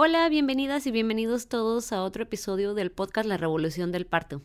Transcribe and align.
Hola, 0.00 0.28
bienvenidas 0.28 0.86
y 0.86 0.92
bienvenidos 0.92 1.48
todos 1.48 1.92
a 1.92 2.04
otro 2.04 2.22
episodio 2.22 2.72
del 2.72 2.92
podcast 2.92 3.28
La 3.28 3.36
Revolución 3.36 3.90
del 3.90 4.06
Parto. 4.06 4.42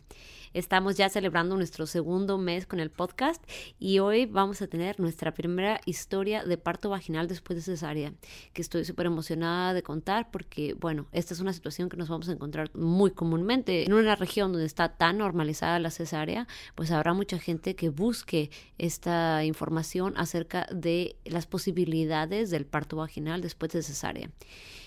Estamos 0.52 0.96
ya 0.96 1.08
celebrando 1.08 1.54
nuestro 1.54 1.86
segundo 1.86 2.38
mes 2.38 2.66
con 2.66 2.80
el 2.80 2.90
podcast 2.90 3.40
y 3.78 4.00
hoy 4.00 4.26
vamos 4.26 4.62
a 4.62 4.66
tener 4.66 4.98
nuestra 4.98 5.32
primera 5.32 5.80
historia 5.86 6.42
de 6.42 6.58
parto 6.58 6.90
vaginal 6.90 7.28
después 7.28 7.56
de 7.56 7.62
cesárea, 7.62 8.12
que 8.52 8.62
estoy 8.62 8.84
súper 8.84 9.06
emocionada 9.06 9.74
de 9.74 9.84
contar 9.84 10.32
porque, 10.32 10.74
bueno, 10.74 11.06
esta 11.12 11.34
es 11.34 11.38
una 11.38 11.52
situación 11.52 11.88
que 11.88 11.96
nos 11.96 12.08
vamos 12.08 12.28
a 12.28 12.32
encontrar 12.32 12.74
muy 12.74 13.12
comúnmente. 13.12 13.84
En 13.84 13.92
una 13.92 14.16
región 14.16 14.50
donde 14.50 14.66
está 14.66 14.96
tan 14.96 15.18
normalizada 15.18 15.78
la 15.78 15.92
cesárea, 15.92 16.48
pues 16.74 16.90
habrá 16.90 17.14
mucha 17.14 17.38
gente 17.38 17.76
que 17.76 17.90
busque 17.90 18.50
esta 18.76 19.44
información 19.44 20.14
acerca 20.16 20.66
de 20.72 21.14
las 21.24 21.46
posibilidades 21.46 22.50
del 22.50 22.66
parto 22.66 22.96
vaginal 22.96 23.40
después 23.40 23.70
de 23.70 23.84
cesárea. 23.84 24.30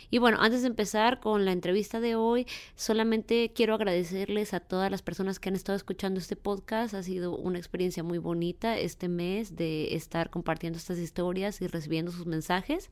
Y 0.09 0.19
bueno, 0.19 0.37
antes 0.39 0.61
de 0.61 0.67
empezar 0.67 1.19
con 1.19 1.43
la 1.43 1.51
entrevista 1.51 1.99
de 1.99 2.15
hoy, 2.15 2.47
solamente 2.75 3.51
quiero 3.53 3.73
agradecerles 3.73 4.53
a 4.53 4.59
todas 4.59 4.89
las 4.89 5.01
personas 5.01 5.39
que 5.39 5.49
han 5.49 5.55
estado 5.55 5.75
escuchando 5.75 6.19
este 6.19 6.35
podcast. 6.35 6.93
Ha 6.93 7.03
sido 7.03 7.35
una 7.35 7.57
experiencia 7.57 8.03
muy 8.03 8.17
bonita 8.17 8.77
este 8.77 9.09
mes 9.09 9.55
de 9.55 9.95
estar 9.95 10.29
compartiendo 10.29 10.77
estas 10.77 10.97
historias 10.97 11.61
y 11.61 11.67
recibiendo 11.67 12.11
sus 12.11 12.25
mensajes. 12.25 12.89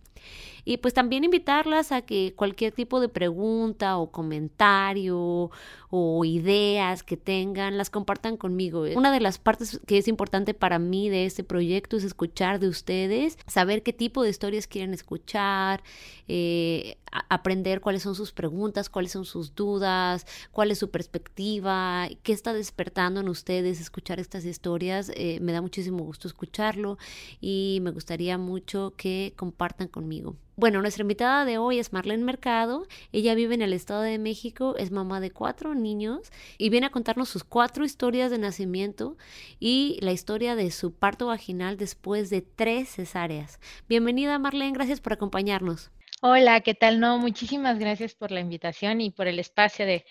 Y 0.65 0.77
pues 0.77 0.93
también 0.93 1.23
invitarlas 1.23 1.91
a 1.91 2.01
que 2.01 2.33
cualquier 2.35 2.73
tipo 2.73 2.99
de 2.99 3.07
pregunta 3.07 3.97
o 3.97 4.11
comentario 4.11 5.51
o 5.97 6.25
ideas 6.25 7.03
que 7.03 7.15
tengan, 7.15 7.77
las 7.77 7.89
compartan 7.89 8.35
conmigo. 8.35 8.83
Una 8.97 9.13
de 9.13 9.21
las 9.21 9.37
partes 9.37 9.79
que 9.87 9.97
es 9.97 10.09
importante 10.09 10.53
para 10.53 10.77
mí 10.77 11.07
de 11.07 11.25
este 11.25 11.45
proyecto 11.45 11.95
es 11.95 12.03
escuchar 12.03 12.59
de 12.59 12.67
ustedes, 12.67 13.37
saber 13.47 13.81
qué 13.81 13.93
tipo 13.93 14.21
de 14.21 14.29
historias 14.29 14.67
quieren 14.67 14.93
escuchar, 14.93 15.83
eh, 16.27 16.97
aprender 17.29 17.79
cuáles 17.79 18.03
son 18.03 18.13
sus 18.13 18.33
preguntas, 18.33 18.89
cuáles 18.89 19.13
son 19.13 19.23
sus 19.23 19.55
dudas, 19.55 20.27
cuál 20.51 20.69
es 20.71 20.79
su 20.79 20.91
perspectiva, 20.91 22.09
qué 22.23 22.33
está 22.33 22.53
despertando 22.53 23.21
en 23.21 23.29
ustedes 23.29 23.79
escuchar 23.79 24.19
estas 24.19 24.43
historias. 24.43 25.13
Eh, 25.15 25.39
me 25.41 25.53
da 25.53 25.61
muchísimo 25.61 26.03
gusto 26.03 26.27
escucharlo 26.27 26.97
y 27.39 27.79
me 27.83 27.91
gustaría 27.91 28.37
mucho 28.37 28.93
que 28.97 29.31
compartan 29.37 29.87
conmigo. 29.87 30.35
Bueno, 30.57 30.81
nuestra 30.81 31.01
invitada 31.01 31.43
de 31.43 31.57
hoy 31.57 31.79
es 31.79 31.91
Marlene 31.91 32.23
Mercado. 32.23 32.87
Ella 33.11 33.35
vive 33.35 33.55
en 33.55 33.61
el 33.61 33.73
Estado 33.73 34.03
de 34.03 34.17
México, 34.17 34.77
es 34.77 34.89
mamá 34.89 35.19
de 35.19 35.29
cuatro 35.29 35.75
niños 35.75 36.31
y 36.57 36.69
viene 36.69 36.87
a 36.87 36.91
contarnos 36.91 37.27
sus 37.27 37.43
cuatro 37.43 37.83
historias 37.83 38.31
de 38.31 38.37
nacimiento 38.37 39.17
y 39.59 39.99
la 39.99 40.13
historia 40.13 40.55
de 40.55 40.71
su 40.71 40.93
parto 40.93 41.27
vaginal 41.27 41.75
después 41.75 42.29
de 42.29 42.41
tres 42.41 42.87
cesáreas. 42.87 43.59
Bienvenida 43.89 44.39
Marlene, 44.39 44.71
gracias 44.71 45.01
por 45.01 45.11
acompañarnos. 45.11 45.91
Hola, 46.21 46.61
¿qué 46.61 46.73
tal? 46.73 47.01
No, 47.01 47.19
muchísimas 47.19 47.77
gracias 47.77 48.15
por 48.15 48.31
la 48.31 48.39
invitación 48.39 49.01
y 49.01 49.11
por 49.11 49.27
el 49.27 49.39
espacio 49.39 49.85
de 49.85 50.05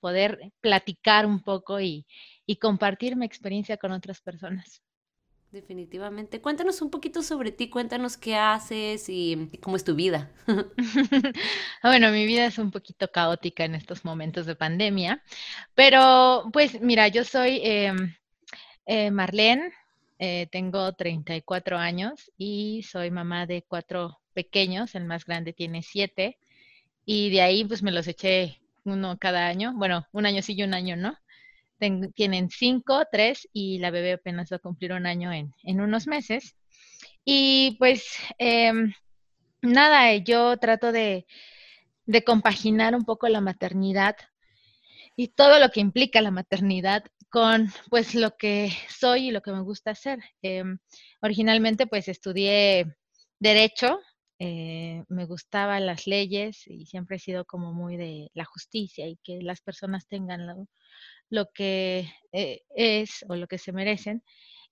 poder 0.00 0.50
platicar 0.62 1.26
un 1.26 1.42
poco 1.42 1.78
y, 1.78 2.06
compartir 2.58 3.16
mi 3.16 3.26
experiencia 3.26 3.76
con 3.76 3.92
otras 3.92 4.22
personas. 4.22 4.82
Definitivamente. 5.52 6.40
Cuéntanos 6.40 6.80
un 6.80 6.90
poquito 6.90 7.22
sobre 7.22 7.50
ti, 7.50 7.68
cuéntanos 7.68 8.16
qué 8.16 8.36
haces 8.36 9.08
y, 9.08 9.50
cómo 9.60 9.74
es 9.74 9.82
tu 9.82 9.96
vida. 9.96 10.30
bueno, 11.82 12.12
mi 12.12 12.24
vida 12.24 12.46
es 12.46 12.58
un 12.58 12.70
poquito 12.70 13.10
caótica 13.10 13.64
en 13.64 13.74
estos 13.74 14.04
momentos 14.04 14.46
de 14.46 14.54
pandemia, 14.54 15.24
pero 15.74 16.48
pues 16.52 16.80
mira, 16.80 17.08
yo 17.08 17.24
soy 17.24 17.60
em, 17.64 18.14
eh, 18.86 19.10
Marlene, 19.10 19.72
eh, 20.20 20.46
tengo 20.52 20.92
34 20.92 21.78
años 21.78 22.30
y 22.38 22.84
soy 22.84 23.10
mamá 23.10 23.46
de 23.46 23.62
cuatro 23.62 24.20
pequeños, 24.34 24.94
el 24.94 25.04
más 25.04 25.24
grande 25.24 25.52
tiene 25.52 25.82
siete, 25.82 26.38
y 27.04 27.30
de 27.30 27.42
ahí 27.42 27.64
pues 27.64 27.82
me 27.82 27.90
los 27.90 28.06
eché 28.06 28.60
uno 28.84 29.18
cada 29.18 29.48
año, 29.48 29.72
bueno, 29.74 30.06
un 30.12 30.26
año 30.26 30.42
sí 30.42 30.54
y 30.56 30.62
un 30.62 30.74
año 30.74 30.96
no. 30.96 31.16
Tienen 32.14 32.50
cinco, 32.50 33.04
tres 33.10 33.48
y 33.52 33.78
la 33.78 33.90
bebé 33.90 34.12
apenas 34.12 34.50
va 34.52 34.56
a 34.56 34.60
cumplir 34.60 34.92
un 34.92 35.06
año 35.06 35.32
en, 35.32 35.54
en 35.64 35.80
unos 35.80 36.06
meses. 36.06 36.56
Y 37.24 37.76
pues 37.78 38.04
em, 38.38 38.92
nada, 39.62 40.14
yo 40.16 40.56
trato 40.58 40.92
de, 40.92 41.26
de 42.06 42.24
compaginar 42.24 42.94
un 42.94 43.04
poco 43.04 43.28
la 43.28 43.40
maternidad 43.40 44.16
y 45.16 45.28
todo 45.28 45.58
lo 45.58 45.70
que 45.70 45.80
implica 45.80 46.20
la 46.22 46.30
maternidad 46.30 47.04
con 47.30 47.72
pues 47.90 48.14
lo 48.14 48.36
que 48.36 48.72
soy 48.88 49.28
y 49.28 49.30
lo 49.32 49.42
que 49.42 49.52
me 49.52 49.62
gusta 49.62 49.92
hacer. 49.92 50.20
Em, 50.42 50.78
originalmente 51.20 51.86
pues 51.86 52.08
estudié 52.08 52.86
derecho 53.38 54.00
eh, 54.42 55.04
me 55.08 55.26
gustaban 55.26 55.84
las 55.84 56.06
leyes 56.06 56.66
y 56.66 56.86
siempre 56.86 57.16
he 57.16 57.18
sido 57.18 57.44
como 57.44 57.74
muy 57.74 57.98
de 57.98 58.30
la 58.32 58.46
justicia 58.46 59.06
y 59.06 59.18
que 59.22 59.42
las 59.42 59.60
personas 59.60 60.08
tengan 60.08 60.46
lo, 60.46 60.66
que 61.54 62.12
eh, 62.32 62.62
es 62.74 63.24
o 63.28 63.36
lo 63.36 63.46
que 63.46 63.58
se 63.58 63.72
merecen. 63.72 64.22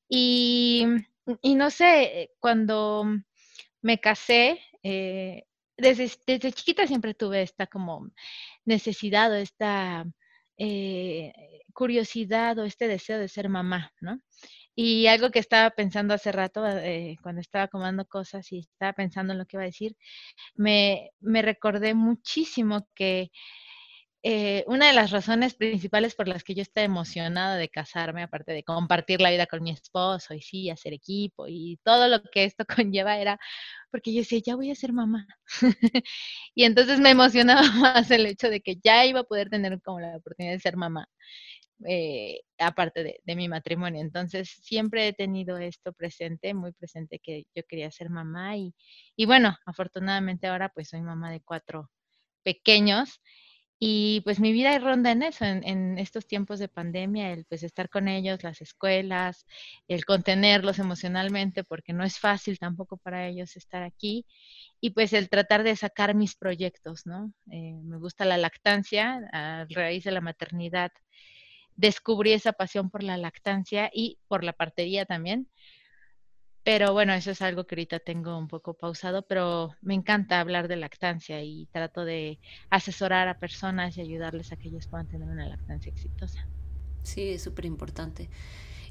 Y, 0.08 0.86
no 1.42 1.70
sé, 1.70 2.30
cuando 2.41 3.04
me 3.82 4.00
casé, 4.00 4.60
eh, 4.82 5.44
desde, 5.76 6.10
desde, 6.26 6.52
chiquita 6.52 6.86
siempre 6.86 7.14
tuve 7.14 7.42
esta 7.42 7.66
como 7.66 8.10
necesidad 8.64 9.30
o 9.32 9.36
esta 9.36 10.04
curiosidad 11.72 12.58
o 12.58 12.64
este 12.64 12.88
deseo 12.88 13.19
de 13.19 13.28
ser 13.28 13.48
mamá, 13.48 13.92
¿no? 14.00 14.20
Y 14.80 15.08
algo 15.08 15.30
que 15.32 15.40
estaba 15.40 15.70
pensando 15.70 16.14
hace 16.14 16.30
rato, 16.30 16.64
eh, 16.66 17.16
cuando 17.22 17.40
estaba 17.40 17.66
comando 17.66 18.04
cosas 18.06 18.52
y 18.52 18.60
estaba 18.60 18.92
pensando 18.92 19.32
en 19.32 19.40
lo 19.40 19.44
que 19.46 19.56
iba 19.56 19.64
a 19.64 19.66
decir, 19.66 19.96
me, 20.54 21.10
me 21.20 21.42
recordé 21.42 21.94
muchísimo 21.94 22.88
que 22.94 23.32
eh, 24.24 24.64
una 24.66 24.88
de 24.88 24.92
las 24.94 25.12
razones 25.12 25.54
principales 25.54 26.16
por 26.16 26.26
las 26.26 26.42
que 26.42 26.54
yo 26.54 26.62
estaba 26.62 26.84
emocionada 26.84 27.56
de 27.56 27.68
casarme, 27.68 28.22
aparte 28.24 28.52
de 28.52 28.64
compartir 28.64 29.20
la 29.20 29.30
vida 29.30 29.46
con 29.46 29.62
mi 29.62 29.70
esposo 29.70 30.34
y 30.34 30.42
sí, 30.42 30.70
hacer 30.70 30.92
equipo 30.92 31.46
y 31.46 31.78
todo 31.84 32.08
lo 32.08 32.22
que 32.22 32.44
esto 32.44 32.64
conlleva, 32.84 33.18
era 33.18 33.38
porque 33.90 34.12
yo 34.12 34.20
decía, 34.20 34.40
ya 34.44 34.56
voy 34.56 34.70
a 34.70 34.74
ser 34.74 34.92
mamá. 34.92 35.26
y 36.54 36.64
entonces 36.64 37.00
me 37.00 37.10
emocionaba 37.10 37.62
más 37.72 38.10
el 38.10 38.26
hecho 38.26 38.50
de 38.50 38.60
que 38.60 38.76
ya 38.82 39.06
iba 39.06 39.20
a 39.20 39.24
poder 39.24 39.50
tener 39.50 39.80
como 39.82 40.00
la 40.00 40.16
oportunidad 40.16 40.54
de 40.54 40.60
ser 40.60 40.76
mamá. 40.76 41.08
Eh, 41.86 42.40
aparte 42.58 43.20
de, 43.24 43.36
mi 43.36 43.48
matrimonio. 43.48 44.00
Entonces, 44.00 44.50
siempre 44.62 45.08
he 45.08 45.12
tenido 45.12 45.58
esto 45.58 45.92
presente, 45.92 46.52
muy 46.54 46.72
presente 46.72 47.20
que 47.20 47.44
yo 47.54 47.62
quería 47.68 47.90
ser 47.92 48.10
mamá 48.10 48.56
y 48.56 49.26
bueno, 49.26 49.56
afortunadamente 49.64 50.48
ahora 50.48 50.70
pues 50.70 50.88
soy 50.88 51.02
mamá 51.02 51.30
de 51.30 51.40
cuatro 51.40 51.90
pequeños 52.42 53.20
y 53.78 54.20
pues 54.22 54.40
mi 54.40 54.52
vida 54.52 54.78
ronda 54.78 55.12
en 55.12 55.22
eso, 55.22 55.44
en, 55.44 55.98
estos 55.98 56.26
tiempos 56.26 56.58
de 56.58 56.68
pandemia, 56.68 57.32
el 57.32 57.44
pues 57.46 57.62
estar 57.62 57.88
con 57.88 58.08
ellos, 58.08 58.42
las 58.42 58.60
escuelas, 58.60 59.46
el 59.86 60.04
contenerlos 60.04 60.78
emocionalmente, 60.78 61.64
porque 61.64 61.92
no 61.92 62.04
es 62.04 62.18
fácil 62.18 62.58
tampoco 62.58 62.96
para 62.96 63.26
ellos 63.28 63.56
estar 63.56 63.82
aquí, 63.82 64.26
y 64.80 64.90
pues 64.90 65.12
el 65.12 65.28
tratar 65.28 65.62
de 65.62 65.76
sacar 65.76 66.14
mis 66.14 66.34
proyectos, 66.36 67.06
¿no? 67.06 67.32
Eh, 67.52 67.75
me 67.84 67.98
gusta 67.98 68.25
la 68.25 68.36
lactancia, 68.38 69.20
a 69.32 69.66
raíz 69.70 70.04
de 70.04 70.12
la 70.12 70.20
maternidad 70.20 70.90
descubrí 71.78 72.32
esa 72.32 72.52
pasión 72.52 72.90
por 72.90 73.04
la 73.04 73.16
lactancia 73.16 73.88
y 73.94 74.19
por 74.26 74.42
la 74.44 74.52
partería 74.52 75.06
también. 75.06 75.48
Pero 76.64 76.93
bueno, 76.93 77.14
eso 77.14 77.31
es 77.31 77.43
algo 77.43 77.66
que 77.66 77.75
ahorita 77.75 78.00
tengo 78.00 78.37
un 78.38 78.49
poco 78.49 78.75
pausado, 78.75 79.26
pero 79.26 79.76
me 79.81 79.94
encanta 79.94 80.40
hablar 80.40 80.69
de 80.69 80.76
lactancia 80.76 81.43
y 81.43 81.66
trato 81.72 82.05
de 82.05 82.40
asesorar 82.70 83.28
a 83.28 83.38
personas 83.38 83.96
y 83.96 84.02
ayudarles 84.02 84.52
a 84.52 84.56
que 84.56 84.69
ellos 84.69 84.87
puedan 84.87 85.08
tener 85.08 85.28
una 85.28 85.46
lactancia 85.49 85.90
exitosa. 85.90 86.49
Sí, 87.02 87.31
es 87.31 87.43
súper 87.43 87.64
importante. 87.64 88.31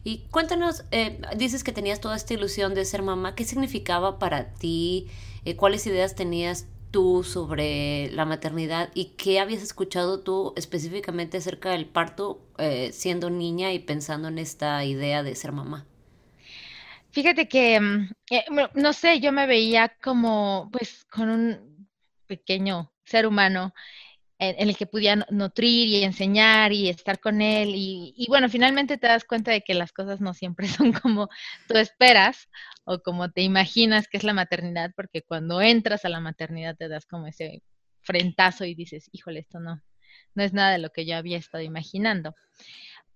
Y 0.04 0.28
cuéntanos, 0.32 0.86
eh, 0.92 1.20
dices 1.38 1.64
que 1.64 1.74
tenías 1.74 2.00
toda 2.02 2.16
esta 2.16 2.34
ilusión 2.34 2.74
de 2.74 2.86
ser 2.86 3.04
mamá, 3.04 3.36
¿qué 3.36 3.44
significaba 3.44 4.20
para 4.20 4.54
ti? 4.54 5.08
Eh, 5.46 5.56
¿Cuáles 5.56 5.86
ideas 5.88 6.16
tenías 6.16 6.68
tú 6.92 7.24
sobre 7.24 8.10
la 8.12 8.26
maternidad 8.26 8.90
y 8.94 9.06
qué 9.18 9.40
habías 9.40 9.62
escuchado 9.62 10.22
tú 10.22 10.54
específicamente 10.56 11.38
acerca 11.38 11.72
del 11.72 11.88
parto 11.88 12.42
eh, 12.58 12.92
siendo 12.94 13.30
niña 13.30 13.74
y 13.74 13.80
pensando 13.80 14.30
en 14.30 14.40
esta 14.40 14.84
idea 14.86 15.24
de 15.24 15.36
ser 15.36 15.52
mamá? 15.52 15.86
Fíjate 17.12 17.48
que, 17.48 17.80
mm, 17.80 18.12
eh, 18.32 18.46
no 18.76 18.94
sé, 18.94 19.20
yo 19.20 19.32
me 19.32 19.48
veía 19.48 19.90
como 20.02 20.70
pues 20.72 21.06
con 21.06 21.30
un 21.30 21.88
pequeño 22.28 22.92
ser 23.06 23.26
humano 23.26 23.74
en, 24.40 24.70
el 24.70 24.78
que 24.78 24.86
podía 24.86 25.16
nutrir 25.32 25.88
y 25.88 26.04
enseñar 26.04 26.72
y 26.74 26.90
estar 26.90 27.20
con 27.20 27.42
él. 27.42 27.70
Y, 27.76 28.14
y, 28.18 28.28
bueno, 28.28 28.50
finalmente 28.50 28.98
te 28.98 29.08
das 29.08 29.26
cuenta 29.26 29.52
de 29.52 29.62
que 29.62 29.74
las 29.74 29.92
cosas 29.92 30.22
no 30.22 30.34
siempre 30.34 30.68
son 30.92 30.94
como 30.94 31.30
tú 31.68 31.78
esperas 31.78 32.50
o 32.86 33.00
como 33.00 33.32
te 33.32 33.42
imaginas 33.42 34.08
que 34.08 34.18
es 34.18 34.24
la 34.24 34.34
maternidad, 34.34 34.92
porque 34.96 35.22
cuando 35.22 35.62
entras 35.62 36.06
a 36.06 36.10
la 36.10 36.20
maternidad 36.20 36.76
te 36.78 36.88
das 36.88 37.06
como 37.06 37.28
ese 37.28 37.64
frentazo 38.02 38.66
y 38.66 38.76
dices, 38.76 39.10
híjole, 39.12 39.40
esto 39.42 39.60
no, 39.60 39.82
no 40.36 40.44
es 40.44 40.54
nada 40.54 40.72
de 40.72 40.80
lo 40.80 40.92
que 40.92 41.06
yo 41.06 41.18
había 41.18 41.38
estado 41.38 41.64
imaginando. 41.64 42.36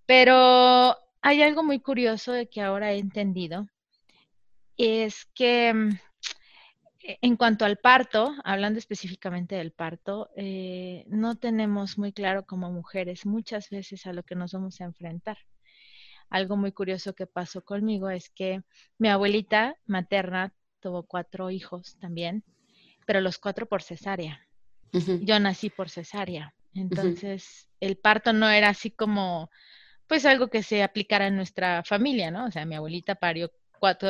Pero 0.06 0.98
hay 1.22 1.42
algo 1.44 1.64
muy 1.64 1.80
curioso 1.80 2.34
de 2.34 2.50
que 2.50 2.62
ahora 2.62 2.92
he 2.92 2.98
entendido, 2.98 3.68
es 4.82 5.26
que 5.34 5.74
mm, 5.74 6.00
e, 7.04 7.18
en 7.22 7.36
cuanto 7.36 7.66
al 7.66 7.78
parto, 7.78 8.34
hablando 8.44 8.80
específicamente 8.80 9.56
del 9.56 9.72
parto, 9.72 10.30
eh, 10.36 11.06
no 11.08 11.36
tenemos 11.36 11.98
muy 11.98 12.14
claro 12.14 12.46
como 12.46 12.72
mujeres 12.72 13.26
muchas 13.26 13.70
veces 13.70 14.06
a 14.06 14.14
lo 14.14 14.24
que 14.24 14.36
nos 14.36 14.54
vamos 14.54 14.82
a 14.82 14.86
enfrentar. 14.86 15.38
Algo 16.30 16.56
muy 16.56 16.72
curioso 16.72 17.14
que 17.14 17.28
pasó 17.28 17.64
conmigo 17.64 18.10
es 18.10 18.30
que 18.30 18.62
mi 18.98 19.10
abuelita 19.10 19.76
materna 19.86 20.54
tuvo 20.80 21.04
cuatro 21.04 21.52
hijos 21.52 21.98
también, 22.00 22.44
pero 23.06 23.22
los 23.22 23.38
cuatro 23.38 23.66
por 23.66 23.84
cesárea. 23.84 24.48
Yo 25.22 25.40
nací 25.40 25.70
por 25.70 25.90
cesárea. 25.90 26.54
Entonces, 26.74 27.70
el 27.80 27.98
parto 27.98 28.34
no 28.34 28.50
era 28.50 28.70
así 28.70 28.92
como, 28.92 29.50
pues 30.08 30.26
algo 30.26 30.48
que 30.48 30.64
se 30.64 30.84
aplicara 30.84 31.28
en 31.28 31.36
nuestra 31.36 31.84
familia, 31.84 32.32
¿no? 32.32 32.46
O 32.46 32.52
sea, 32.52 32.66
mi 32.66 32.76
abuelita 32.76 33.16
parió 33.16 33.52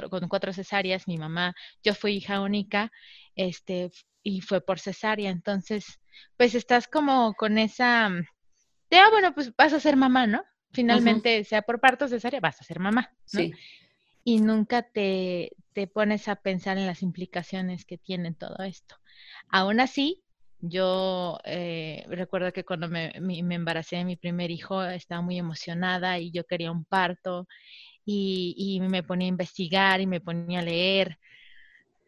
con 0.10 0.28
cuatro 0.28 0.54
cesáreas, 0.54 1.08
mi 1.08 1.18
mamá, 1.18 1.56
yo 1.84 1.96
fui 1.96 2.14
hija 2.14 2.42
única, 2.42 2.92
este, 3.36 3.90
y 4.22 4.42
fue 4.42 4.62
por 4.62 4.80
cesárea, 4.80 5.30
entonces, 5.32 6.00
pues 6.38 6.54
estás 6.54 6.88
como 6.88 7.34
con 7.34 7.58
esa, 7.58 8.10
de, 8.90 8.98
ah, 8.98 9.10
bueno, 9.10 9.34
pues 9.34 9.56
vas 9.56 9.74
a 9.74 9.80
ser 9.80 9.96
mamá, 9.96 10.28
¿no? 10.28 10.44
Finalmente, 10.74 11.44
sea 11.44 11.64
por 11.64 11.80
parto 11.80 12.06
o 12.06 12.08
cesárea, 12.08 12.40
vas 12.40 12.62
a 12.62 12.64
ser 12.64 12.80
mamá, 12.80 13.12
¿no? 13.34 13.40
Sí. 13.40 13.54
Y 14.24 14.40
nunca 14.40 14.84
te, 14.84 15.52
te 15.74 15.88
pones 15.88 16.28
a 16.28 16.36
pensar 16.36 16.78
en 16.78 16.86
las 16.86 17.02
implicaciones 17.02 17.86
que 17.86 17.98
tiene 17.98 18.34
todo 18.34 18.64
esto. 18.64 18.96
Aún 19.50 19.80
así, 19.80 20.22
yo 20.60 21.40
eh, 21.44 22.06
recuerdo 22.08 22.54
que 22.54 22.64
cuando 22.64 22.88
me, 22.88 23.14
me, 23.20 23.56
embaracé 23.56 23.98
de 23.98 24.06
mi 24.06 24.16
primer 24.16 24.52
hijo 24.52 24.84
estaba 24.84 25.22
muy 25.22 25.40
emocionada 25.40 26.20
y 26.20 26.32
yo 26.32 26.46
quería 26.46 26.72
un 26.72 26.86
parto 26.86 27.48
y, 28.06 28.80
me 28.82 29.04
ponía 29.04 29.28
a 29.28 29.30
investigar 29.30 30.02
y 30.02 30.08
me 30.08 30.22
ponía 30.22 30.60
a 30.60 30.64
leer. 30.64 31.18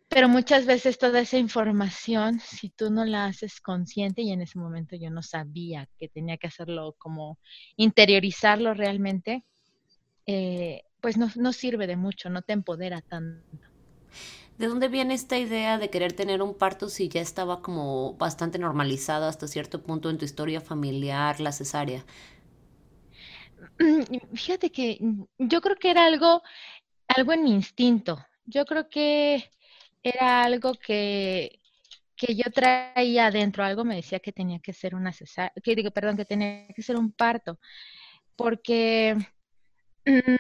Pero 0.10 0.30
muchas 0.30 0.66
veces 0.66 0.98
toda 0.98 1.22
esa 1.22 1.38
información, 1.38 2.40
si 2.40 2.70
tú 2.70 2.92
no 2.92 3.04
la 3.04 3.26
haces 3.26 3.60
consciente, 3.60 4.22
y 4.22 4.32
en 4.32 4.42
ese 4.42 4.60
momento 4.60 4.96
yo 4.96 5.10
no 5.10 5.24
sabía 5.24 5.90
que 5.98 6.08
tenía 6.08 6.38
que 6.38 6.48
hacerlo 6.48 6.96
como 7.00 7.40
interiorizarlo 7.78 8.74
realmente, 8.74 9.44
eh, 10.28 10.84
pues 11.02 11.18
no, 11.18 11.30
no 11.36 11.52
sirve 11.52 11.88
de 11.88 11.98
mucho, 11.98 12.30
no 12.30 12.44
te 12.44 12.54
empodera 12.54 13.02
tanto. 13.02 13.58
¿De 14.58 14.68
dónde 14.68 14.88
viene 14.88 15.16
esta 15.16 15.40
idea 15.40 15.80
de 15.80 15.90
querer 15.90 16.14
tener 16.14 16.44
un 16.44 16.54
parto 16.54 16.88
si 16.88 17.10
ya 17.10 17.22
estaba 17.22 17.62
como 17.62 18.14
bastante 18.14 18.60
normalizado 18.60 19.26
hasta 19.26 19.48
cierto 19.48 19.82
punto 19.82 20.12
en 20.12 20.20
tu 20.20 20.26
historia 20.26 20.62
familiar, 20.62 21.40
la 21.40 21.52
cesárea? 21.52 22.06
Mm, 23.80 24.02
fíjate 24.36 24.72
que 24.72 24.98
mm, 25.00 25.24
yo 25.40 25.62
creo 25.62 25.76
que 25.78 25.92
era 25.92 26.06
algo, 26.06 26.42
algo 27.08 27.34
en 27.34 27.44
mi 27.44 27.52
instinto. 27.52 28.26
Yo 28.46 28.66
creo 28.66 28.90
que 28.90 29.52
era 30.04 30.44
algo 30.44 30.74
que, 30.74 31.60
que 32.16 32.36
yo 32.36 32.52
traía 32.52 33.28
adentro. 33.28 33.64
Algo 33.64 33.86
me 33.86 33.96
decía 33.96 34.20
que 34.20 34.32
tenía 34.32 34.60
que 34.60 34.74
ser 34.74 34.96
una 34.96 35.14
cesárea, 35.14 35.54
que 35.64 35.76
digo, 35.76 35.92
perdón, 35.92 36.18
que 36.18 36.26
tenía 36.26 36.68
que 36.76 36.82
ser 36.82 36.98
un 36.98 37.12
parto. 37.12 37.60
Porque 38.36 39.16
mm, 40.06 40.36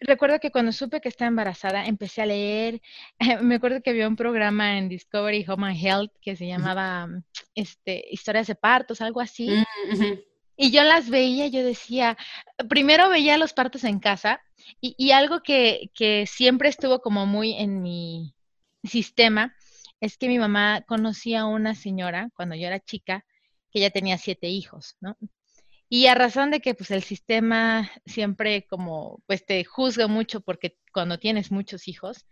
recuerdo 0.00 0.40
que 0.40 0.50
cuando 0.50 0.72
supe 0.72 1.00
que 1.00 1.08
estaba 1.08 1.28
embarazada, 1.28 1.86
empecé 1.86 2.22
a 2.22 2.26
leer. 2.26 2.80
me 3.42 3.56
acuerdo 3.56 3.82
que 3.82 3.90
había 3.90 4.08
un 4.08 4.16
programa 4.16 4.78
en 4.78 4.88
Discovery 4.88 5.44
Home 5.48 5.68
and 5.68 5.76
Health 5.84 6.12
que 6.20 6.36
se 6.36 6.46
llamaba 6.46 7.08
este, 7.54 8.04
Historias 8.10 8.46
de 8.46 8.54
Partos, 8.54 9.00
algo 9.00 9.20
así. 9.20 9.48
Y 10.60 10.72
yo 10.72 10.82
las 10.82 11.08
veía, 11.08 11.46
yo 11.46 11.64
decía, 11.64 12.18
primero 12.68 13.08
veía 13.08 13.38
los 13.38 13.52
partos 13.52 13.84
en 13.84 14.00
casa 14.00 14.42
y, 14.80 15.12
algo 15.12 15.40
que, 15.40 15.92
que, 15.94 16.26
siempre 16.26 16.68
estuvo 16.68 16.98
como 17.00 17.26
muy 17.26 17.52
en 17.52 17.80
mi 17.80 18.34
sistema 18.82 19.54
es 20.00 20.18
que 20.18 20.26
mi 20.26 20.36
mamá 20.36 20.82
conocía 20.88 21.42
a 21.42 21.46
una 21.46 21.76
señora 21.76 22.30
cuando 22.34 22.56
yo 22.56 22.66
era 22.66 22.80
chica 22.80 23.24
que 23.70 23.78
ya 23.78 23.90
tenía 23.90 24.18
siete 24.18 24.48
hijos, 24.48 24.96
¿no? 25.00 25.16
Y 25.88 26.06
a 26.06 26.16
razón 26.16 26.50
de 26.50 26.60
que 26.60 26.74
pues 26.74 26.90
el 26.90 27.04
sistema 27.04 27.88
siempre 28.04 28.66
como 28.66 29.22
pues 29.26 29.46
te 29.46 29.62
juzga 29.62 30.08
mucho 30.08 30.40
porque 30.40 30.76
cuando 30.92 31.18
tienes 31.18 31.52
muchos 31.52 31.86
hijos, 31.86 32.26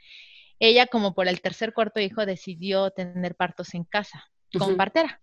ella 0.59 0.89
como 0.89 1.15
por 1.15 1.29
el 1.29 1.41
tercer 1.41 1.73
cuarto 1.73 2.01
hijo 2.01 2.27
decidió 2.27 2.91
tener 2.91 3.37
partos 3.37 3.73
en 3.75 3.85
casa 3.85 4.25
con 4.59 4.77
partera. 4.77 5.23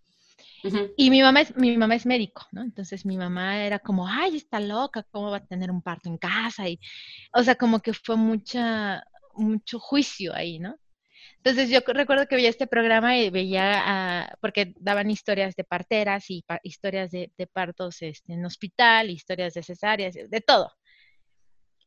Y 0.97 1.09
mi 1.09 1.21
mamá 1.21 1.41
es, 1.41 1.55
mi 1.55 1.77
mamá 1.77 1.95
es 1.95 2.05
médico, 2.05 2.45
¿no? 2.51 2.61
Entonces 2.63 3.05
mi 3.05 3.17
mamá 3.17 3.63
era 3.63 3.79
como, 3.79 4.07
ay, 4.07 4.37
está 4.37 4.59
loca, 4.59 5.03
¿cómo 5.11 5.31
va 5.31 5.37
a 5.37 5.45
tener 5.45 5.71
un 5.71 5.81
parto 5.81 6.09
en 6.09 6.17
casa? 6.17 6.67
Y, 6.67 6.79
o 7.33 7.43
sea, 7.43 7.55
como 7.55 7.79
que 7.81 7.93
fue 7.93 8.15
mucha, 8.15 9.03
mucho 9.35 9.79
juicio 9.79 10.33
ahí, 10.33 10.59
¿no? 10.59 10.77
Entonces 11.37 11.69
yo 11.69 11.81
recuerdo 11.85 12.27
que 12.27 12.35
veía 12.35 12.49
este 12.49 12.67
programa 12.67 13.17
y 13.17 13.29
veía, 13.29 14.37
porque 14.41 14.73
daban 14.79 15.11
historias 15.11 15.55
de 15.55 15.65
parteras 15.65 16.29
y 16.29 16.43
historias 16.63 17.11
de, 17.11 17.31
partos 17.51 18.01
este, 18.01 18.33
en 18.33 18.45
hospital, 18.45 19.09
historias 19.09 19.53
de 19.53 19.63
cesáreas, 19.63 20.13
de 20.13 20.41
todo. 20.41 20.71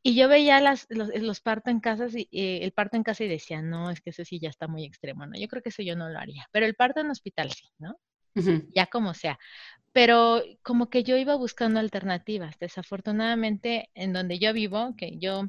Y 0.02 0.14
yo 0.14 0.28
veía 0.28 0.60
las, 0.60 0.86
los, 0.88 1.40
partos 1.40 1.72
en 1.72 1.80
casa, 1.80 2.06
y, 2.14 2.28
eh, 2.30 2.60
el 2.62 2.70
parto 2.72 2.96
en 2.96 3.02
casa 3.02 3.24
y 3.24 3.28
decía, 3.28 3.60
no, 3.60 3.90
es 3.90 4.00
que 4.00 4.10
eso 4.10 4.24
sí 4.24 4.38
ya 4.38 4.48
está 4.48 4.68
muy 4.68 4.84
extremo, 4.84 5.26
¿no? 5.26 5.36
Yo 5.36 5.48
creo 5.48 5.62
que 5.62 5.70
eso 5.70 5.82
yo 5.82 5.96
no 5.96 6.08
lo 6.08 6.18
haría, 6.18 6.46
pero 6.52 6.64
el 6.64 6.76
parto 6.76 7.00
en 7.00 7.10
hospital 7.10 7.50
sí, 7.50 7.66
¿no? 7.78 7.98
Ya 8.74 8.86
como 8.86 9.14
sea. 9.14 9.38
Pero 9.92 10.42
como 10.62 10.90
que 10.90 11.02
yo 11.02 11.16
iba 11.16 11.36
buscando 11.36 11.80
alternativas. 11.80 12.58
Desafortunadamente, 12.58 13.90
en 13.94 14.12
donde 14.12 14.38
yo 14.38 14.52
vivo, 14.52 14.94
que 14.96 15.18
yo 15.18 15.48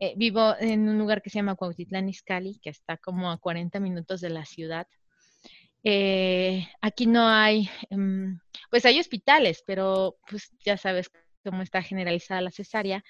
eh, 0.00 0.14
vivo 0.16 0.54
en 0.58 0.88
un 0.88 0.98
lugar 0.98 1.22
que 1.22 1.30
se 1.30 1.38
llama 1.38 1.54
Cuautitlán 1.54 2.08
Izcalli, 2.08 2.58
que 2.60 2.70
está 2.70 2.96
como 2.96 3.30
a 3.30 3.38
40 3.38 3.80
minutos 3.80 4.20
de 4.20 4.30
la 4.30 4.44
ciudad. 4.44 4.86
Eh, 5.84 6.68
aquí 6.80 7.06
no 7.06 7.26
hay, 7.28 7.70
em, 7.90 8.40
pues 8.70 8.84
hay 8.84 8.98
hospitales, 9.00 9.62
pero 9.66 10.18
pues 10.28 10.50
ya 10.64 10.76
sabes 10.76 11.10
cómo 11.44 11.62
está 11.62 11.82
generalizada 11.82 12.40
la 12.40 12.50
cesárea, 12.50 13.04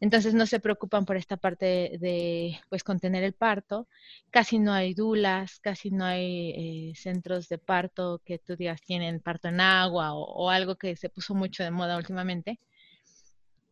entonces 0.00 0.34
no 0.34 0.46
se 0.46 0.60
preocupan 0.60 1.04
por 1.04 1.16
esta 1.16 1.36
parte 1.36 1.98
de, 2.00 2.58
pues 2.68 2.84
contener 2.84 3.24
el 3.24 3.32
parto, 3.32 3.88
casi 4.30 4.58
no 4.58 4.72
hay 4.72 4.94
dulas, 4.94 5.58
casi 5.60 5.90
no 5.90 6.04
hay 6.04 6.90
eh, 6.90 6.92
centros 6.96 7.48
de 7.48 7.58
parto 7.58 8.20
que 8.24 8.38
tú 8.38 8.56
digas 8.56 8.82
tienen 8.82 9.20
parto 9.20 9.48
en 9.48 9.60
agua 9.60 10.14
o, 10.14 10.50
algo 10.50 10.76
que 10.76 10.96
se 10.96 11.08
puso 11.08 11.34
mucho 11.34 11.62
de 11.62 11.70
moda 11.70 11.96
últimamente. 11.96 12.60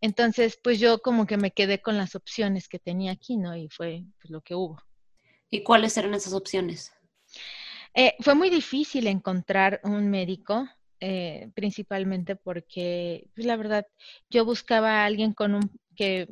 Entonces, 0.00 0.58
pues 0.62 0.78
yo 0.78 0.98
como 0.98 1.26
que 1.26 1.36
me 1.36 1.50
quedé 1.50 1.80
con 1.80 1.96
las 1.96 2.14
opciones 2.14 2.68
que 2.68 2.78
tenía 2.78 3.12
aquí, 3.12 3.36
¿no? 3.36 3.56
Y 3.56 3.68
fue 3.68 4.04
pues, 4.20 4.30
lo 4.30 4.42
que 4.42 4.54
hubo. 4.54 4.82
¿Y 5.50 5.62
cuáles 5.62 5.96
eran 5.96 6.14
esas 6.14 6.34
opciones? 6.34 6.92
Eh, 7.94 8.14
fue 8.20 8.34
muy 8.34 8.50
difícil 8.50 9.06
encontrar 9.06 9.80
un 9.84 10.10
médico 10.10 10.68
eh, 11.00 11.50
principalmente 11.54 12.36
porque, 12.36 13.26
pues, 13.34 13.46
la 13.46 13.56
verdad, 13.56 13.86
yo 14.30 14.44
buscaba 14.44 15.02
a 15.02 15.04
alguien 15.06 15.32
con 15.32 15.54
un 15.54 15.70
que 15.96 16.28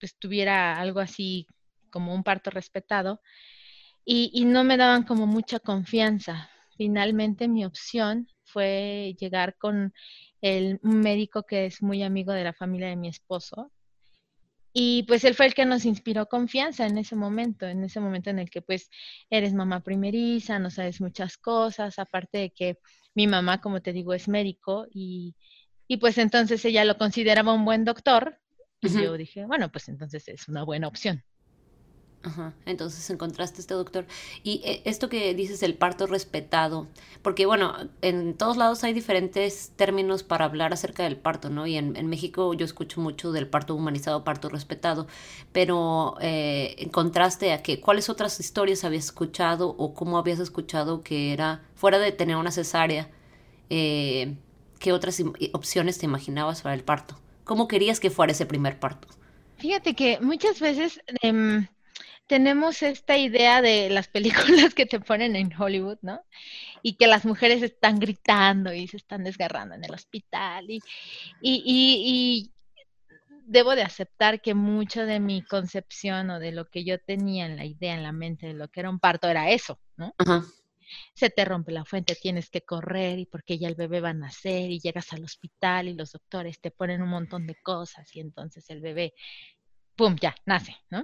pues, 0.00 0.16
tuviera 0.18 0.78
algo 0.78 1.00
así 1.00 1.46
como 1.90 2.14
un 2.14 2.22
parto 2.22 2.50
respetado 2.50 3.20
y, 4.04 4.44
no 4.46 4.64
me 4.64 4.78
daban 4.78 5.04
como 5.04 5.26
mucha 5.26 5.60
confianza. 5.60 6.50
Finalmente 6.76 7.48
mi 7.48 7.64
opción 7.66 8.28
fue 8.44 9.14
llegar 9.20 9.56
con 9.58 9.92
el 10.40 10.80
médico 10.82 11.42
que 11.42 11.66
es 11.66 11.82
muy 11.82 12.02
amigo 12.02 12.32
de 12.32 12.44
la 12.44 12.54
familia 12.54 12.88
de 12.88 12.96
mi 12.96 13.08
esposo, 13.08 13.70
y 14.80 15.02
pues 15.08 15.24
él 15.24 15.34
fue 15.34 15.46
el 15.46 15.54
que 15.54 15.64
nos 15.64 15.84
inspiró 15.84 16.26
confianza 16.26 16.86
en 16.86 16.98
ese 16.98 17.16
momento, 17.16 17.66
en 17.66 17.82
ese 17.82 17.98
momento 17.98 18.30
en 18.30 18.38
el 18.38 18.48
que 18.48 18.62
pues 18.62 18.90
eres 19.28 19.52
mamá 19.52 19.80
primeriza, 19.80 20.60
no 20.60 20.70
sabes 20.70 21.00
muchas 21.00 21.36
cosas, 21.36 21.98
aparte 21.98 22.38
de 22.38 22.50
que 22.50 22.78
mi 23.12 23.26
mamá, 23.26 23.60
como 23.60 23.82
te 23.82 23.92
digo, 23.92 24.14
es 24.14 24.28
médico 24.28 24.86
y, 24.88 25.34
y 25.88 25.96
pues 25.96 26.16
entonces 26.16 26.64
ella 26.64 26.84
lo 26.84 26.96
consideraba 26.96 27.54
un 27.54 27.64
buen 27.64 27.84
doctor 27.84 28.38
y 28.80 28.88
yo 28.90 29.16
dije, 29.16 29.46
bueno, 29.46 29.68
pues 29.72 29.88
entonces 29.88 30.28
es 30.28 30.46
una 30.46 30.62
buena 30.62 30.86
opción. 30.86 31.24
Ajá, 32.24 32.52
entonces 32.66 33.08
encontraste 33.10 33.60
este 33.60 33.74
doctor. 33.74 34.04
Y 34.42 34.60
eh, 34.64 34.82
esto 34.84 35.08
que 35.08 35.32
dices, 35.34 35.62
el 35.62 35.74
parto 35.74 36.06
respetado, 36.06 36.88
porque 37.22 37.46
bueno, 37.46 37.74
en 38.02 38.34
todos 38.34 38.56
lados 38.56 38.82
hay 38.82 38.92
diferentes 38.92 39.70
términos 39.76 40.24
para 40.24 40.44
hablar 40.44 40.72
acerca 40.72 41.04
del 41.04 41.16
parto, 41.16 41.48
¿no? 41.48 41.66
Y 41.66 41.76
en, 41.76 42.08
México 42.08 42.54
yo 42.54 42.64
escucho 42.64 43.00
mucho 43.00 43.30
del 43.30 43.46
parto 43.46 43.74
humanizado, 43.74 44.24
parto 44.24 44.48
respetado, 44.48 45.06
pero 45.52 46.16
eh, 46.20 46.74
en 46.78 46.88
contraste 46.88 47.52
a 47.52 47.62
que, 47.62 47.80
¿cuáles 47.80 48.08
otras 48.08 48.40
historias 48.40 48.84
habías 48.84 49.04
escuchado 49.06 49.68
o 49.78 49.94
cómo 49.94 50.18
habías 50.18 50.40
escuchado 50.40 51.02
que 51.02 51.32
era, 51.32 51.62
fuera 51.76 51.98
de 52.00 52.10
tener 52.10 52.36
una 52.36 52.50
cesárea, 52.50 53.10
eh, 53.70 54.34
¿qué 54.80 54.92
otras 54.92 55.22
opciones 55.52 55.98
te 55.98 56.06
imaginabas 56.06 56.62
para 56.62 56.74
el 56.74 56.82
parto? 56.82 57.16
¿Cómo 57.44 57.68
querías 57.68 58.00
que 58.00 58.10
fuera 58.10 58.32
ese 58.32 58.44
primer 58.44 58.78
parto? 58.80 59.08
Fíjate 59.58 59.94
que 59.94 60.18
muchas 60.20 60.60
veces 60.60 61.00
em, 61.22 61.66
tenemos 62.28 62.82
esta 62.82 63.16
idea 63.16 63.60
de 63.60 63.90
las 63.90 64.06
películas 64.06 64.74
que 64.74 64.86
te 64.86 65.00
ponen 65.00 65.34
en 65.34 65.50
Hollywood, 65.52 65.98
¿no? 66.02 66.20
Y 66.82 66.94
que 66.94 67.08
las 67.08 67.24
mujeres 67.24 67.62
están 67.62 67.98
gritando 67.98 68.72
y 68.72 68.86
se 68.86 68.98
están 68.98 69.24
desgarrando 69.24 69.74
en 69.74 69.84
el 69.84 69.92
hospital. 69.92 70.70
Y, 70.70 70.80
y, 71.40 71.62
y, 71.64 72.52
debo 73.46 73.74
de 73.74 73.82
aceptar 73.82 74.42
que 74.42 74.54
mucho 74.54 75.06
de 75.06 75.20
mi 75.20 75.42
concepción 75.42 76.28
o 76.30 76.38
de 76.38 76.52
lo 76.52 76.66
que 76.68 76.84
yo 76.84 77.00
tenía 77.00 77.46
en 77.46 77.56
la 77.56 77.64
idea, 77.64 77.94
en 77.94 78.02
la 78.02 78.12
mente 78.12 78.46
de 78.46 78.52
lo 78.52 78.68
que 78.68 78.80
era 78.80 78.90
un 78.90 79.00
parto, 79.00 79.26
era 79.26 79.50
eso, 79.50 79.80
¿no? 79.96 80.14
Se 81.14 81.30
te 81.30 81.44
rompe 81.46 81.72
la 81.72 81.86
fuente, 81.86 82.14
tienes 82.14 82.50
que 82.50 82.60
correr 82.60 83.18
y 83.18 83.26
porque 83.26 83.58
ya 83.58 83.68
el 83.68 83.74
bebé 83.74 84.00
va 84.00 84.10
a 84.10 84.14
nacer 84.14 84.70
y 84.70 84.80
llegas 84.80 85.12
al 85.14 85.24
hospital 85.24 85.88
y 85.88 85.94
los 85.94 86.12
doctores 86.12 86.60
te 86.60 86.70
ponen 86.70 87.00
un 87.02 87.08
montón 87.08 87.46
de 87.46 87.56
cosas 87.56 88.14
y 88.14 88.20
entonces 88.20 88.68
el 88.68 88.82
bebé, 88.82 89.14
¡pum!, 89.96 90.16
ya, 90.20 90.34
nace, 90.44 90.76
¿no? 90.90 91.02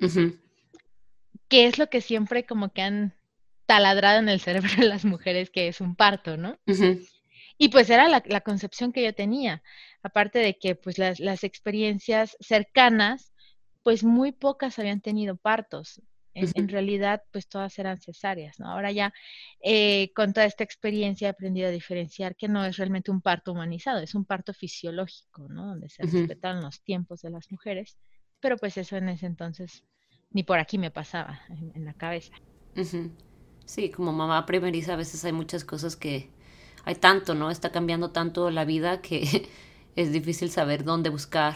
Que 1.49 1.67
es 1.67 1.79
lo 1.79 1.89
que 1.89 2.01
siempre 2.01 2.47
como 2.47 2.73
que 2.73 2.83
han 2.83 3.15
taladrado 3.67 4.21
en 4.21 4.29
el 4.29 4.41
cerebro 4.41 4.71
de 4.77 4.87
las 4.89 5.05
mujeres, 5.05 5.51
que 5.51 5.69
es 5.69 5.81
un 5.81 5.97
parto, 5.97 6.37
¿no? 6.37 6.59
Y 7.57 7.69
pues 7.69 7.89
era 7.89 8.09
la, 8.09 8.41
concepción 8.41 8.93
que 8.93 9.05
yo 9.05 9.15
tenía, 9.15 9.63
aparte 10.03 10.39
de 10.41 10.59
que 10.59 10.75
pues 10.75 10.99
las, 10.99 11.21
las, 11.21 11.45
experiencias 11.45 12.37
cercanas, 12.41 13.33
pues 13.83 14.03
muy 14.03 14.33
pocas 14.33 14.79
habían 14.79 15.01
tenido 15.01 15.37
partos. 15.37 16.03
En, 16.37 16.69
realidad, 16.69 17.23
pues 17.31 17.47
todas 17.47 17.79
eran 17.79 18.01
cesáreas, 18.01 18.59
¿no? 18.59 18.69
Ahora 18.69 18.91
ya 18.91 19.15
eh, 19.63 20.11
con 20.17 20.33
toda 20.33 20.47
esta 20.47 20.65
experiencia 20.65 21.29
he 21.29 21.31
aprendido 21.31 21.69
a 21.69 21.71
diferenciar 21.71 22.35
que 22.35 22.49
no 22.49 22.65
es 22.65 22.77
realmente 22.77 23.13
un 23.13 23.21
parto 23.21 23.53
humanizado, 23.53 24.01
es 24.01 24.17
un 24.17 24.25
parto 24.25 24.53
fisiológico, 24.53 25.47
¿no? 25.49 25.69
Donde 25.69 25.89
se 25.89 26.03
respetan 26.03 26.61
los 26.61 26.83
tiempos 26.83 27.23
de 27.23 27.31
las 27.31 27.53
mujeres, 27.53 27.97
pero 28.41 28.57
pues 28.57 28.77
eso 28.79 28.97
en 28.97 29.11
ese 29.11 29.27
entonces 29.27 29.85
ni 30.35 30.43
por 30.43 30.59
aquí 30.59 30.77
me 30.77 30.91
pasaba 30.91 31.41
en, 31.49 31.85
la 31.87 31.95
cabeza. 31.95 32.35
Sí, 33.65 33.89
como 33.91 34.13
mamá 34.13 34.45
primeriza 34.45 34.93
a 34.93 34.97
veces 34.97 35.25
hay 35.25 35.33
muchas 35.33 35.65
cosas 35.65 35.97
que 35.97 36.29
hay 36.85 36.97
tanto, 36.97 37.35
¿no? 37.35 37.51
Está 37.51 37.73
cambiando 37.73 38.11
tanto 38.11 38.51
la 38.51 38.67
vida 38.67 39.01
que 39.01 39.49
es 39.97 40.13
difícil 40.13 40.51
saber 40.51 40.85
dónde 40.85 41.09
buscar. 41.09 41.55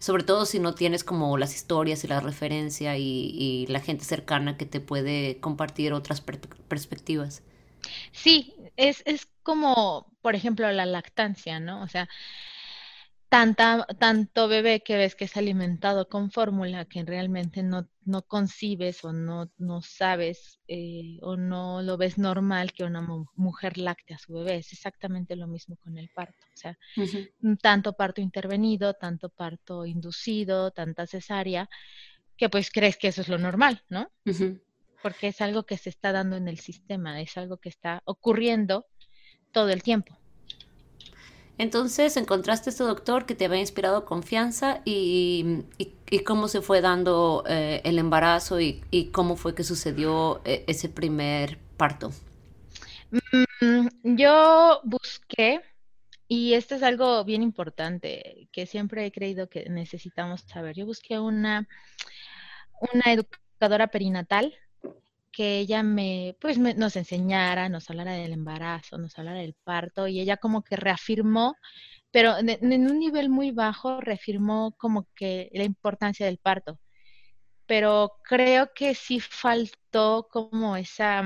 Sobre 0.00 0.24
todo 0.24 0.44
si 0.44 0.58
no 0.58 0.74
tienes 0.74 1.02
como 1.04 1.38
las 1.38 1.54
historias 1.54 2.04
y 2.04 2.08
la 2.08 2.20
referencia 2.20 2.98
y, 2.98 3.64
la 3.68 3.80
gente 3.80 4.04
cercana 4.04 4.58
que 4.58 4.66
te 4.66 4.80
puede 4.80 5.38
compartir 5.40 5.94
otras 5.94 6.20
perspectivas. 6.20 7.42
Sí, 8.12 8.54
es, 8.76 9.02
es 9.06 9.28
como, 9.42 10.12
por 10.20 10.34
ejemplo, 10.34 10.70
la 10.72 10.84
lactancia, 10.84 11.60
¿no? 11.60 11.82
O 11.82 11.88
sea, 11.88 12.08
tanta, 13.34 13.84
tanto 13.98 14.46
bebé 14.46 14.84
que 14.84 14.96
ves 14.96 15.16
que 15.16 15.24
es 15.24 15.36
alimentado 15.36 16.08
con 16.08 16.30
fórmula 16.30 16.84
que 16.84 17.02
realmente 17.04 17.64
no, 17.64 17.88
no 18.04 18.22
concibes 18.22 19.04
o 19.04 19.12
no, 19.12 19.50
no 19.58 19.82
sabes 19.82 20.60
eh, 20.68 21.18
o 21.20 21.36
no 21.36 21.82
lo 21.82 21.96
ves 21.96 22.16
normal 22.16 22.72
que 22.72 22.84
una 22.84 23.04
mujer 23.34 23.76
lacte 23.76 24.14
a 24.14 24.18
su 24.18 24.34
bebé. 24.34 24.58
Es 24.58 24.72
exactamente 24.72 25.34
lo 25.34 25.48
mismo 25.48 25.74
con 25.82 25.98
el 25.98 26.10
parto. 26.10 26.46
O 26.54 26.56
sea, 26.56 26.78
tanto 27.60 27.94
parto 27.94 28.20
intervenido, 28.20 28.94
tanto 28.94 29.30
parto 29.30 29.84
inducido, 29.84 30.70
tanta 30.70 31.04
cesárea, 31.08 31.68
que 32.36 32.48
pues 32.48 32.70
crees 32.70 32.96
que 32.96 33.08
eso 33.08 33.22
es 33.22 33.28
lo 33.28 33.38
normal, 33.38 33.82
¿no? 33.88 34.12
Porque 35.02 35.26
es 35.26 35.40
algo 35.40 35.64
que 35.64 35.76
se 35.76 35.90
está 35.90 36.12
dando 36.12 36.36
en 36.36 36.46
el 36.46 36.60
sistema, 36.60 37.20
es 37.20 37.36
algo 37.36 37.56
que 37.56 37.68
está 37.68 38.00
ocurriendo 38.04 38.86
todo 39.50 39.70
el 39.70 39.82
tiempo. 39.82 40.16
Entonces 41.56 42.16
encontraste 42.16 42.70
este 42.70 42.82
doctor 42.82 43.26
que 43.26 43.34
te 43.34 43.44
había 43.44 43.60
inspirado 43.60 44.04
confianza 44.04 44.80
y, 44.84 45.64
cómo 46.24 46.48
se 46.48 46.62
fue 46.62 46.80
dando 46.80 47.44
eh, 47.48 47.80
el 47.84 47.98
embarazo 47.98 48.60
y, 48.60 49.10
cómo 49.12 49.36
fue 49.36 49.54
que 49.54 49.62
sucedió 49.62 50.40
eh, 50.44 50.64
ese 50.66 50.88
primer 50.88 51.58
parto. 51.76 52.10
Mm, 53.60 54.16
yo 54.16 54.80
busqué, 54.84 55.60
y 56.26 56.54
esto 56.54 56.74
es 56.74 56.82
algo 56.82 57.24
bien 57.24 57.42
importante 57.42 58.48
que 58.50 58.66
siempre 58.66 59.06
he 59.06 59.12
creído 59.12 59.48
que 59.48 59.68
necesitamos 59.68 60.42
saber, 60.42 60.74
yo 60.74 60.86
busqué 60.86 61.20
una, 61.20 61.68
una 62.92 63.12
educadora 63.12 63.86
perinatal 63.88 64.54
que 65.34 65.58
ella 65.58 65.82
me, 65.82 66.36
pues 66.40 66.58
nos 66.58 66.96
enseñara, 66.96 67.68
nos 67.68 67.90
hablara 67.90 68.12
del 68.12 68.32
embarazo, 68.32 68.98
nos 68.98 69.18
hablara 69.18 69.40
del 69.40 69.54
parto 69.64 70.06
y 70.06 70.20
ella 70.20 70.36
como 70.36 70.62
que 70.62 70.76
reafirmó, 70.76 71.56
pero 72.12 72.36
en, 72.38 72.90
un 72.90 72.98
nivel 73.00 73.28
muy 73.30 73.50
bajo 73.50 74.00
reafirmó 74.00 74.74
como 74.78 75.08
que 75.16 75.50
la 75.52 75.64
importancia 75.64 76.26
del 76.26 76.38
parto. 76.38 76.78
Pero 77.66 78.12
creo 78.22 78.70
que 78.74 78.94
sí 78.94 79.20
faltó 79.20 80.28
como 80.30 80.76
esa, 80.76 81.22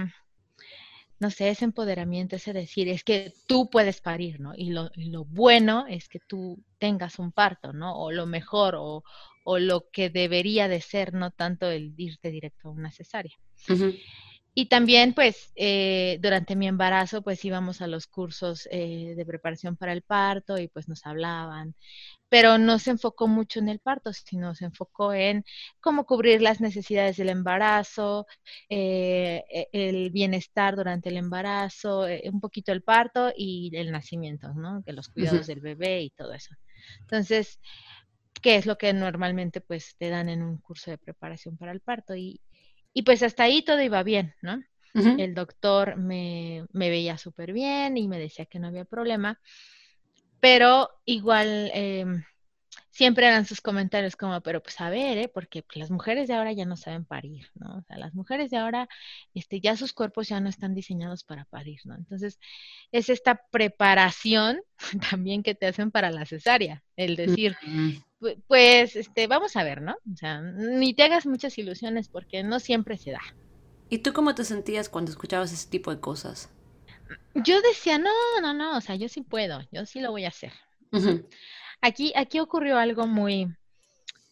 no 1.21 1.31
sé, 1.31 1.51
ese 1.51 1.65
empoderamiento, 1.67 2.37
ese 2.37 2.53
decir, 2.53 2.89
es 2.89 3.05
que 3.05 3.33
tú 3.47 3.69
puedes 3.71 4.01
parir, 4.01 4.41
¿no? 4.41 4.53
Y 4.57 4.71
lo, 4.71 4.91
y 4.95 5.11
lo 5.11 5.25
bueno 5.27 5.87
es 5.89 6.09
que 6.09 6.21
tú 6.21 6.65
tengas 6.79 7.19
un 7.19 7.33
parto, 7.33 7.73
¿no? 7.73 7.99
O 7.99 8.11
lo 8.13 8.27
mejor, 8.27 8.77
o, 8.79 9.03
o 9.51 9.59
lo 9.59 9.89
que 9.91 10.11
debería 10.11 10.69
de 10.69 10.83
ser, 10.83 11.15
no 11.15 11.31
tanto 11.31 11.71
el 11.71 11.95
irte 11.97 12.31
directo 12.31 12.69
a 12.69 12.73
una 12.73 12.93
cesárea. 12.93 13.33
Y 14.53 14.67
también, 14.67 15.15
pues, 15.15 15.53
eh, 15.57 16.19
durante 16.21 16.55
mi 16.55 16.69
embarazo, 16.69 17.23
pues 17.23 17.43
íbamos 17.47 17.81
a 17.81 17.87
los 17.87 18.07
cursos 18.07 18.69
eh, 18.71 19.15
de 19.17 19.25
preparación 19.25 19.77
para 19.77 19.95
el 19.95 20.03
parto 20.03 20.59
y 20.59 20.69
pues 20.69 20.87
nos 20.87 21.07
hablaban, 21.07 21.75
pero 22.29 22.59
no 22.59 22.79
se 22.79 22.91
enfocó 22.91 23.27
mucho 23.27 23.59
en 23.59 23.71
el 23.71 23.79
parto, 23.79 24.13
sino 24.13 24.55
se 24.55 24.67
enfocó 24.67 25.15
en 25.15 25.45
cómo 25.81 26.05
cubrir 26.05 26.43
las 26.43 26.61
necesidades 26.61 27.17
del 27.17 27.31
embarazo, 27.31 28.27
eh, 28.69 29.45
e, 29.49 29.69
el 29.73 30.11
bienestar 30.11 30.77
durante 30.77 31.09
el 31.09 31.17
embarazo, 31.17 32.05
un 32.25 32.41
poquito 32.41 32.73
el 32.73 32.83
parto 32.83 33.33
y 33.35 33.71
el 33.75 33.93
nacimiento, 33.93 34.53
¿no? 34.53 34.83
Que 34.85 34.93
los 34.93 35.09
cuidados 35.09 35.47
del 35.47 35.61
bebé 35.61 36.03
y 36.03 36.11
todo 36.11 36.35
eso. 36.35 36.55
Entonces, 37.01 37.59
que 38.41 38.57
es 38.57 38.67
lo 38.67 38.79
que 38.79 38.93
normalmente 38.93 39.61
pues 39.61 39.97
te 39.99 40.09
dan 40.11 40.29
en 40.29 40.43
un 40.43 40.59
curso 40.59 40.91
de 40.91 40.99
preparación 40.99 41.57
para 41.57 41.73
el 41.73 41.81
parto. 41.81 42.17
Y, 42.17 42.41
y 42.93 43.03
pues 43.03 43.23
hasta 43.23 43.45
ahí 43.45 43.63
todo 43.65 43.83
iba 43.83 44.03
bien, 44.03 44.35
¿no? 44.43 44.63
El 45.17 45.35
doctor 45.35 45.97
me, 45.97 46.67
me 46.73 46.91
veía 46.91 47.19
súper 47.19 47.53
bien 47.53 47.97
y 47.97 48.09
me 48.09 48.19
decía 48.19 48.47
que 48.47 48.59
no 48.59 48.69
había 48.69 48.85
problema, 48.85 49.41
pero 50.41 50.89
igual 51.05 51.71
eh, 51.75 52.05
siempre 52.91 53.27
eran 53.27 53.47
sus 53.47 53.61
comentarios 53.61 54.17
como, 54.17 54.41
pero 54.41 54.63
pues 54.63 54.81
a 54.81 54.91
ver, 54.91 55.19
¿eh? 55.19 55.29
porque 55.29 55.63
pues, 55.63 55.77
las 55.77 55.91
mujeres 55.91 56.29
de 56.29 56.35
ahora 56.35 56.53
ya 56.53 56.65
no 56.65 56.77
saben 56.77 57.05
parir, 57.05 57.49
¿no? 57.55 57.79
O 57.79 57.83
sea, 57.83 57.99
las 57.99 58.15
mujeres 58.15 58.51
de 58.51 58.57
ahora, 58.57 58.89
este, 59.35 59.61
ya 59.61 59.77
sus 59.77 59.93
cuerpos 59.93 60.29
ya 60.29 60.41
no 60.41 60.49
están 60.49 60.75
diseñados 60.75 61.25
para 61.25 61.45
parir, 61.45 61.81
¿no? 61.85 61.95
Entonces, 61.95 62.39
es 62.93 63.09
esta 63.09 63.43
preparación 63.51 64.61
también 65.11 65.43
que 65.43 65.55
te 65.55 65.67
hacen 65.67 65.91
para 65.91 66.11
la 66.11 66.27
cesárea, 66.27 66.83
el 66.97 67.17
decir, 67.17 67.57
pues, 68.47 68.97
este, 68.97 69.27
vamos 69.27 69.57
a 69.57 69.65
ver, 69.65 69.83
¿no? 69.83 69.97
O 70.13 70.17
sea, 70.17 70.41
ni 70.41 70.95
te 70.95 71.05
hagas 71.05 71.27
muchas 71.27 71.57
ilusiones 71.59 72.09
porque 72.09 72.43
no 72.43 72.61
siempre 72.61 72.97
se 72.97 73.13
da. 73.13 73.23
¿Y 73.91 73.99
tú 73.99 74.13
cómo 74.13 74.35
te 74.35 74.45
sentías 74.45 74.89
cuando 74.89 75.11
escuchabas 75.11 75.53
ese 75.53 75.69
tipo 75.69 75.95
de 75.95 76.01
cosas? 76.01 76.51
Yo 77.35 77.61
decía, 77.63 77.99
no, 77.99 78.11
no, 78.43 78.53
no, 78.53 78.77
o 78.77 78.81
sea, 78.81 78.97
yo 78.97 79.09
sí 79.09 79.23
puedo, 79.23 79.61
yo 79.73 79.87
sí 79.87 80.01
lo 80.01 80.11
voy 80.11 80.25
a 80.25 80.29
hacer. 80.29 80.53
Aquí, 81.81 82.13
aquí 82.17 82.41
ocurrió 82.41 82.77
algo 82.77 83.07
muy, 83.07 83.55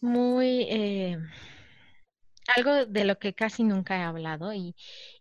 muy, 0.01 0.63
eh, 0.69 1.17
algo 2.55 2.85
de 2.85 3.05
lo 3.05 3.17
que 3.19 3.33
casi 3.33 3.63
nunca 3.63 3.97
he 3.97 4.03
hablado 4.03 4.53
y, 4.53 4.75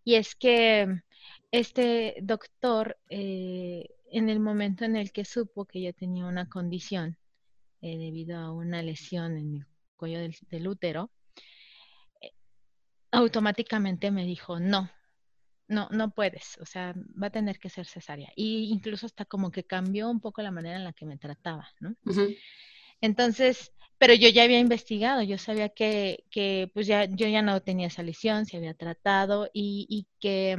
y 0.05 0.15
es 0.17 0.35
que 0.35 1.03
este 1.51 2.17
doctor, 2.23 2.99
eh, 3.09 3.89
en 4.11 4.29
el 4.29 4.41
momento 4.41 4.85
en 4.85 4.97
el 4.97 5.13
que 5.13 5.25
supo 5.25 5.65
que 5.65 5.83
yo 5.83 5.93
tenía 5.93 6.27
una 6.27 6.49
condición 6.49 7.17
eh, 7.81 7.97
debido 7.97 8.39
a 8.39 8.53
una 8.53 8.83
lesión 8.83 9.37
en 9.37 9.57
el 9.57 9.67
cuello 9.97 10.19
del, 10.51 10.69
útero, 10.69 11.11
automáticamente 13.11 14.11
me 14.11 14.25
dijo, 14.25 14.61
no, 14.61 14.91
no, 15.69 15.89
no 15.91 16.11
puedes, 16.11 16.59
o 16.61 16.67
sea, 16.67 16.95
va 17.21 17.29
a 17.29 17.31
tener 17.31 17.59
que 17.59 17.69
ser 17.69 17.87
cesárea. 17.87 18.33
Y 18.37 18.71
incluso 18.73 19.07
hasta 19.07 19.25
como 19.25 19.51
que 19.51 19.65
cambió 19.65 20.11
un 20.11 20.21
poco 20.21 20.43
la 20.43 20.51
manera 20.51 20.77
en 20.77 20.85
la 20.85 20.93
que 20.93 21.07
me 21.07 21.19
trataba, 21.19 21.69
¿no? 21.81 21.95
Entonces, 23.01 23.73
pero 23.99 24.15
yo 24.15 24.29
ya 24.29 24.45
había 24.45 24.59
investigado, 24.59 25.23
yo 25.23 25.39
sabía 25.39 25.69
que, 25.69 26.25
que, 26.31 26.71
pues 26.75 26.87
ya, 26.87 27.05
yo 27.05 27.29
ya 27.29 27.43
no 27.43 27.61
tenía 27.63 27.89
esa 27.89 28.03
lesión, 28.03 28.47
se 28.47 28.57
había 28.57 28.75
tratado 28.75 29.49
y, 29.53 29.87
y 29.89 30.07
que 30.21 30.57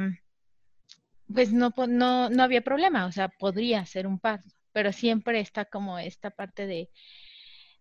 pues 1.34 1.52
no, 1.52 1.74
no, 1.88 2.30
no 2.30 2.44
había 2.44 2.62
problema, 2.62 3.06
o 3.06 3.12
sea, 3.12 3.28
podría 3.30 3.86
ser 3.86 4.08
un 4.08 4.20
parto, 4.20 4.50
pero 4.72 4.94
siempre 4.94 5.40
está 5.40 5.66
como 5.66 6.00
esta 6.00 6.32
parte 6.32 6.66
de, 6.68 6.90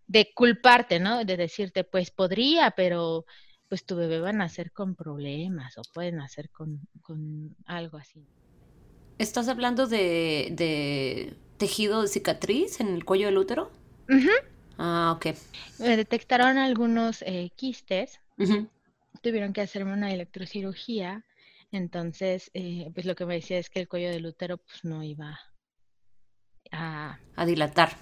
de 0.07 0.33
culparte, 0.35 0.99
¿no? 0.99 1.25
De 1.25 1.37
decirte, 1.37 1.85
pues 1.85 2.11
podría, 2.11 2.73
pero 2.73 3.25
pues 3.69 3.85
tu 3.85 3.97
bebé 3.97 4.21
va 4.21 4.31
a 4.31 4.33
nacer 4.33 4.73
con 4.73 4.95
problemas 4.95 5.79
o 5.79 5.83
puede 5.93 6.13
nacer 6.13 6.51
con, 6.51 6.81
algo 7.67 7.99
así. 7.99 8.27
¿Estás 9.19 9.49
hablando 9.49 9.87
de, 9.87 10.49
de 10.53 11.37
tejido 11.57 12.03
de 12.03 12.09
cicatriz 12.09 12.81
en 12.81 12.89
el 12.89 13.05
cuello 13.05 13.27
del 13.27 13.39
útero? 13.39 13.71
Ah, 14.79 15.13
ok. 15.17 15.35
Me 15.79 15.97
detectaron 15.97 16.59
algunos 16.59 17.23
eh, 17.23 17.51
quistes. 17.57 18.21
Tuvieron 19.23 19.53
que 19.53 19.63
hacerme 19.63 19.93
una 19.93 20.13
electrocirugía. 20.13 21.25
Entonces, 21.73 22.51
eh, 22.55 22.91
pues 22.95 23.07
lo 23.07 23.15
que 23.15 23.27
me 23.27 23.35
decía 23.35 23.59
es 23.59 23.71
que 23.71 23.81
el 23.81 23.89
cuello 23.89 24.11
del 24.11 24.27
útero 24.27 24.59
pues 24.59 24.85
no 24.85 25.03
iba 25.03 25.41
a... 26.71 27.19
A 27.35 27.47
dilatar. 27.47 27.97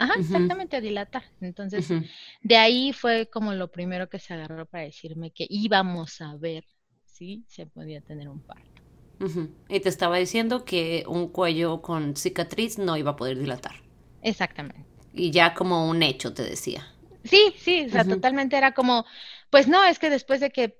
Ajá, 0.00 0.14
exactamente, 0.18 0.76
a 0.76 0.80
dilatar. 0.80 1.24
Entonces, 1.42 1.92
de 2.40 2.56
ahí 2.56 2.94
fue 2.94 3.28
como 3.28 3.52
lo 3.52 3.70
primero 3.70 4.08
que 4.08 4.18
se 4.18 4.32
agarró 4.32 4.64
para 4.64 4.84
decirme 4.84 5.30
que 5.30 5.46
íbamos 5.50 6.22
a 6.22 6.36
ver 6.36 6.64
si 7.04 7.44
se 7.46 7.66
podía 7.66 8.00
tener 8.00 8.30
un 8.30 8.40
parto. 8.40 8.82
Y 9.68 9.80
te 9.80 9.90
estaba 9.90 10.16
diciendo 10.16 10.64
que 10.64 11.04
un 11.06 11.28
cuello 11.28 11.82
con 11.82 12.16
cicatriz 12.16 12.78
no 12.78 12.96
iba 12.96 13.10
a 13.10 13.16
poder 13.16 13.38
dilatar. 13.38 13.74
Exactamente. 14.22 14.86
Y 15.12 15.30
ya 15.32 15.52
como 15.52 15.86
un 15.90 16.02
hecho, 16.02 16.32
te 16.32 16.44
decía. 16.44 16.86
Sí, 17.24 17.52
sí, 17.58 17.84
o 17.84 17.90
sea, 17.90 18.06
totalmente 18.06 18.56
era 18.56 18.72
como, 18.72 19.04
pues 19.50 19.68
no, 19.68 19.84
es 19.84 19.98
que 19.98 20.08
después 20.08 20.40
de 20.40 20.48
que 20.50 20.78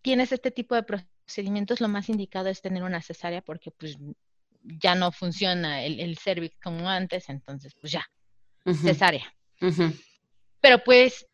tienes 0.00 0.32
este 0.32 0.50
tipo 0.50 0.74
de 0.74 0.84
procedimientos, 0.84 1.82
lo 1.82 1.88
más 1.88 2.08
indicado 2.08 2.48
es 2.48 2.62
tener 2.62 2.82
una 2.82 3.02
cesárea 3.02 3.42
porque 3.42 3.70
pues 3.72 3.98
ya 4.62 4.94
no 4.94 5.12
funciona 5.12 5.84
el, 5.84 6.00
el 6.00 6.16
cervix 6.16 6.58
como 6.62 6.88
antes, 6.88 7.28
entonces 7.28 7.74
pues 7.78 7.92
ya, 7.92 8.06
cesárea. 8.72 9.34
Pero 10.60 10.82
pues 10.84 11.26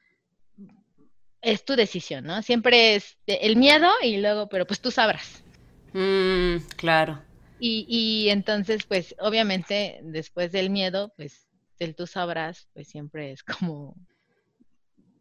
es 1.41 1.65
tu 1.65 1.75
decisión, 1.75 2.25
¿no? 2.25 2.43
Siempre 2.43 2.97
es 2.97 3.17
el 3.27 3.57
miedo 3.57 3.89
y 4.03 4.19
luego, 4.19 4.49
pero 4.49 4.67
pues 4.67 4.81
tú 4.81 4.91
sabrás. 4.91 5.43
Mm, 5.93 6.57
claro. 6.77 7.23
Y, 7.59 7.87
y 7.89 8.31
entonces, 8.31 8.85
pues 8.85 9.15
obviamente 9.19 10.01
después 10.03 10.53
del 10.53 10.71
miedo, 10.71 11.13
pues 11.17 11.49
el 11.79 11.95
tú 11.95 12.07
sabrás, 12.07 12.69
pues 12.73 12.89
siempre 12.89 13.33
es 13.33 13.43
como 13.43 13.97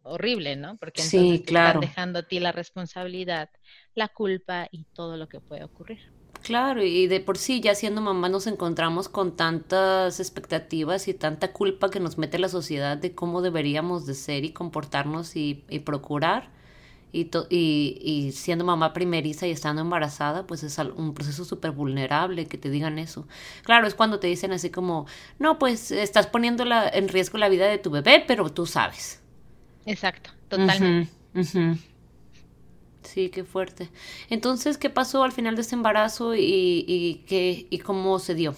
horrible, 0.03 0.55
¿no? 0.55 0.77
Porque 0.77 1.01
entonces 1.01 1.45
te 1.45 1.53
están 1.53 1.79
dejando 1.79 2.19
a 2.19 2.23
ti 2.23 2.39
la 2.39 2.51
responsabilidad, 2.51 3.49
la 3.95 4.07
culpa 4.07 4.67
y 4.71 4.85
todo 4.85 5.17
lo 5.17 5.27
que 5.27 5.39
puede 5.39 5.63
ocurrir. 5.63 5.99
Claro, 6.43 6.83
y 6.83 7.07
de 7.07 7.19
por 7.19 7.37
sí 7.37 7.59
ya 7.61 7.75
siendo 7.75 8.01
mamá 8.01 8.29
nos 8.29 8.47
encontramos 8.47 9.09
con 9.09 9.35
tantas 9.35 10.19
expectativas 10.19 11.07
y 11.07 11.13
tanta 11.13 11.51
culpa 11.51 11.89
que 11.89 11.99
nos 11.99 12.17
mete 12.17 12.39
la 12.39 12.49
sociedad 12.49 12.97
de 12.97 13.13
cómo 13.13 13.41
deberíamos 13.41 14.05
de 14.05 14.15
ser 14.15 14.45
y 14.45 14.51
comportarnos 14.51 15.35
y, 15.35 15.63
y 15.69 15.79
procurar 15.79 16.49
y, 17.11 17.29
y, 17.49 18.31
siendo 18.33 18.63
mamá 18.63 18.93
primeriza 18.93 19.47
y 19.47 19.51
estando 19.51 19.81
embarazada, 19.81 20.45
pues 20.45 20.63
es 20.63 20.77
un 20.77 21.13
proceso 21.13 21.43
súper 21.43 21.71
vulnerable 21.71 22.45
que 22.45 22.57
te 22.57 22.69
digan 22.69 22.99
eso. 22.99 23.27
Claro, 23.63 23.87
es 23.87 23.95
cuando 23.95 24.19
te 24.19 24.27
dicen 24.27 24.51
así 24.51 24.69
como, 24.69 25.07
no, 25.39 25.57
pues 25.57 25.91
estás 25.91 26.27
poniendo 26.27 26.65
en 26.65 27.07
riesgo 27.07 27.37
la 27.37 27.49
vida 27.49 27.67
de 27.67 27.79
tu 27.79 27.89
bebé, 27.89 28.23
pero 28.27 28.49
tú 28.51 28.65
sabes. 28.65 29.21
Exacto, 29.85 30.29
totalmente. 30.49 31.09
Sí, 33.13 33.29
qué 33.29 33.43
fuerte. 33.43 33.89
Entonces, 34.29 34.77
¿qué 34.77 34.89
pasó 34.89 35.23
al 35.23 35.31
final 35.31 35.55
de 35.55 35.61
este 35.61 35.75
embarazo 35.75 36.35
y, 36.35 36.85
y, 36.87 37.25
qué, 37.27 37.67
y 37.69 37.79
cómo 37.79 38.19
se 38.19 38.35
dio? 38.35 38.55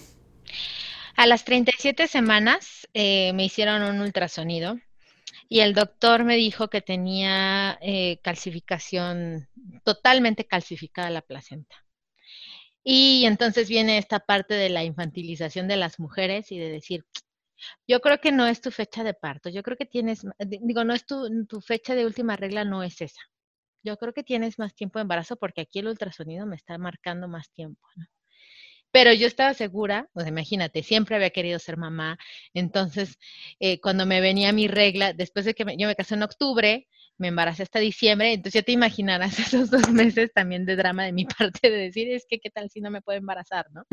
A 1.16 1.26
las 1.26 1.44
37 1.44 2.06
semanas 2.06 2.86
eh, 2.94 3.32
me 3.34 3.44
hicieron 3.44 3.82
un 3.82 4.00
ultrasonido 4.00 4.78
y 5.48 5.60
el 5.60 5.74
doctor 5.74 6.24
me 6.24 6.36
dijo 6.36 6.68
que 6.68 6.82
tenía 6.82 7.78
eh, 7.82 8.20
calcificación, 8.22 9.48
totalmente 9.84 10.46
calcificada 10.46 11.10
la 11.10 11.22
placenta. 11.22 11.76
Y 12.84 13.24
entonces 13.26 13.68
viene 13.68 13.98
esta 13.98 14.20
parte 14.20 14.54
de 14.54 14.68
la 14.68 14.84
infantilización 14.84 15.68
de 15.68 15.76
las 15.76 15.98
mujeres 16.00 16.50
y 16.52 16.58
de 16.58 16.70
decir, 16.70 17.04
yo 17.88 18.00
creo 18.00 18.20
que 18.20 18.32
no 18.32 18.46
es 18.48 18.60
tu 18.62 18.70
fecha 18.72 19.04
de 19.04 19.14
parto, 19.14 19.50
yo 19.50 19.62
creo 19.64 19.76
que 19.78 19.86
tienes, 19.86 20.22
digo, 20.40 20.84
no 20.84 20.94
es 20.94 21.06
tu, 21.06 21.46
tu 21.46 21.60
fecha 21.60 21.94
de 21.96 22.06
última 22.06 22.36
regla, 22.36 22.64
no 22.64 22.82
es 22.84 23.00
esa. 23.02 23.20
Yo 23.82 23.96
creo 23.96 24.12
que 24.12 24.22
tienes 24.22 24.58
más 24.58 24.74
tiempo 24.74 24.98
de 24.98 25.02
embarazo 25.02 25.36
porque 25.36 25.62
aquí 25.62 25.80
el 25.80 25.88
ultrasonido 25.88 26.46
me 26.46 26.56
está 26.56 26.78
marcando 26.78 27.28
más 27.28 27.50
tiempo. 27.50 27.86
¿no? 27.96 28.06
Pero 28.92 29.12
yo 29.14 29.26
estaba 29.26 29.54
segura, 29.54 30.08
pues 30.12 30.28
imagínate, 30.28 30.82
siempre 30.82 31.16
había 31.16 31.30
querido 31.30 31.58
ser 31.58 31.78
mamá. 31.78 32.18
Entonces, 32.52 33.18
eh, 33.58 33.80
cuando 33.80 34.04
me 34.04 34.20
venía 34.20 34.52
mi 34.52 34.68
regla, 34.68 35.14
después 35.14 35.46
de 35.46 35.54
que 35.54 35.64
yo 35.78 35.88
me 35.88 35.96
casé 35.96 36.14
en 36.14 36.22
octubre, 36.22 36.86
me 37.16 37.28
embaracé 37.28 37.62
hasta 37.62 37.78
diciembre, 37.78 38.34
entonces 38.34 38.60
ya 38.60 38.62
te 38.62 38.72
imaginarás 38.72 39.38
esos 39.38 39.70
dos 39.70 39.88
meses 39.90 40.30
también 40.34 40.66
de 40.66 40.76
drama 40.76 41.04
de 41.04 41.12
mi 41.12 41.24
parte 41.24 41.70
de 41.70 41.76
decir, 41.78 42.08
es 42.12 42.26
que 42.28 42.38
qué 42.38 42.50
tal 42.50 42.68
si 42.68 42.82
no 42.82 42.90
me 42.90 43.00
puedo 43.00 43.18
embarazar, 43.18 43.66
¿no? 43.72 43.86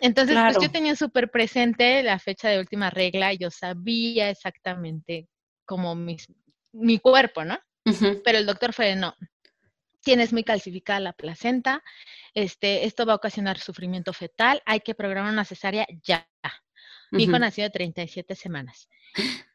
Entonces, 0.00 0.38
pues 0.42 0.58
yo 0.60 0.70
tenía 0.70 0.96
súper 0.96 1.30
presente 1.30 2.02
la 2.02 2.18
fecha 2.18 2.48
de 2.48 2.60
última 2.60 2.88
regla, 2.88 3.34
yo 3.34 3.50
sabía 3.50 4.30
exactamente 4.30 5.28
como 5.66 5.94
mi 5.94 6.98
cuerpo, 6.98 7.44
¿no? 7.44 7.58
Pero 8.24 8.38
el 8.38 8.46
doctor 8.46 8.72
fue, 8.72 8.96
no, 8.96 9.14
tienes 10.02 10.32
muy 10.32 10.44
calcificada 10.44 11.00
la 11.00 11.12
placenta, 11.12 11.82
este, 12.34 12.84
esto 12.84 13.06
va 13.06 13.14
a 13.14 13.16
ocasionar 13.16 13.58
sufrimiento 13.58 14.12
fetal, 14.12 14.62
hay 14.66 14.80
que 14.80 14.94
programar 14.94 15.32
una 15.32 15.44
cesárea 15.44 15.86
ya. 16.02 16.28
Mi 17.12 17.24
hijo 17.24 17.38
nació 17.38 17.64
de 17.64 17.70
37 17.70 18.34
semanas 18.34 18.88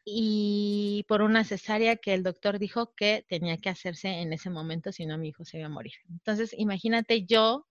y 0.04 1.04
por 1.06 1.22
una 1.22 1.44
cesárea 1.44 1.96
que 1.96 2.14
el 2.14 2.22
doctor 2.22 2.58
dijo 2.58 2.94
que 2.94 3.24
tenía 3.28 3.58
que 3.58 3.68
hacerse 3.68 4.08
en 4.08 4.32
ese 4.32 4.50
momento, 4.50 4.90
si 4.90 5.06
no 5.06 5.18
mi 5.18 5.28
hijo 5.28 5.44
se 5.44 5.58
iba 5.58 5.66
a 5.66 5.70
morir. 5.70 5.94
Entonces, 6.10 6.54
imagínate 6.56 7.24
yo 7.24 7.66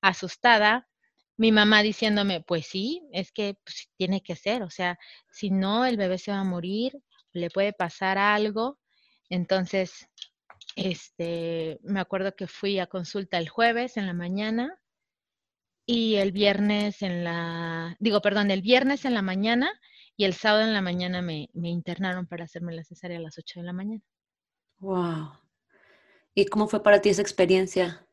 asustada, 0.00 0.88
mi 1.36 1.50
mamá 1.50 1.82
diciéndome, 1.82 2.42
pues 2.42 2.66
sí, 2.66 3.02
es 3.12 3.32
que 3.32 3.56
pues, 3.64 3.88
tiene 3.96 4.22
que 4.22 4.36
ser, 4.36 4.62
o 4.62 4.70
sea, 4.70 4.98
si 5.30 5.50
no, 5.50 5.86
el 5.86 5.96
bebé 5.96 6.18
se 6.18 6.30
va 6.30 6.40
a 6.40 6.44
morir, 6.44 7.00
le 7.32 7.48
puede 7.50 7.72
pasar 7.72 8.18
algo. 8.18 8.78
Entonces, 9.32 10.10
este, 10.76 11.80
me 11.82 12.00
acuerdo 12.00 12.36
que 12.36 12.46
fui 12.46 12.78
a 12.78 12.86
consulta 12.86 13.38
el 13.38 13.48
jueves 13.48 13.96
en 13.96 14.06
la 14.06 14.12
mañana 14.12 14.78
y 15.86 16.16
el 16.16 16.32
viernes 16.32 17.00
en 17.00 17.24
la, 17.24 17.96
digo, 17.98 18.20
perdón, 18.20 18.50
el 18.50 18.60
viernes 18.60 19.06
en 19.06 19.14
la 19.14 19.22
mañana 19.22 19.72
y 20.18 20.26
el 20.26 20.34
sábado 20.34 20.64
en 20.64 20.74
la 20.74 20.82
mañana 20.82 21.22
me, 21.22 21.48
me 21.54 21.70
internaron 21.70 22.26
para 22.26 22.44
hacerme 22.44 22.74
la 22.74 22.84
cesárea 22.84 23.16
a 23.16 23.22
las 23.22 23.38
8 23.38 23.60
de 23.60 23.66
la 23.66 23.72
mañana. 23.72 24.02
Wow. 24.80 25.32
¿Y 26.34 26.44
cómo 26.44 26.68
fue 26.68 26.82
para 26.82 27.00
ti 27.00 27.08
esa 27.08 27.22
experiencia? 27.22 28.06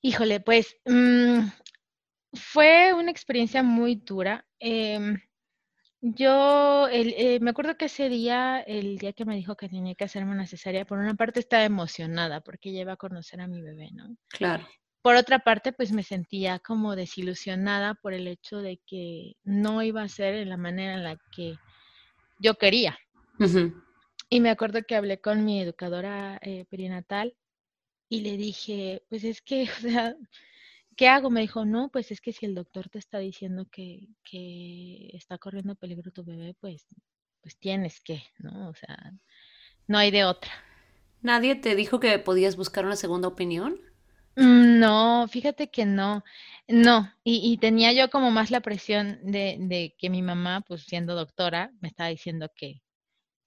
Híjole, 0.00 0.40
pues 0.40 0.76
mm, 0.86 1.46
fue 2.32 2.92
una 2.94 3.12
experiencia 3.12 3.62
muy 3.62 3.94
dura. 3.94 4.44
Em, 4.58 5.20
yo 6.06 6.86
eh, 6.90 7.38
me 7.40 7.50
acuerdo 7.50 7.78
que 7.78 7.86
ese 7.86 8.10
día, 8.10 8.60
el 8.60 8.98
día 8.98 9.14
que 9.14 9.24
me 9.24 9.36
dijo 9.36 9.56
que 9.56 9.70
tenía 9.70 9.94
que 9.94 10.04
hacerme 10.04 10.32
una 10.32 10.46
cesárea, 10.46 10.84
por 10.84 10.98
una 10.98 11.14
parte 11.14 11.40
estaba 11.40 11.64
emocionada 11.64 12.42
porque 12.42 12.68
iba 12.68 12.92
a 12.92 12.96
conocer 12.96 13.40
a 13.40 13.46
mi 13.46 13.62
bebé, 13.62 13.88
¿no? 13.94 14.14
Claro. 14.28 14.68
Por 15.00 15.16
otra 15.16 15.38
parte, 15.38 15.72
pues 15.72 15.92
me 15.92 16.02
sentía 16.02 16.58
como 16.58 16.94
desilusionada 16.94 17.94
por 17.94 18.12
el 18.12 18.28
hecho 18.28 18.58
de 18.58 18.82
que 18.86 19.36
no 19.44 19.82
iba 19.82 20.02
a 20.02 20.08
ser 20.08 20.34
en 20.34 20.50
la 20.50 20.58
manera 20.58 20.92
en 20.92 21.04
la 21.04 21.16
que 21.34 21.56
yo 22.38 22.56
quería. 22.56 22.98
Y 24.28 24.40
me 24.40 24.50
acuerdo 24.50 24.82
que 24.86 24.96
hablé 24.96 25.22
con 25.22 25.42
mi 25.42 25.62
educadora 25.62 26.38
eh, 26.42 26.66
perinatal 26.68 27.34
y 28.10 28.20
le 28.20 28.36
dije, 28.36 29.02
pues 29.08 29.24
es 29.24 29.40
que, 29.40 29.62
o 29.78 29.80
sea, 29.80 30.14
¿qué 30.96 31.08
hago? 31.08 31.30
Me 31.30 31.40
dijo, 31.40 31.64
no, 31.64 31.90
pues 31.90 32.10
es 32.10 32.20
que 32.20 32.32
si 32.32 32.46
el 32.46 32.54
doctor 32.54 32.88
te 32.88 32.98
está 32.98 33.18
diciendo 33.18 33.66
que, 33.70 34.08
que 34.24 35.10
está 35.14 35.38
corriendo 35.38 35.74
peligro 35.74 36.10
tu 36.10 36.24
bebé, 36.24 36.54
pues, 36.60 36.86
pues 37.40 37.58
tienes 37.58 38.00
que, 38.00 38.22
¿no? 38.38 38.68
O 38.68 38.74
sea, 38.74 39.12
no 39.86 39.98
hay 39.98 40.10
de 40.10 40.24
otra. 40.24 40.50
¿Nadie 41.22 41.54
te 41.56 41.74
dijo 41.74 42.00
que 42.00 42.18
podías 42.18 42.56
buscar 42.56 42.84
una 42.84 42.96
segunda 42.96 43.28
opinión? 43.28 43.80
Mm, 44.36 44.78
no, 44.80 45.26
fíjate 45.28 45.70
que 45.70 45.86
no, 45.86 46.24
no, 46.68 47.12
y, 47.22 47.40
y 47.52 47.58
tenía 47.58 47.92
yo 47.92 48.10
como 48.10 48.30
más 48.30 48.50
la 48.50 48.60
presión 48.60 49.18
de, 49.22 49.56
de, 49.60 49.94
que 49.98 50.10
mi 50.10 50.22
mamá, 50.22 50.62
pues 50.66 50.82
siendo 50.84 51.14
doctora, 51.14 51.72
me 51.80 51.88
estaba 51.88 52.08
diciendo 52.10 52.50
que, 52.54 52.82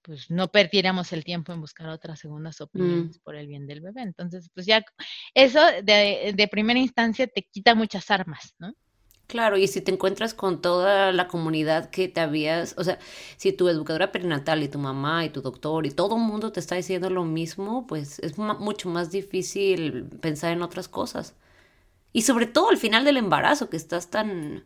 pues 0.08 0.30
no 0.30 0.48
perdiéramos 0.48 1.12
el 1.12 1.22
tiempo 1.22 1.52
en 1.52 1.60
buscar 1.60 1.90
otras 1.90 2.18
segundas 2.18 2.58
mm. 2.58 2.62
opiniones 2.62 3.18
por 3.18 3.36
el 3.36 3.46
bien 3.46 3.66
del 3.66 3.82
bebé. 3.82 4.00
Entonces, 4.00 4.48
pues 4.54 4.64
ya 4.64 4.82
eso 5.34 5.60
de, 5.82 6.32
de, 6.34 6.48
primera 6.48 6.80
instancia 6.80 7.26
te 7.26 7.42
quita 7.42 7.74
muchas 7.74 8.10
armas, 8.10 8.54
¿no? 8.58 8.72
Claro, 9.26 9.58
y 9.58 9.68
si 9.68 9.82
te 9.82 9.92
encuentras 9.92 10.32
con 10.32 10.62
toda 10.62 11.12
la 11.12 11.28
comunidad 11.28 11.90
que 11.90 12.08
te 12.08 12.20
habías, 12.20 12.74
o 12.78 12.84
sea, 12.84 12.98
si 13.36 13.52
tu 13.52 13.68
educadora 13.68 14.10
perinatal 14.10 14.62
y 14.62 14.68
tu 14.68 14.78
mamá 14.78 15.26
y 15.26 15.28
tu 15.28 15.42
doctor 15.42 15.84
y 15.84 15.90
todo 15.90 16.16
el 16.16 16.22
mundo 16.22 16.50
te 16.52 16.60
está 16.60 16.76
diciendo 16.76 17.10
lo 17.10 17.24
mismo, 17.24 17.86
pues 17.86 18.18
es 18.20 18.38
mucho 18.38 18.88
más 18.88 19.10
difícil 19.10 20.06
pensar 20.22 20.52
en 20.52 20.62
otras 20.62 20.88
cosas. 20.88 21.34
Y 22.14 22.22
sobre 22.22 22.46
todo 22.46 22.70
al 22.70 22.78
final 22.78 23.04
del 23.04 23.18
embarazo, 23.18 23.68
que 23.68 23.76
estás 23.76 24.08
tan, 24.08 24.64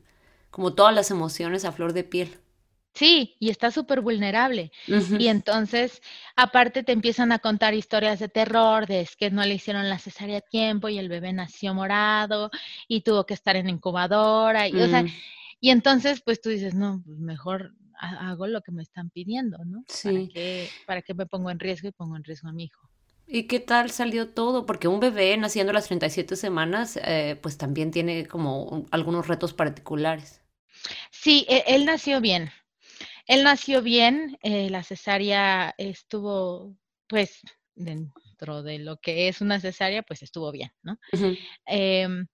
como 0.53 0.75
todas 0.75 0.95
las 0.95 1.11
emociones 1.11 1.65
a 1.65 1.73
flor 1.73 1.93
de 1.93 2.05
piel. 2.05 2.39
Sí, 2.95 3.37
y 3.39 3.49
está 3.49 3.71
súper 3.71 4.03
vulnerable. 4.03 4.71
Y 4.87 5.29
entonces, 5.29 6.03
aparte 6.37 6.83
te 6.83 6.93
empiezan 6.93 7.33
a 7.33 7.39
contar 7.39 7.73
historias 7.73 8.19
de 8.19 8.29
terror, 8.29 8.87
de 8.87 9.01
es 9.01 9.17
que 9.17 9.31
no 9.31 9.45
le 9.45 9.55
hicieron 9.55 9.89
la 9.89 9.99
cesárea 9.99 10.39
a 10.39 10.43
tiempo 10.43 10.91
y 10.91 10.99
el 10.99 11.09
bebé 11.09 11.33
nació 11.33 11.73
morado 11.73 12.51
y 12.89 13.01
tuvo 13.01 13.25
que 13.25 13.35
estar 13.35 13.57
en 13.57 13.71
incubadora. 13.71 14.69
Y, 14.69 14.79
o 14.79 14.89
sea, 14.89 15.05
mm. 15.05 15.09
y 15.61 15.71
entonces, 15.71 16.21
pues 16.23 16.43
tú 16.43 16.51
dices, 16.51 16.75
no, 16.75 17.03
pues 17.07 17.19
mejor 17.19 17.75
hago 17.99 18.47
lo 18.47 18.61
que 18.63 18.73
me 18.73 18.83
están 18.83 19.09
pidiendo, 19.11 19.59
¿no? 19.65 19.85
Sí. 19.89 20.31
¿Para 20.87 21.01
qué, 21.03 21.15
me 21.15 21.27
pongo 21.27 21.51
en 21.51 21.61
riesgo 21.61 21.89
y 21.89 21.93
pongo 21.93 22.17
en 22.17 22.25
riesgo 22.25 22.49
a 22.49 22.53
mi 22.53 22.65
hijo? 22.65 22.89
¿Y 23.27 23.45
qué 23.45 23.61
tal 23.61 23.91
salió 23.91 24.29
todo? 24.29 24.67
Porque 24.67 24.89
un 24.89 25.01
bebé 25.01 25.35
naciendo 25.39 25.71
a 25.71 25.75
las 25.75 25.87
37 25.87 26.37
semanas, 26.37 26.99
eh, 27.05 27.39
pues 27.41 27.57
también 27.57 27.91
tiene 27.91 28.27
como 28.27 28.87
algunos 28.91 29.29
retos 29.29 29.55
particulares. 29.55 30.43
Sí, 31.11 31.47
e, 31.49 31.65
él 31.69 31.87
nació 31.87 32.21
bien. 32.21 32.51
Él 33.27 33.45
nació 33.45 33.83
bien, 33.83 34.39
eh, 34.43 34.71
la 34.71 34.83
cesárea 34.83 35.75
estuvo, 35.79 36.77
pues, 37.07 37.41
dentro 37.75 38.63
de 38.63 38.79
lo 38.79 38.99
que 38.99 39.29
es 39.29 39.41
una 39.41 39.61
cesárea, 39.61 40.03
pues 40.03 40.23
estuvo 40.23 40.51
bien, 40.53 40.71
¿no? 40.83 40.99
Em, 41.67 42.27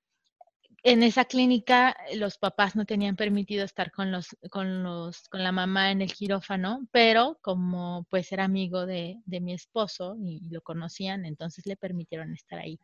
en 0.85 1.03
esa 1.03 1.25
clínica 1.25 1.97
los 2.15 2.39
papás 2.39 2.77
no 2.77 2.85
tenían 2.87 3.17
permitido 3.17 3.65
estar 3.65 3.91
con 3.91 4.13
los, 4.13 4.29
con 4.51 4.83
los, 4.83 5.29
con 5.29 5.43
la 5.43 5.53
mamá 5.53 5.91
en 5.91 6.03
el 6.03 6.13
quirófano, 6.13 6.87
pero 6.93 7.39
como 7.43 8.07
pues 8.11 8.31
era 8.33 8.45
amigo 8.45 8.87
de, 8.87 9.17
de 9.25 9.41
mi 9.41 9.53
esposo 9.53 10.17
y 10.21 10.49
lo 10.51 10.63
conocían, 10.63 11.25
entonces 11.25 11.67
le 11.67 11.77
permitieron 11.77 12.33
estar 12.33 12.59
ahí. 12.61 12.79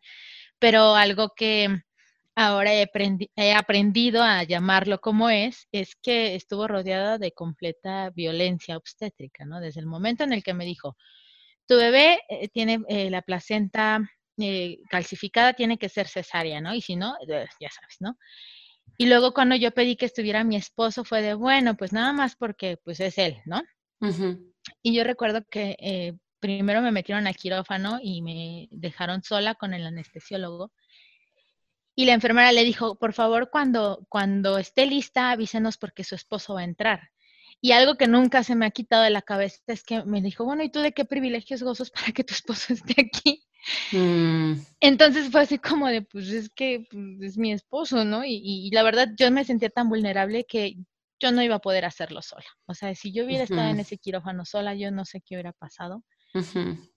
Pero 0.58 0.94
algo 0.96 1.30
que 1.36 1.68
ahora 2.34 2.72
he, 2.74 3.52
aprendido 3.54 4.22
a 4.22 4.42
llamarlo 4.42 5.00
como 5.00 5.30
es, 5.30 5.68
es 5.72 5.94
que 5.96 6.34
estuvo 6.34 6.66
rodeada 6.66 7.18
de 7.18 7.32
completa 7.32 8.10
violencia 8.10 8.76
obstétrica, 8.76 9.44
¿no? 9.44 9.60
Desde 9.60 9.80
el 9.80 9.86
momento 9.86 10.24
en 10.24 10.32
el 10.32 10.42
que 10.42 10.54
me 10.54 10.64
dijo, 10.64 10.96
tu 11.66 11.76
bebé 11.76 12.20
eh, 12.28 12.48
tiene 12.48 12.80
eh, 12.88 13.10
la 13.10 13.22
placenta 13.22 14.00
eh, 14.38 14.78
calcificada, 14.90 15.52
tiene 15.52 15.78
que 15.78 15.88
ser 15.88 16.08
cesárea, 16.08 16.60
¿no? 16.60 16.74
Y 16.74 16.82
si 16.82 16.96
no, 16.96 17.16
ya 17.28 17.70
sabes, 17.70 17.96
¿no? 18.00 18.18
Y 18.98 19.06
luego 19.06 19.32
cuando 19.32 19.56
yo 19.56 19.70
pedí 19.70 19.96
que 19.96 20.06
estuviera 20.06 20.44
mi 20.44 20.56
esposo 20.56 21.04
fue 21.04 21.22
de, 21.22 21.34
bueno, 21.34 21.76
pues 21.76 21.92
nada 21.92 22.12
más 22.12 22.36
porque 22.36 22.78
pues 22.84 23.00
es 23.00 23.18
él, 23.18 23.40
¿no? 23.46 23.62
Y 24.82 24.94
yo 24.94 25.04
recuerdo 25.04 25.42
que 25.50 26.14
primero 26.38 26.82
me 26.82 26.92
metieron 26.92 27.26
al 27.26 27.36
quirófano 27.36 27.98
y 28.02 28.20
me 28.20 28.68
dejaron 28.70 29.22
sola 29.22 29.54
con 29.54 29.72
el 29.72 29.86
anestesiólogo 29.86 30.72
y 31.94 32.06
la 32.06 32.12
enfermera 32.12 32.52
le 32.52 32.64
dijo, 32.64 32.96
por 32.96 33.12
favor, 33.12 33.50
cuando, 33.50 34.06
cuando 34.08 34.58
esté 34.58 34.86
lista, 34.86 35.30
avísenos 35.30 35.76
porque 35.76 36.04
su 36.04 36.14
esposo 36.14 36.54
va 36.54 36.60
a 36.60 36.64
entrar. 36.64 37.10
Y 37.60 37.72
algo 37.72 37.96
que 37.96 38.08
nunca 38.08 38.42
se 38.42 38.56
me 38.56 38.66
ha 38.66 38.70
quitado 38.70 39.04
de 39.04 39.10
la 39.10 39.22
cabeza 39.22 39.60
es 39.68 39.84
que 39.84 40.04
me 40.04 40.20
dijo, 40.20 40.44
bueno, 40.44 40.62
¿y 40.62 40.70
tú 40.70 40.80
de 40.80 40.92
qué 40.92 41.04
privilegios 41.04 41.62
gozos 41.62 41.90
para 41.90 42.12
que 42.12 42.24
tu 42.24 42.34
esposo 42.34 42.72
esté 42.74 42.94
aquí? 43.00 43.44
Mm. 43.92 44.60
Entonces 44.80 45.30
fue 45.30 45.42
así 45.42 45.58
como 45.58 45.88
de, 45.88 46.02
pues 46.02 46.28
es 46.28 46.50
que 46.50 46.86
pues, 46.90 47.22
es 47.22 47.38
mi 47.38 47.52
esposo, 47.52 48.04
¿no? 48.04 48.22
Y, 48.24 48.70
la 48.72 48.82
verdad 48.82 49.08
yo 49.16 49.30
me 49.30 49.44
sentía 49.44 49.70
tan 49.70 49.88
vulnerable 49.88 50.44
que 50.44 50.76
yo 51.20 51.32
no 51.32 51.42
iba 51.42 51.54
a 51.54 51.60
poder 51.60 51.84
hacerlo 51.84 52.20
sola. 52.20 52.44
O 52.66 52.74
sea, 52.74 52.94
si 52.94 53.12
yo 53.12 53.24
hubiera 53.24 53.44
estado 53.44 53.70
en 53.70 53.80
ese 53.80 53.96
quirófano 53.96 54.44
sola, 54.44 54.74
yo 54.74 54.90
no 54.90 55.04
sé 55.04 55.22
qué 55.24 55.36
hubiera 55.36 55.52
pasado. 55.52 56.04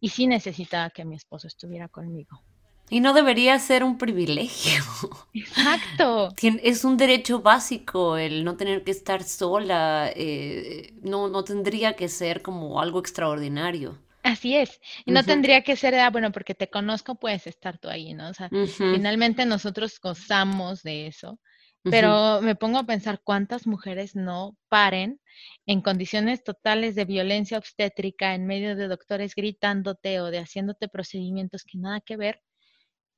Y 0.01 0.09
sí 0.09 0.27
necesitaba 0.27 0.89
que 0.89 1.05
mi 1.05 1.15
esposo 1.15 1.47
estuviera 1.47 1.87
conmigo. 1.87 2.41
Y 2.89 3.01
no 3.01 3.13
debería 3.13 3.59
ser 3.59 3.83
un 3.83 3.97
privilegio. 3.97 4.81
Exacto. 5.33 6.33
Es 6.41 6.85
un 6.85 6.95
derecho 6.97 7.41
básico 7.41 8.17
el 8.17 8.43
no 8.45 8.55
tener 8.55 8.83
que 8.83 8.91
estar 8.91 9.23
sola. 9.23 10.09
Eh, 10.15 10.93
no, 11.01 11.27
no 11.27 11.43
tendría 11.43 11.95
que 11.95 12.07
ser 12.07 12.41
como 12.41 12.79
algo 12.79 12.99
extraordinario. 12.99 13.97
Así 14.23 14.55
es. 14.55 14.79
Y 15.05 15.11
no 15.11 15.23
tendría 15.23 15.63
que 15.63 15.75
ser, 15.75 15.95
ah, 15.95 16.09
bueno, 16.09 16.31
porque 16.31 16.53
te 16.53 16.69
conozco, 16.69 17.15
puedes 17.15 17.47
estar 17.47 17.77
tú 17.77 17.87
ahí, 17.87 18.13
¿no? 18.13 18.29
O 18.29 18.33
sea, 18.33 18.49
finalmente 18.49 19.45
nosotros 19.45 19.99
gozamos 20.01 20.83
de 20.83 21.07
eso. 21.07 21.39
Pero 21.83 22.41
me 22.41 22.55
pongo 22.55 22.79
a 22.79 22.85
pensar 22.85 23.21
cuántas 23.23 23.65
mujeres 23.65 24.15
no 24.15 24.57
paren 24.67 25.21
en 25.65 25.81
condiciones 25.81 26.43
totales 26.43 26.95
de 26.95 27.05
violencia 27.05 27.57
obstétrica 27.57 28.35
en 28.35 28.45
medio 28.45 28.75
de 28.75 28.89
doctores 28.89 29.33
gritándote 29.35 30.19
o 30.19 30.25
de 30.25 30.39
haciéndote 30.39 30.89
procedimientos 30.89 31.63
que 31.63 31.77
nada 31.77 32.01
que 32.01 32.17
ver 32.17 32.41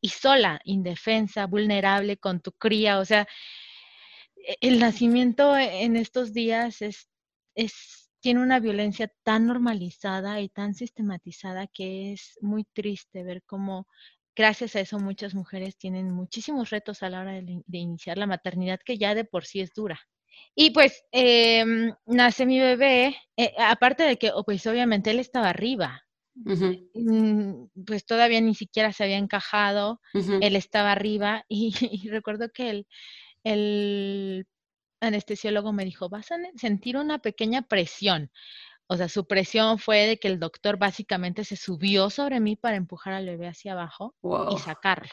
y 0.01 0.09
sola, 0.09 0.62
indefensa, 0.63 1.45
vulnerable 1.47 2.17
con 2.17 2.41
tu 2.41 2.51
cría. 2.53 2.99
O 2.99 3.05
sea, 3.05 3.27
e, 4.35 4.57
el 4.62 4.79
nacimiento 4.79 5.57
en 5.57 5.95
estos 5.95 6.33
días 6.33 6.81
es, 6.81 7.09
es, 7.55 8.12
tiene 8.19 8.41
una 8.41 8.59
violencia 8.59 9.12
tan 9.23 9.47
normalizada 9.47 10.41
y 10.41 10.49
tan 10.49 10.73
sistematizada 10.73 11.67
que 11.67 12.13
es 12.13 12.38
muy 12.41 12.65
triste 12.65 13.23
ver 13.23 13.43
cómo 13.45 13.88
gracias 14.35 14.75
a 14.75 14.79
eso 14.79 14.99
muchas 14.99 15.35
mujeres 15.35 15.77
tienen 15.77 16.12
muchísimos 16.12 16.69
retos 16.69 17.03
a 17.03 17.09
la 17.09 17.21
hora 17.21 17.33
de, 17.33 17.62
iniciar 17.71 18.17
la 18.17 18.27
maternidad 18.27 18.79
que 18.85 18.97
ya 18.97 19.13
de 19.13 19.25
por 19.25 19.45
sí 19.45 19.59
es 19.59 19.73
dura. 19.73 19.99
Y 20.55 20.71
pues 20.71 21.03
em, 21.12 21.93
nace 22.05 22.45
mi 22.45 22.59
bebé, 22.59 23.17
eh, 23.35 23.53
aparte 23.57 24.03
de 24.03 24.17
que, 24.17 24.31
pues 24.45 24.65
obviamente 24.67 25.12
él 25.12 25.19
estaba 25.19 25.49
arriba, 25.49 26.03
Mm, 26.45 27.65
pues 27.86 28.06
todavía 28.06 28.41
ni 28.41 28.56
siquiera 28.56 28.93
se 28.93 29.04
había 29.04 29.17
encajado, 29.17 29.99
él 30.13 30.56
estaba 30.56 30.91
arriba 30.91 31.45
y, 31.49 32.10
recuerdo 32.10 32.49
que 32.52 32.69
el, 32.69 32.88
el, 33.43 34.47
anestesiólogo 35.02 35.73
me 35.73 35.86
dijo, 35.86 36.10
vas 36.10 36.32
a 36.32 36.38
sentir 36.56 36.97
una 36.97 37.19
pequeña 37.19 37.62
presión. 37.63 38.32
O 38.88 38.97
sea, 38.97 39.08
su 39.08 39.28
presión 39.28 39.78
fue 39.78 40.08
de 40.08 40.17
que 40.17 40.28
el 40.28 40.39
doctor 40.39 40.78
básicamente 40.78 41.43
se 41.45 41.56
subió 41.56 42.10
sobre 42.10 42.39
mí 42.39 42.56
para 42.56 42.75
empujar 42.75 43.13
al 43.13 43.28
bebé 43.28 43.47
hacia 43.47 43.73
abajo 43.73 44.15
y 44.52 44.58
sacarlo. 44.58 45.12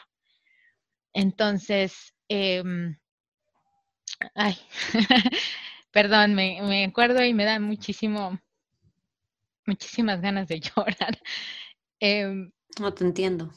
Entonces, 1.13 2.13
em, 2.27 2.97
ay, 4.33 4.57
perdón, 5.91 6.33
me, 6.33 6.61
me 6.63 6.85
acuerdo 6.85 7.23
y 7.23 7.33
me 7.33 7.45
da 7.45 7.59
muchísimo, 7.59 8.39
muchísimas 9.67 10.21
ganas 10.21 10.47
de 10.47 10.59
llorar. 10.75 11.19
Em, 11.99 12.51
no 12.79 12.93
te 12.93 13.03
entiendo. 13.03 13.51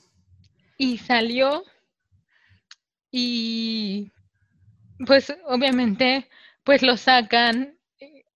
Y 0.76 0.98
salió 0.98 1.64
y 3.10 4.10
pues 5.06 5.34
obviamente 5.46 6.28
pues 6.64 6.82
lo 6.82 6.96
sacan, 6.96 7.78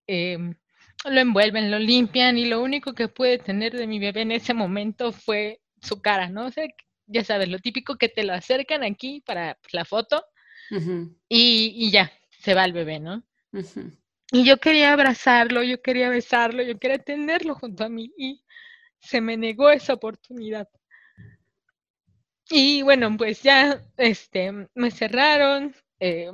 em, 0.07 0.55
lo 1.05 1.21
envuelven, 1.21 1.71
lo 1.71 1.79
limpian 1.79 2.39
y 2.39 2.47
lo 2.47 2.63
único 2.63 2.95
que 2.95 3.09
puede 3.09 3.39
tener 3.39 3.77
de 3.77 3.87
mi 3.87 3.99
bebé 3.99 4.23
en 4.23 4.33
ese 4.33 4.55
momento 4.55 5.13
fue 5.13 5.61
su 5.81 6.01
cara, 6.01 6.29
¿no? 6.29 6.47
O 6.47 6.51
sea, 6.51 6.67
ya 7.07 7.25
sabes, 7.25 7.49
lo 7.49 7.59
típico 7.59 7.97
que 7.97 8.09
te 8.09 8.25
lo 8.25 8.33
acercan 8.33 8.83
aquí 8.83 9.23
para 9.25 9.59
la 9.73 9.85
foto 9.85 10.25
y, 11.29 11.91
ya, 11.91 12.11
se 12.41 12.55
va 12.55 12.65
el 12.65 12.73
bebé, 12.73 13.01
¿no? 13.01 13.23
Y 14.35 14.45
yo 14.45 14.59
quería 14.59 14.93
abrazarlo, 14.93 15.63
yo 15.63 15.81
quería 15.81 16.09
besarlo, 16.09 16.61
yo 16.65 16.77
quería 16.77 16.99
tenerlo 16.99 17.55
junto 17.55 17.85
a 17.85 17.89
mí 17.89 18.13
y 18.19 18.43
se 18.99 19.21
me 19.21 19.37
negó 19.37 19.71
esa 19.71 19.95
oportunidad. 19.95 20.69
Y 22.51 22.83
bueno, 22.83 23.17
pues 23.17 23.45
ya 23.45 23.81
este, 23.97 24.51
me 24.75 24.91
cerraron, 24.91 25.77
eh, 26.01 26.33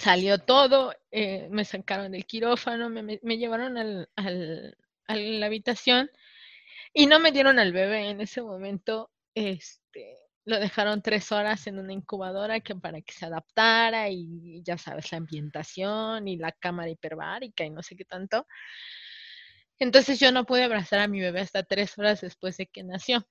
salió 0.00 0.38
todo, 0.40 0.92
eh, 1.12 1.48
me 1.48 1.64
sacaron 1.64 2.10
del 2.10 2.26
quirófano, 2.26 2.90
me, 2.90 3.38
llevaron 3.38 3.78
al, 3.78 4.10
al, 4.16 4.76
a 5.06 5.14
la 5.14 5.46
habitación 5.46 6.10
y 6.92 7.06
no 7.06 7.20
me 7.20 7.30
dieron 7.30 7.60
al 7.60 7.72
bebé 7.72 8.10
en 8.10 8.20
ese 8.20 8.42
momento. 8.42 9.12
Este, 9.32 10.16
lo 10.48 10.58
dejaron 10.58 11.02
tres 11.02 11.30
horas 11.30 11.66
en 11.66 11.78
una 11.78 11.92
incubadora 11.92 12.60
que 12.60 12.74
para 12.74 13.02
que 13.02 13.12
se 13.12 13.26
adaptara 13.26 14.08
y 14.08 14.62
ya 14.62 14.78
sabes, 14.78 15.12
la 15.12 15.18
ambientación 15.18 16.26
y 16.26 16.38
la 16.38 16.52
cámara 16.52 16.88
hiperbárica 16.88 17.64
y 17.64 17.70
no 17.70 17.82
sé 17.82 17.96
qué 17.96 18.06
tanto. 18.06 18.46
Entonces 19.78 20.18
yo 20.18 20.32
no 20.32 20.46
pude 20.46 20.64
abrazar 20.64 21.00
a 21.00 21.08
mi 21.08 21.20
bebé 21.20 21.40
hasta 21.40 21.64
tres 21.64 21.98
horas 21.98 22.22
después 22.22 22.56
de 22.56 22.66
que 22.66 22.82
nació. 22.82 23.26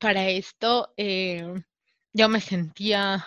Para 0.00 0.28
esto 0.28 0.92
eh, 0.96 1.46
yo 2.12 2.28
me 2.28 2.40
sentía 2.40 3.24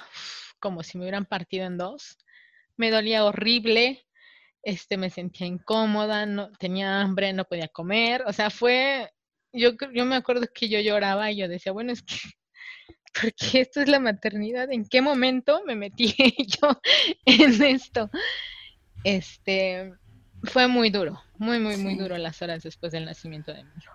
como 0.60 0.84
si 0.84 0.98
me 0.98 1.06
hubieran 1.06 1.26
partido 1.26 1.66
en 1.68 1.78
dos. 1.78 2.18
Me 2.76 2.92
dolía 2.92 3.24
horrible, 3.24 4.06
este, 4.62 4.98
me 4.98 5.10
sentía 5.10 5.48
incómoda, 5.48 6.26
no 6.26 6.52
tenía 6.52 7.00
hambre, 7.00 7.32
no 7.32 7.46
podía 7.46 7.70
comer. 7.70 8.24
O 8.28 8.34
sea, 8.34 8.50
fue 8.50 9.10
yo, 9.54 9.72
yo 9.94 10.06
me 10.06 10.16
acuerdo 10.16 10.48
que 10.54 10.70
yo 10.70 10.80
lloraba 10.80 11.32
y 11.32 11.38
yo 11.38 11.48
decía, 11.48 11.72
bueno, 11.72 11.92
es 11.94 12.04
que, 12.04 12.16
¿por 13.22 13.34
qué 13.36 13.62
esto 13.62 13.82
es 13.82 13.90
la 13.90 14.00
maternidad? 14.00 14.72
¿En 14.72 14.88
qué 14.88 15.02
momento 15.02 15.64
me 15.66 15.76
metí 15.76 16.16
yo 16.62 16.82
en 17.26 17.64
esto? 17.64 18.10
Este, 19.04 19.94
fue 20.44 20.68
muy 20.68 20.90
duro, 20.90 21.22
muy, 21.38 21.60
muy, 21.60 21.78
muy 21.78 21.96
duro 21.96 22.18
las 22.18 22.42
horas 22.42 22.64
después 22.64 22.92
del 22.94 23.06
nacimiento 23.06 23.54
de 23.54 23.64
mi 23.66 23.78
hijo. 23.78 23.94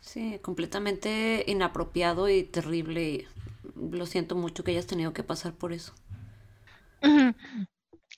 Sí, 0.00 0.38
completamente 0.42 1.44
inapropiado 1.46 2.28
y 2.28 2.42
terrible. 2.44 3.28
Lo 3.76 4.06
siento 4.06 4.34
mucho 4.36 4.64
que 4.64 4.72
hayas 4.72 4.86
tenido 4.86 5.12
que 5.12 5.22
pasar 5.24 5.54
por 5.54 5.72
eso. 5.72 5.94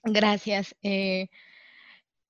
Gracias. 0.05 0.75
Eh, 0.83 1.29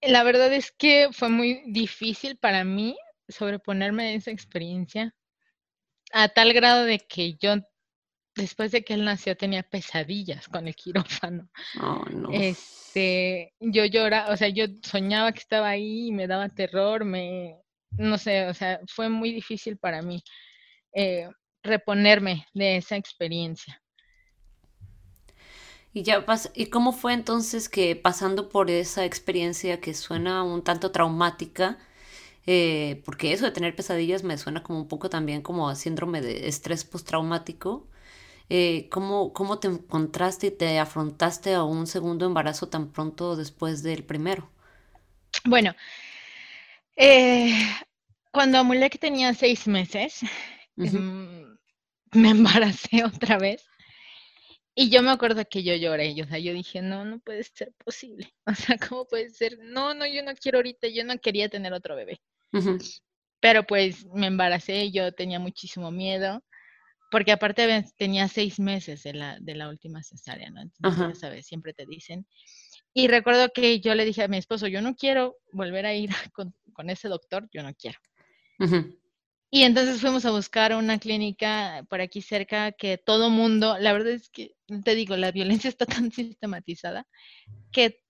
La 0.03 0.23
verdad 0.25 0.53
es 0.53 0.73
que 0.73 1.09
fue 1.13 1.31
muy 1.31 1.63
difícil 1.67 2.37
para 2.37 2.65
mí 2.65 2.97
sobreponerme 3.31 4.09
a 4.09 4.13
esa 4.13 4.31
experiencia, 4.31 5.15
a 6.13 6.29
tal 6.29 6.53
grado 6.53 6.85
de 6.85 6.99
que 6.99 7.35
yo, 7.35 7.57
después 8.35 8.73
de 8.73 8.83
que 8.83 8.95
él 8.95 9.05
nació, 9.05 9.37
tenía 9.37 9.63
pesadillas 9.63 10.49
con 10.49 10.69
el 10.69 10.75
quirófano. 10.75 11.49
Oh, 11.81 12.05
no. 12.11 12.31
Este, 12.33 13.55
yo 13.61 13.85
lloraba, 13.85 14.33
o 14.33 14.37
sea, 14.37 14.49
yo 14.49 14.67
soñaba 14.83 15.33
que 15.33 15.41
estaba 15.41 15.69
ahí 15.69 16.09
y 16.09 16.13
me 16.13 16.27
daba 16.27 16.49
terror, 16.49 17.05
me, 17.05 17.57
no 17.93 18.19
sé, 18.19 18.47
o 18.47 18.55
sea, 18.55 18.81
fue 18.89 19.09
muy 19.09 19.33
difícil 19.33 19.79
para 19.79 20.03
mí 20.03 20.23
eh, 20.93 21.29
reponerme 21.63 22.47
de 22.55 22.77
esa 22.77 22.97
experiencia. 22.97 23.81
Y 25.93 26.03
ya 26.05 26.25
¿y 26.55 26.67
cómo 26.67 26.93
fue 26.93 27.15
entonces 27.15 27.69
que 27.69 27.97
pasando 27.97 28.49
por 28.49 28.71
esa 28.71 29.05
experiencia 29.05 29.81
que 29.81 29.93
suena 29.95 30.45
un 30.45 30.63
tanto 30.63 30.93
traumática, 30.93 31.79
eh, 32.53 33.01
porque 33.05 33.33
eso 33.33 33.45
de 33.45 33.53
tener 33.53 33.77
pesadillas 33.77 34.25
me 34.25 34.37
suena 34.37 34.65
como 34.65 34.81
un 34.81 34.89
poco 34.89 35.09
también 35.09 35.41
como 35.41 35.69
a 35.69 35.77
síndrome 35.77 36.21
de 36.21 36.49
estrés 36.49 36.85
postraumático, 36.85 37.87
eh, 38.49 38.89
¿cómo, 38.91 39.33
¿cómo 39.33 39.61
te 39.61 39.69
encontraste 39.69 40.49
y 40.49 40.51
te 40.51 40.81
afrontaste 40.81 41.55
a 41.55 41.63
un 41.63 41.87
segundo 41.87 42.27
embarazo 42.27 42.69
tan 42.69 42.91
pronto 42.91 43.37
después 43.37 43.85
del 43.85 44.03
primero? 44.03 44.51
Bueno, 45.45 45.77
eh, 46.97 47.55
cuando 48.33 48.59
Amulek 48.59 48.99
tenía 48.99 49.33
seis 49.33 49.69
meses, 49.69 50.19
em, 50.77 51.57
me 52.11 52.31
embaracé 52.31 53.05
otra 53.05 53.39
vez 53.39 53.65
y 54.75 54.91
yo 54.91 55.03
me 55.03 55.11
acuerdo 55.11 55.45
que 55.49 55.63
yo 55.63 55.77
lloré, 55.77 56.17
yo, 56.17 56.25
o 56.25 56.27
sea, 56.27 56.41
yo 56.41 56.53
dije, 56.53 56.83
no, 56.83 57.05
no 57.05 57.21
puede 57.21 57.45
ser 57.45 57.73
posible. 57.85 58.35
O 58.47 58.55
sea, 58.57 58.77
¿cómo 58.77 59.07
puede 59.07 59.31
ser? 59.31 59.57
No, 59.61 59.95
no, 59.95 60.05
yo 60.05 60.25
no 60.25 60.35
quiero 60.35 60.59
ahorita, 60.59 60.89
yo 60.89 61.05
no 61.05 61.17
quería 61.19 61.49
tener 61.49 61.73
otro 61.73 61.95
bebé. 61.95 62.21
Pero 63.41 63.65
pues 63.67 64.07
me 64.15 64.27
embaracé, 64.27 64.91
yo 64.91 65.13
tenía 65.13 65.39
muchísimo 65.39 65.91
miedo, 65.91 66.45
porque 67.11 67.33
aparte 67.33 67.85
tenía 67.97 68.29
seis 68.29 68.61
meses 68.61 69.03
de 69.03 69.15
la, 69.15 69.39
de 69.41 69.55
la 69.55 69.69
última 69.69 70.03
cesárea, 70.03 70.51
¿no? 70.51 70.61
Entonces, 70.61 71.01
ya 71.01 71.15
sabes, 71.15 71.47
siempre 71.47 71.73
te 71.73 71.87
dicen. 71.87 72.27
Y 72.93 73.09
recuerdo 73.09 73.51
que 73.55 73.81
yo 73.81 73.95
le 73.95 74.05
dije 74.05 74.23
a 74.23 74.29
mi 74.29 74.37
esposo, 74.37 74.67
yo 74.67 74.83
no 74.83 74.95
quiero 74.95 75.37
volver 75.53 75.87
a 75.87 75.95
ir 75.95 76.11
con, 76.33 76.55
con 76.73 76.91
ese 76.91 77.09
doctor, 77.09 77.49
yo 77.53 77.63
no 77.63 77.75
quiero. 77.75 77.99
Y 79.53 79.65
entonces 79.65 80.01
fuimos 80.01 80.25
a 80.27 80.31
buscar 80.31 80.75
una 80.77 80.99
clínica 80.99 81.85
por 81.89 82.01
aquí 82.01 82.23
cerca 82.23 82.71
que 82.71 82.99
todo 82.99 83.31
mundo, 83.31 83.79
la 83.79 83.93
verdad 83.93 84.13
es 84.13 84.31
que, 84.31 84.55
te 84.85 84.95
digo, 84.95 85.17
la 85.17 85.33
violencia 85.33 85.69
está 85.69 85.87
tan 85.87 86.13
sistematizada 86.13 87.07
que 87.73 88.01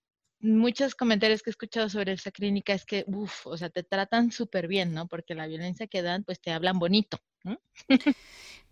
muchos 0.41 0.95
comentarios 0.95 1.41
que 1.41 1.49
he 1.49 1.51
escuchado 1.51 1.89
sobre 1.89 2.13
esa 2.13 2.31
clínica 2.31 2.73
es 2.73 2.85
que, 2.85 3.05
uff, 3.07 3.47
o 3.47 3.57
sea, 3.57 3.69
te 3.69 3.83
tratan 3.83 4.31
súper 4.31 4.67
bien, 4.67 4.93
¿no? 4.93 5.07
Porque 5.07 5.35
la 5.35 5.47
violencia 5.47 5.87
que 5.87 6.01
dan, 6.01 6.23
pues 6.23 6.39
te 6.41 6.51
hablan 6.51 6.79
bonito. 6.79 7.17
¿no? 7.43 7.59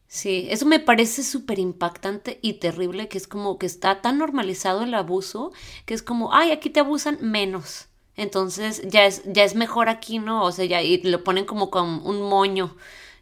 Sí, 0.07 0.47
eso 0.49 0.65
me 0.65 0.79
parece 0.79 1.23
súper 1.23 1.59
impactante 1.59 2.39
y 2.41 2.53
terrible, 2.53 3.07
que 3.07 3.17
es 3.19 3.27
como 3.27 3.59
que 3.59 3.67
está 3.67 4.01
tan 4.01 4.17
normalizado 4.17 4.83
el 4.83 4.93
abuso, 4.95 5.51
que 5.85 5.93
es 5.93 6.01
como, 6.01 6.33
ay, 6.33 6.51
aquí 6.51 6.69
te 6.71 6.79
abusan 6.79 7.19
menos. 7.21 7.89
Entonces 8.15 8.81
ya 8.87 9.05
es, 9.05 9.21
ya 9.25 9.43
es 9.43 9.55
mejor 9.55 9.87
aquí, 9.87 10.17
¿no? 10.19 10.43
O 10.43 10.51
sea, 10.51 10.65
ya 10.65 10.81
y 10.81 11.01
lo 11.03 11.23
ponen 11.23 11.45
como 11.45 11.69
con 11.69 12.05
un 12.05 12.21
moño. 12.23 12.75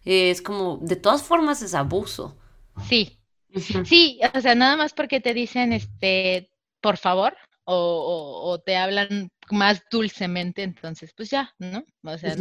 es 0.05 0.41
como, 0.41 0.77
de 0.81 0.95
todas 0.95 1.23
formas 1.23 1.61
es 1.61 1.73
abuso. 1.73 2.37
Sí. 2.87 3.19
Sí, 3.85 4.19
o 4.35 4.41
sea, 4.41 4.55
nada 4.55 4.77
más 4.77 4.93
porque 4.93 5.19
te 5.19 5.33
dicen, 5.33 5.73
este, 5.73 6.51
por 6.81 6.97
favor, 6.97 7.35
o, 7.67 8.41
o, 8.43 8.59
te 8.59 8.77
hablan 8.77 9.29
más 9.51 9.83
dulcemente, 9.91 10.63
entonces, 10.63 11.13
pues 11.15 11.29
ya, 11.29 11.53
¿no? 11.59 11.83
O 12.03 12.17
sea, 12.17 12.35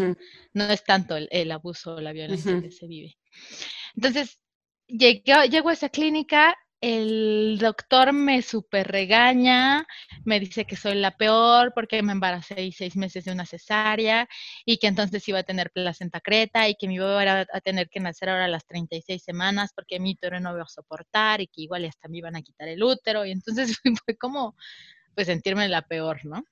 no, 0.54 0.64
es 0.64 0.84
tanto 0.84 1.16
el, 1.16 1.50
abuso 1.50 1.96
o 1.96 2.00
la 2.00 2.12
violencia 2.12 2.60
que 2.60 2.70
se 2.70 2.86
vive. 2.86 3.16
Entonces, 3.96 4.38
llegué, 4.86 5.22
llego 5.48 5.70
a 5.70 5.72
esa 5.72 5.88
clínica 5.88 6.56
el 6.80 7.58
doctor 7.58 8.12
me 8.12 8.42
super 8.42 8.86
regaña, 8.86 9.86
me 10.24 10.38
dice 10.38 10.66
que 10.66 10.76
soy 10.76 10.94
la 10.94 11.16
peor 11.16 11.72
porque 11.74 12.02
me 12.02 12.12
embaracé 12.12 12.70
seis 12.72 12.96
meses 12.96 13.24
de 13.24 13.32
una 13.32 13.46
cesárea 13.46 14.28
y 14.64 14.76
que 14.78 14.86
entonces 14.86 15.26
iba 15.28 15.38
a 15.38 15.42
tener 15.42 15.70
placenta 15.70 16.20
creta 16.20 16.68
y 16.68 16.74
que 16.74 16.86
mi 16.86 16.98
bebé 16.98 17.22
iba 17.22 17.46
a 17.50 17.60
tener 17.60 17.88
que 17.88 18.00
nacer 18.00 18.28
ahora 18.28 18.44
a 18.44 18.48
las 18.48 18.66
36 18.66 19.22
semanas 19.22 19.72
porque 19.74 19.98
mi 19.98 20.12
útero 20.12 20.38
no 20.38 20.52
iba 20.52 20.62
a 20.62 20.68
soportar 20.68 21.40
y 21.40 21.46
que 21.48 21.62
igual 21.62 21.86
hasta 21.86 22.08
me 22.08 22.18
iban 22.18 22.36
a 22.36 22.42
quitar 22.42 22.68
el 22.68 22.82
útero 22.82 23.24
y 23.24 23.32
entonces 23.32 23.78
fue 24.04 24.16
como 24.16 24.54
pues 25.16 25.26
sentirme 25.26 25.68
la 25.68 25.82
peor, 25.82 26.24
¿no? 26.24 26.44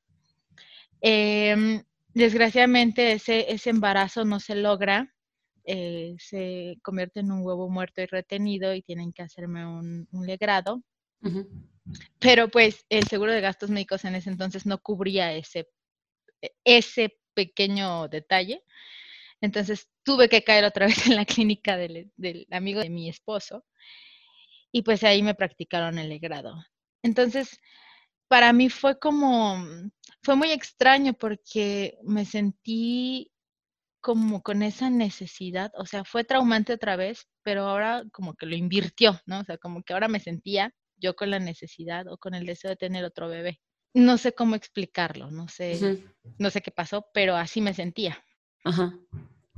Em, 1.00 1.84
desgraciadamente 2.14 3.12
ese, 3.12 3.52
ese 3.52 3.70
embarazo 3.70 4.24
no 4.24 4.40
se 4.40 4.56
logra 4.56 5.14
eh, 5.66 6.14
se 6.18 6.78
convierte 6.82 7.20
en 7.20 7.32
un 7.32 7.42
huevo 7.42 7.70
muerto 7.70 8.02
y 8.02 8.06
retenido 8.06 8.74
y 8.74 8.82
tienen 8.82 9.12
que 9.12 9.22
hacerme 9.22 9.66
un, 9.66 10.06
legrado. 10.26 10.82
Pero 12.18 12.48
pues 12.48 12.84
el 12.90 13.04
seguro 13.04 13.32
de 13.32 13.40
gastos 13.40 13.70
médicos 13.70 14.04
en 14.04 14.14
ese 14.14 14.28
entonces 14.28 14.66
no 14.66 14.78
cubría 14.78 15.32
ese, 15.32 15.68
e, 16.42 16.50
ese 16.64 17.16
pequeño 17.32 18.08
detalle. 18.08 18.62
Entonces 19.40 19.88
tuve 20.02 20.28
que 20.28 20.44
caer 20.44 20.64
otra 20.64 20.86
vez 20.86 21.06
en 21.06 21.16
la 21.16 21.24
clínica 21.24 21.78
del, 21.78 22.12
del, 22.16 22.46
amigo 22.50 22.80
de 22.80 22.90
mi 22.90 23.08
esposo 23.08 23.64
y 24.70 24.82
pues 24.82 25.02
ahí 25.02 25.22
me 25.22 25.34
practicaron 25.34 25.98
el 25.98 26.10
legrado. 26.10 26.54
Entonces, 27.02 27.58
para 28.34 28.52
mí 28.52 28.68
fue 28.68 28.98
como, 28.98 29.64
fue 30.24 30.34
muy 30.34 30.50
extraño 30.50 31.14
porque 31.14 31.96
me 32.02 32.24
sentí 32.24 33.30
como 34.00 34.42
con 34.42 34.64
esa 34.64 34.90
necesidad, 34.90 35.70
o 35.76 35.86
sea, 35.86 36.02
fue 36.02 36.24
traumante 36.24 36.72
otra 36.72 36.96
vez, 36.96 37.28
pero 37.44 37.68
ahora 37.68 38.02
como 38.12 38.34
que 38.34 38.46
lo 38.46 38.56
invirtió, 38.56 39.20
¿no? 39.26 39.38
O 39.38 39.44
sea, 39.44 39.56
como 39.56 39.84
que 39.84 39.92
ahora 39.92 40.08
me 40.08 40.18
sentía 40.18 40.74
yo 40.96 41.14
con 41.14 41.30
la 41.30 41.38
necesidad 41.38 42.08
o 42.08 42.18
con 42.18 42.34
el 42.34 42.44
deseo 42.44 42.70
de 42.70 42.76
tener 42.76 43.04
otro 43.04 43.28
bebé. 43.28 43.60
No 43.94 44.18
sé 44.18 44.32
cómo 44.32 44.56
explicarlo, 44.56 45.30
no 45.30 45.46
sé, 45.46 46.02
no 46.36 46.50
sé 46.50 46.60
qué 46.60 46.72
pasó, 46.72 47.06
pero 47.14 47.36
así 47.36 47.60
me 47.60 47.72
sentía. 47.72 48.20
Ajá. 48.64 48.98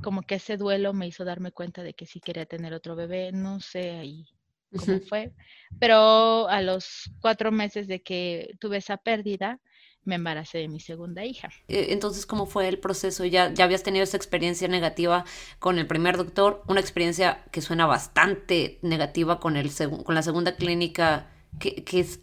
Como 0.03 0.21
que 0.21 0.35
ese 0.35 0.55
duelo 0.55 0.93
me 0.93 1.07
hizo 1.07 1.25
darme 1.25 1.51
cuenta 1.51 1.81
de 1.81 1.95
que 1.95 2.05
sí 2.05 2.19
quería 2.19 2.45
tener 2.45 2.75
otro 2.75 2.95
bebé, 2.95 3.31
no 3.31 3.59
sé 3.59 3.97
ahí 3.97 4.27
cómo 4.75 4.99
fue, 5.07 5.31
pero 5.79 6.47
a 6.47 6.61
los 6.61 7.11
cuatro 7.19 7.51
meses 7.51 7.87
de 7.87 8.01
que 8.01 8.55
tuve 8.59 8.77
esa 8.77 8.97
pérdida, 8.97 9.59
me 10.03 10.15
embaracé 10.15 10.59
de 10.59 10.69
mi 10.69 10.79
segunda 10.79 11.25
hija. 11.25 11.49
Eh, 11.67 11.87
entonces, 11.89 12.25
¿cómo 12.25 12.45
fue 12.45 12.67
el 12.67 12.79
proceso? 12.79 13.25
Ya, 13.25 13.53
ya 13.53 13.65
habías 13.65 13.83
tenido 13.83 14.03
esa 14.03 14.17
experiencia 14.17 14.67
negativa 14.67 15.25
con 15.59 15.77
el 15.77 15.85
primer 15.85 16.17
doctor, 16.17 16.63
una 16.67 16.79
experiencia 16.79 17.43
que 17.51 17.61
suena 17.61 17.85
bastante 17.85 18.79
negativa 18.81 19.39
con, 19.39 19.57
el 19.57 19.69
con 20.03 20.15
la 20.15 20.23
segunda 20.23 20.55
clínica, 20.55 21.29
que, 21.59 21.83
que 21.83 21.99
es, 21.99 22.21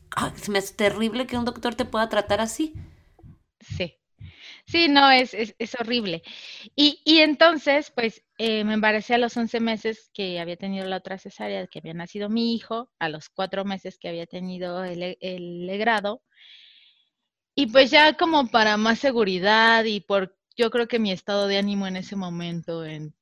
es 0.55 0.77
terrible 0.77 1.27
que 1.27 1.37
un 1.37 1.45
doctor 1.45 1.75
te 1.75 1.85
pueda 1.85 2.09
tratar 2.09 2.41
así. 2.41 2.75
Sí. 3.61 3.99
Sí, 4.67 4.89
no, 4.89 5.11
es, 5.11 5.35
es, 5.35 5.55
es 5.59 5.75
horrible. 5.79 6.23
Y, 6.75 7.01
y, 7.05 7.19
entonces, 7.21 7.93
pues, 7.95 8.23
eh, 8.39 8.65
me 8.65 8.75
embaracé 8.75 9.15
a 9.15 9.19
los 9.19 9.37
11 9.37 9.61
meses 9.61 10.11
que 10.15 10.41
había 10.41 10.57
tenido 10.57 10.87
la 10.87 10.97
otra 10.97 11.19
cesárea, 11.19 11.67
que 11.67 11.81
había 11.81 11.95
nacido 11.95 12.29
mi 12.31 12.55
hijo, 12.55 12.91
a 12.99 13.09
los 13.11 13.29
cuatro 13.29 13.65
meses 13.65 13.99
que 13.99 14.09
había 14.09 14.27
tenido 14.27 14.83
el, 14.85 15.19
el 15.21 15.67
legrado, 15.67 16.23
y 17.55 17.67
pues 17.67 17.91
ya 17.91 18.17
como 18.17 18.49
para 18.49 18.77
más 18.77 18.99
seguridad 18.99 19.85
y 19.85 20.01
por, 20.01 20.37
yo 20.57 20.71
creo 20.71 20.89
que 20.89 20.99
mi 20.99 21.13
estado 21.13 21.47
de 21.47 21.59
ánimo 21.59 21.87
en 21.87 21.97
ese 21.97 22.17
momento, 22.17 22.85
en 22.85 23.15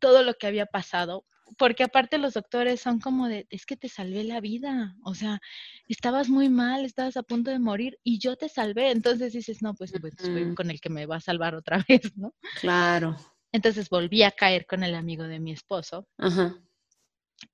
todo 0.00 0.22
lo 0.22 0.34
que 0.34 0.46
había 0.46 0.66
pasado, 0.66 1.24
porque 1.58 1.84
aparte 1.84 2.18
los 2.18 2.34
doctores 2.34 2.80
son 2.80 3.00
como 3.00 3.28
de, 3.28 3.46
es 3.50 3.66
que 3.66 3.76
te 3.76 3.88
salvé 3.88 4.24
la 4.24 4.40
vida, 4.40 4.96
o 5.04 5.14
sea, 5.14 5.40
estabas 5.88 6.28
muy 6.28 6.48
mal, 6.48 6.84
estabas 6.84 7.16
a 7.16 7.22
punto 7.22 7.50
de 7.50 7.58
morir 7.58 7.98
y 8.02 8.18
yo 8.18 8.36
te 8.36 8.48
salvé, 8.48 8.90
entonces 8.90 9.32
dices, 9.32 9.62
no, 9.62 9.74
pues, 9.74 9.92
pues 10.00 10.14
soy 10.18 10.54
con 10.54 10.70
el 10.70 10.80
que 10.80 10.90
me 10.90 11.06
va 11.06 11.16
a 11.16 11.20
salvar 11.20 11.54
otra 11.54 11.84
vez, 11.88 12.16
¿no? 12.16 12.34
Claro. 12.60 13.16
Entonces 13.52 13.88
volví 13.88 14.22
a 14.22 14.30
caer 14.30 14.66
con 14.66 14.84
el 14.84 14.94
amigo 14.94 15.24
de 15.24 15.40
mi 15.40 15.52
esposo. 15.52 16.06
Ajá. 16.18 16.54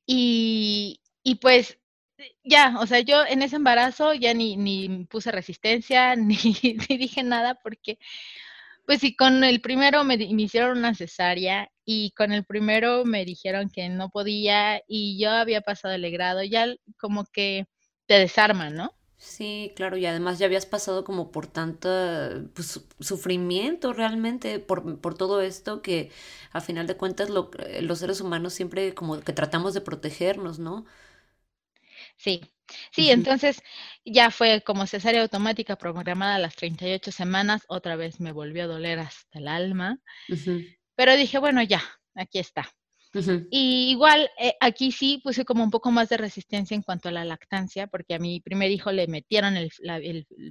Y, 0.07 1.01
y 1.23 1.37
pues 1.37 1.79
ya, 2.45 2.77
o 2.79 2.87
sea, 2.87 3.01
yo 3.01 3.25
en 3.27 3.43
ese 3.43 3.57
embarazo 3.57 4.15
ya 4.15 4.35
ni, 4.35 4.57
ni 4.57 5.05
puse 5.07 5.31
resistencia, 5.33 6.17
ni, 6.17 6.37
dije 6.89 7.23
nada 7.23 7.57
porque, 7.63 7.99
pues 8.87 9.01
sí, 9.01 9.17
con 9.17 9.45
el 9.45 9.61
primero 9.61 10.05
me, 10.05 10.17
me, 10.17 10.43
hicieron 10.43 10.79
una 10.79 10.95
cesárea 10.95 11.71
y 11.87 12.11
con 12.11 12.33
el 12.33 12.45
primero 12.45 13.05
me 13.05 13.25
dijeron 13.25 13.71
que 13.71 13.89
no 13.89 14.11
podía 14.11 14.83
y 14.89 15.19
yo 15.19 15.31
había 15.31 15.61
pasado 15.63 15.95
el 15.95 16.11
grado, 16.11 16.43
ya 16.43 16.67
como 16.99 17.25
que 17.25 17.67
te 18.07 18.19
desarman, 18.19 18.75
¿no? 18.75 18.93
Sí, 19.19 19.73
claro, 19.77 19.97
y 19.97 20.05
además 20.05 20.39
ya 20.39 20.47
habías 20.47 20.67
pasado 20.67 21.05
como 21.05 21.31
por 21.33 21.47
tanto 21.47 21.89
pues, 22.55 22.81
sufrimiento 23.01 23.93
realmente 23.95 24.59
por, 24.59 25.01
por, 25.01 25.17
todo 25.17 25.41
esto 25.41 25.81
que 25.81 26.11
a 26.53 26.61
final 26.61 26.87
de 26.87 26.97
cuentas 26.97 27.31
lo, 27.31 27.51
los 27.81 28.01
seres 28.01 28.21
humanos 28.21 28.53
siempre 28.53 28.95
como 28.95 29.21
que 29.21 29.33
tratamos 29.33 29.73
de 29.73 29.81
protegernos, 29.81 30.59
¿no? 30.59 30.85
Sí, 32.17 32.41
sí, 32.93 33.11
entonces 33.11 33.63
ya 34.05 34.31
fue 34.31 34.63
como 34.63 34.87
cesárea 34.87 35.23
automática 35.23 35.77
programada 35.77 36.35
a 36.35 36.39
las 36.39 36.57
38 36.57 37.13
semanas, 37.13 37.65
otra 37.69 37.97
vez 37.97 38.21
me 38.21 38.33
volvió 38.33 38.65
a 38.65 38.67
doler 38.67 38.99
hasta 38.99 39.39
el 39.39 39.49
alma, 39.49 39.99
pero 40.97 41.17
dije, 41.17 41.39
bueno, 41.39 41.63
ya, 41.63 41.83
aquí 42.15 42.39
está. 42.39 42.69
Y 43.51 43.91
igual 43.91 44.29
eh, 44.39 44.55
aquí 44.61 44.93
sí 44.93 45.21
puse 45.23 45.45
como 45.45 45.65
un 45.65 45.71
poco 45.71 45.91
más 45.91 46.09
de 46.09 46.17
resistencia 46.17 46.75
en 46.75 46.83
cuanto 46.83 47.09
a 47.09 47.13
la 47.13 47.25
lactancia, 47.25 47.87
porque 47.87 48.15
a 48.15 48.19
mi 48.19 48.41
primer 48.41 48.71
hijo 48.71 48.93
le 48.93 49.07
metieron 49.07 49.57
el, 49.57 49.71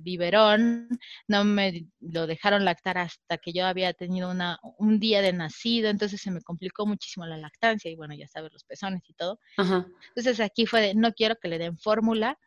biberón, 0.01 0.89
no 1.27 1.43
me 1.43 1.87
lo 1.99 2.27
dejaron 2.27 2.65
lactar 2.65 2.97
hasta 2.97 3.37
que 3.37 3.53
yo 3.53 3.65
había 3.65 3.93
tenido 3.93 4.31
una, 4.31 4.59
un 4.79 4.99
día 4.99 5.21
de 5.21 5.33
nacido, 5.33 5.89
entonces 5.89 6.21
se 6.21 6.31
me 6.31 6.41
complicó 6.41 6.85
muchísimo 6.85 7.25
la 7.25 7.37
lactancia 7.37 7.91
y 7.91 7.95
bueno, 7.95 8.15
ya 8.15 8.27
sabes, 8.27 8.51
los 8.51 8.63
pezones 8.63 9.03
y 9.07 9.13
todo. 9.13 9.39
Entonces 9.57 10.39
aquí 10.39 10.65
fue 10.65 10.81
de, 10.81 10.95
no 10.95 11.13
quiero 11.13 11.35
que 11.35 11.49
le 11.49 11.59
den 11.59 11.77
fórmula. 11.77 12.39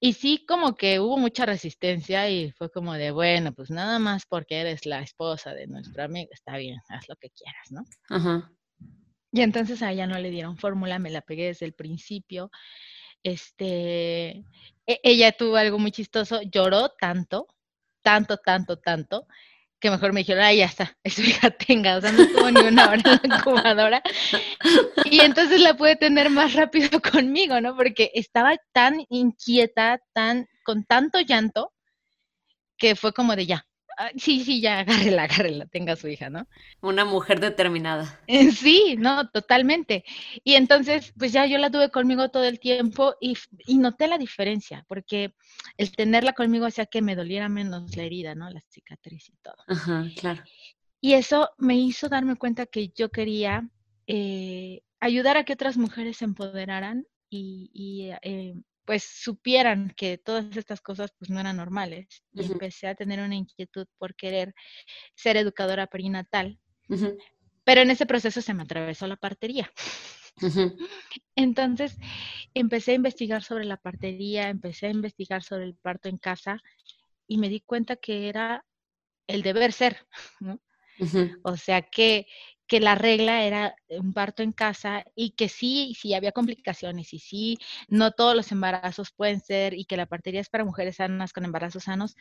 Y 0.00 0.12
sí, 0.12 0.44
como 0.46 0.76
que 0.76 1.00
hubo 1.00 1.18
mucha 1.18 1.44
resistencia 1.44 2.30
y 2.30 2.52
fue 2.52 2.70
como 2.70 2.94
de, 2.94 3.10
bueno, 3.10 3.52
pues 3.52 3.70
nada 3.70 3.98
más 3.98 4.26
porque 4.26 4.60
eres 4.60 4.86
la 4.86 5.00
esposa 5.00 5.54
de 5.54 5.66
nuestro 5.66 6.04
amigo, 6.04 6.30
está 6.32 6.56
bien, 6.56 6.78
haz 6.88 7.08
lo 7.08 7.16
que 7.16 7.30
quieras, 7.30 7.72
¿no? 7.72 7.84
Ajá. 8.08 8.52
Y 9.32 9.42
entonces 9.42 9.82
a 9.82 9.92
ella 9.92 10.06
no 10.06 10.18
le 10.18 10.30
dieron 10.30 10.56
fórmula, 10.56 10.98
me 10.98 11.10
la 11.10 11.20
pegué 11.20 11.46
desde 11.46 11.66
el 11.66 11.74
principio. 11.74 12.50
Este, 13.22 14.44
e, 14.86 15.00
ella 15.02 15.32
tuvo 15.32 15.56
algo 15.56 15.78
muy 15.78 15.90
chistoso, 15.90 16.40
lloró 16.42 16.90
tanto, 16.90 17.46
tanto, 18.02 18.36
tanto, 18.38 18.78
tanto, 18.78 19.26
que 19.80 19.90
mejor 19.90 20.12
me 20.12 20.20
dijeron, 20.20 20.42
ay, 20.42 20.58
ya 20.58 20.66
está, 20.66 20.96
su 21.04 21.22
hija 21.22 21.50
tenga, 21.50 21.96
o 21.96 22.00
sea, 22.00 22.12
no 22.12 22.22
estuvo 22.22 22.50
ni 22.50 22.60
una 22.60 22.90
hora 22.90 22.96
en 23.22 23.30
la 23.30 23.36
incubadora. 23.36 24.02
Y 25.04 25.20
entonces 25.20 25.60
la 25.60 25.74
pude 25.74 25.96
tener 25.96 26.30
más 26.30 26.54
rápido 26.54 27.00
conmigo, 27.12 27.60
¿no? 27.60 27.76
Porque 27.76 28.10
estaba 28.14 28.56
tan 28.72 29.04
inquieta, 29.08 30.00
tan, 30.12 30.46
con 30.64 30.84
tanto 30.84 31.20
llanto, 31.20 31.72
que 32.76 32.96
fue 32.96 33.12
como 33.12 33.36
de 33.36 33.46
ya, 33.46 33.66
Ah, 34.00 34.12
sí, 34.16 34.44
sí, 34.44 34.60
ya 34.60 34.78
agárrela, 35.10 35.24
agárrela, 35.24 35.66
tenga 35.66 35.96
su 35.96 36.06
hija, 36.06 36.30
¿no? 36.30 36.46
Una 36.80 37.04
mujer 37.04 37.40
determinada. 37.40 38.20
Eh, 38.28 38.52
sí, 38.52 38.94
no, 38.96 39.28
totalmente. 39.28 40.04
Y 40.44 40.54
entonces, 40.54 41.12
pues 41.18 41.32
ya 41.32 41.46
yo 41.46 41.58
la 41.58 41.68
tuve 41.68 41.90
conmigo 41.90 42.28
todo 42.28 42.44
el 42.44 42.60
tiempo 42.60 43.16
y, 43.20 43.36
noté 43.76 44.06
la 44.06 44.16
diferencia, 44.16 44.84
porque 44.86 45.34
el 45.76 45.90
tenerla 45.90 46.32
conmigo 46.32 46.66
hacía 46.66 46.86
que 46.86 47.02
me 47.02 47.16
doliera 47.16 47.48
menos 47.48 47.96
la 47.96 48.04
herida, 48.04 48.36
¿no? 48.36 48.48
La 48.50 48.62
cicatriz 48.68 49.30
y 49.30 49.36
todo. 49.42 49.56
Ajá, 49.66 50.06
claro. 50.16 50.44
Y 51.00 51.14
eso 51.14 51.50
me 51.58 51.76
hizo 51.76 52.08
darme 52.08 52.36
cuenta 52.36 52.66
que 52.66 52.90
yo 52.90 53.10
quería 53.10 53.68
eh, 54.06 54.82
ayudar 55.00 55.36
a 55.36 55.44
que 55.44 55.54
otras 55.54 55.76
mujeres 55.76 56.18
se 56.18 56.24
empoderaran 56.24 57.04
y, 57.30 58.10
eh, 58.22 58.54
pues 58.88 59.04
supieran 59.04 59.92
que 59.94 60.16
todas 60.16 60.56
estas 60.56 60.80
cosas 60.80 61.12
pues 61.18 61.28
no 61.28 61.38
eran 61.38 61.58
normales 61.58 62.24
y 62.32 62.46
empecé 62.46 62.86
a 62.86 62.94
tener 62.94 63.20
una 63.20 63.34
inquietud 63.34 63.86
por 63.98 64.14
querer 64.14 64.54
ser 65.14 65.36
educadora 65.36 65.86
perinatal. 65.88 66.58
Pero 67.64 67.82
en 67.82 67.90
ese 67.90 68.06
proceso 68.06 68.40
se 68.40 68.54
me 68.54 68.62
atravesó 68.62 69.06
la 69.06 69.16
partería. 69.16 69.70
Entonces 71.36 71.98
empecé 72.54 72.92
a 72.92 72.94
investigar 72.94 73.42
sobre 73.42 73.66
la 73.66 73.76
partería, 73.76 74.48
empecé 74.48 74.86
a 74.86 74.90
investigar 74.90 75.42
sobre 75.42 75.64
el 75.64 75.74
parto 75.74 76.08
en 76.08 76.16
casa 76.16 76.58
y 77.26 77.36
me 77.36 77.50
di 77.50 77.60
cuenta 77.60 77.96
que 77.96 78.30
era 78.30 78.64
el 79.26 79.42
deber 79.42 79.74
ser, 79.74 80.06
¿no? 80.40 80.62
O 81.42 81.58
sea 81.58 81.82
que 81.82 82.26
que 82.68 82.80
la 82.80 82.94
regla 82.94 83.42
era 83.44 83.74
un 83.88 84.12
parto 84.12 84.42
en 84.42 84.52
casa 84.52 85.04
y 85.16 85.30
que 85.30 85.48
sí, 85.48 85.96
sí 85.98 86.14
había 86.14 86.32
complicaciones 86.32 87.12
y 87.14 87.18
sí, 87.18 87.58
no 87.88 88.12
todos 88.12 88.36
los 88.36 88.52
embarazos 88.52 89.10
pueden 89.10 89.40
ser 89.40 89.74
y 89.74 89.86
que 89.86 89.96
la 89.96 90.06
partería 90.06 90.42
es 90.42 90.50
para 90.50 90.64
mujeres 90.64 90.96
sanas 90.96 91.32
con 91.32 91.46
embarazos 91.46 91.84
sanos, 91.84 92.14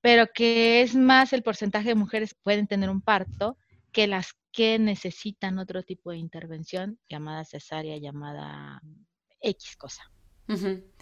pero 0.00 0.26
que 0.34 0.82
es 0.82 0.96
más 0.96 1.32
el 1.32 1.44
porcentaje 1.44 1.90
de 1.90 1.94
mujeres 1.94 2.34
que 2.34 2.40
pueden 2.42 2.66
tener 2.66 2.90
un 2.90 3.00
parto 3.00 3.56
que 3.92 4.08
las 4.08 4.34
que 4.50 4.78
necesitan 4.78 5.58
otro 5.58 5.82
tipo 5.84 6.10
de 6.10 6.18
intervención, 6.18 6.98
llamada 7.08 7.44
cesárea, 7.44 7.96
llamada 7.98 8.82
X 9.40 9.76
cosa. 9.76 10.02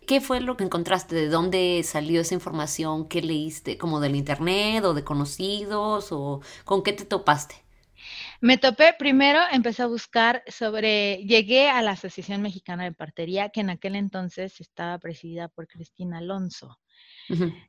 ¿Qué 0.06 0.20
fue 0.20 0.40
lo 0.40 0.56
que 0.56 0.64
encontraste? 0.64 1.14
¿De 1.14 1.28
dónde 1.28 1.82
salió 1.82 2.20
esa 2.20 2.34
información? 2.34 3.08
¿Qué 3.08 3.22
leíste? 3.22 3.78
¿Como 3.78 4.00
del 4.00 4.16
internet 4.16 4.84
o 4.84 4.94
de 4.94 5.02
conocidos? 5.02 6.12
¿O 6.12 6.40
con 6.64 6.82
qué 6.82 6.92
te 6.92 7.04
topaste? 7.04 7.69
Me 8.42 8.56
topé, 8.56 8.94
primero 8.98 9.38
empecé 9.52 9.82
a 9.82 9.86
buscar 9.86 10.42
sobre, 10.46 11.18
llegué 11.26 11.68
a 11.68 11.82
la 11.82 11.90
Asociación 11.90 12.40
Mexicana 12.40 12.84
de 12.84 12.92
Partería, 12.92 13.50
que 13.50 13.60
en 13.60 13.68
aquel 13.68 13.96
entonces 13.96 14.60
estaba 14.60 14.98
presidida 14.98 15.48
por 15.48 15.68
Cristina 15.68 16.18
Alonso. 16.18 16.78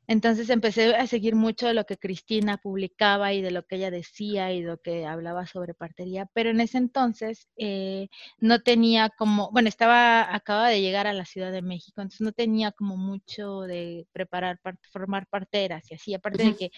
Entonces 0.08 0.50
empecé 0.50 0.96
a 0.96 1.06
seguir 1.06 1.36
mucho 1.36 1.68
de 1.68 1.74
lo 1.74 1.84
que 1.84 1.96
Cristina 1.96 2.58
publicaba 2.58 3.32
y 3.32 3.42
de 3.42 3.52
lo 3.52 3.64
que 3.64 3.76
ella 3.76 3.92
decía 3.92 4.52
y 4.52 4.60
de 4.60 4.68
lo 4.68 4.78
que 4.78 5.06
hablaba 5.06 5.46
sobre 5.46 5.72
partería, 5.72 6.26
pero 6.34 6.50
en 6.50 6.60
ese 6.60 6.78
entonces 6.78 7.46
eh, 7.56 8.08
no 8.38 8.60
tenía 8.62 9.08
como, 9.10 9.52
bueno, 9.52 9.68
estaba, 9.68 10.34
acababa 10.34 10.68
de 10.68 10.80
llegar 10.80 11.06
a 11.06 11.12
la 11.12 11.24
Ciudad 11.26 11.52
de 11.52 11.62
México, 11.62 12.00
entonces 12.00 12.22
no 12.22 12.32
tenía 12.32 12.72
como 12.72 12.96
mucho 12.96 13.60
de 13.60 14.08
preparar, 14.12 14.58
formar 14.90 15.28
parteras 15.28 15.88
y 15.90 15.94
así, 15.94 16.12
aparte 16.12 16.42
de 16.42 16.56
que 16.56 16.70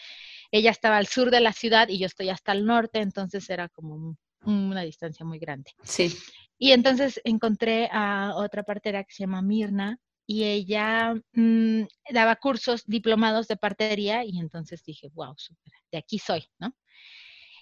ella 0.55 0.71
estaba 0.71 0.99
al 0.99 1.09
sur 1.09 1.33
de 1.33 1.41
la 1.41 1.53
ciudad 1.53 1.89
y 1.89 1.99
yo 1.99 2.07
estoy 2.07 2.29
hasta 2.29 2.53
el 2.53 2.65
norte, 2.65 3.01
entonces 3.01 3.51
era 3.51 3.69
como 3.69 4.17
una 4.45 4.83
distancia 4.83 5.27
muy 5.27 5.41
grande. 5.41 5.73
Sí. 5.83 6.17
Y 6.59 6.71
entonces 6.71 7.21
encontré 7.25 7.89
a 7.91 8.35
otra 8.37 8.63
partera 8.63 9.03
que 9.03 9.13
se 9.13 9.25
llama 9.25 9.43
Mirna 9.43 9.99
y 10.29 10.45
ella 10.45 11.13
mm, 11.33 11.83
daba 12.13 12.37
cursos 12.37 12.85
diplomados 12.87 13.49
de 13.49 13.57
partería 13.57 14.25
y 14.25 14.39
entonces 14.39 14.85
dije, 14.85 15.11
wow, 15.15 15.35
super, 15.37 15.73
de 15.91 15.99
aquí 15.99 16.21
soy, 16.21 16.45
¿no? 16.61 16.73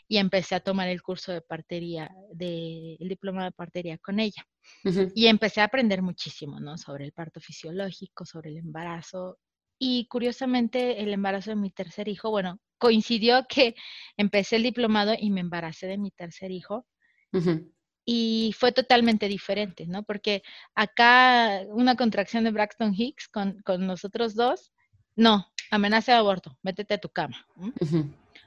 Y 0.06 0.18
empecé 0.18 0.54
a 0.54 0.60
tomar 0.60 0.88
el 0.88 1.00
curso 1.00 1.32
de 1.32 1.40
partería, 1.40 2.10
de, 2.34 2.98
el 3.00 3.08
diploma 3.08 3.44
de 3.44 3.52
partería 3.52 3.96
con 3.96 4.20
ella. 4.20 4.46
Y 5.14 5.28
empecé 5.28 5.62
a 5.62 5.64
aprender 5.64 6.02
muchísimo, 6.02 6.60
¿no? 6.60 6.76
Sobre 6.76 7.06
el 7.06 7.12
parto 7.12 7.40
fisiológico, 7.40 8.26
sobre 8.26 8.50
el 8.50 8.58
embarazo. 8.58 9.38
Y 9.84 10.06
curiosamente, 10.06 11.02
el 11.02 11.12
embarazo 11.12 11.50
de 11.50 11.56
mi 11.56 11.68
tercer 11.68 12.06
hijo, 12.06 12.30
bueno, 12.30 12.60
coincidió 12.78 13.46
que 13.48 13.74
empecé 14.16 14.54
el 14.54 14.62
diplomado 14.62 15.12
y 15.18 15.32
me 15.32 15.40
embaracé 15.40 15.88
de 15.88 15.98
mi 15.98 16.12
tercer 16.12 16.52
hijo. 16.52 16.86
Y 18.04 18.54
fue 18.56 18.70
totalmente 18.70 19.26
diferente, 19.26 19.88
¿no? 19.88 20.04
Porque 20.04 20.44
acá 20.76 21.62
una 21.70 21.96
contracción 21.96 22.44
de 22.44 22.52
Braxton 22.52 22.94
Hicks 22.96 23.26
con, 23.26 23.60
nosotros 23.80 24.36
dos, 24.36 24.72
no, 25.16 25.48
amenaza 25.72 26.12
de 26.12 26.18
aborto, 26.18 26.56
métete 26.62 26.94
a 26.94 26.98
tu 26.98 27.08
cama. 27.08 27.44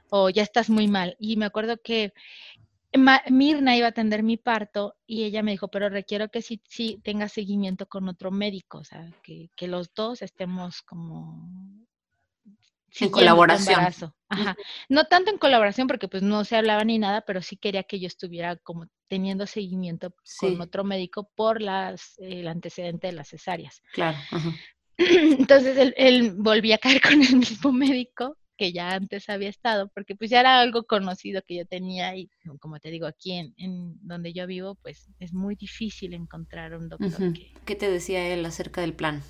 O 0.08 0.30
ya 0.30 0.42
estás 0.42 0.70
muy 0.70 0.88
mal. 0.88 1.18
Y 1.20 1.36
me 1.36 1.44
acuerdo 1.44 1.76
que 1.84 2.14
Mirna 2.98 3.76
iba 3.76 3.86
a 3.86 3.90
atender 3.90 4.22
mi 4.22 4.36
parto 4.36 4.94
y 5.06 5.24
ella 5.24 5.42
me 5.42 5.52
dijo, 5.52 5.68
pero 5.68 5.88
requiero 5.88 6.28
que 6.28 6.42
sí, 6.42 6.60
sí 6.68 7.00
tenga 7.02 7.28
seguimiento 7.28 7.86
con 7.86 8.08
otro 8.08 8.30
médico, 8.30 8.78
o 8.78 8.84
sea, 8.84 9.10
que, 9.22 9.50
que 9.56 9.68
los 9.68 9.92
dos 9.94 10.22
estemos 10.22 10.82
como 10.82 11.86
en 13.00 13.10
colaboración. 13.10 14.12
Ajá. 14.28 14.56
No 14.88 15.04
tanto 15.04 15.30
en 15.30 15.38
colaboración 15.38 15.86
porque 15.86 16.08
pues 16.08 16.22
no 16.22 16.44
se 16.44 16.56
hablaba 16.56 16.84
ni 16.84 16.98
nada, 16.98 17.22
pero 17.22 17.42
sí 17.42 17.56
quería 17.56 17.82
que 17.82 18.00
yo 18.00 18.06
estuviera 18.06 18.56
como 18.56 18.86
teniendo 19.08 19.46
seguimiento 19.46 20.14
con 20.40 20.60
otro 20.60 20.84
médico 20.84 21.30
por 21.34 21.62
las, 21.62 22.18
el 22.18 22.48
antecedente 22.48 23.08
de 23.08 23.12
las 23.12 23.28
cesáreas. 23.28 23.82
Claro. 23.92 24.18
Entonces 24.98 25.76
él, 25.76 25.94
él 25.96 26.34
volvía 26.36 26.76
a 26.76 26.78
caer 26.78 27.00
con 27.02 27.22
el 27.22 27.36
mismo 27.36 27.72
médico 27.72 28.36
que 28.56 28.72
ya 28.72 28.92
antes 28.92 29.28
había 29.28 29.48
estado, 29.48 29.88
porque 29.88 30.14
pues 30.16 30.30
ya 30.30 30.40
era 30.40 30.60
algo 30.60 30.84
conocido 30.84 31.42
que 31.46 31.56
yo 31.56 31.66
tenía 31.66 32.16
y 32.16 32.28
como 32.60 32.78
te 32.80 32.90
digo, 32.90 33.06
aquí 33.06 33.32
en, 33.32 33.54
en 33.56 33.96
donde 34.06 34.32
yo 34.32 34.46
vivo, 34.46 34.76
pues 34.76 35.08
es 35.18 35.32
muy 35.32 35.54
difícil 35.54 36.14
encontrar 36.14 36.74
un 36.74 36.88
doctor. 36.88 37.32
que... 37.32 37.52
¿Qué 37.64 37.74
te 37.74 37.90
decía 37.90 38.26
él 38.28 38.44
acerca 38.44 38.80
del 38.80 38.94
plan? 38.94 39.22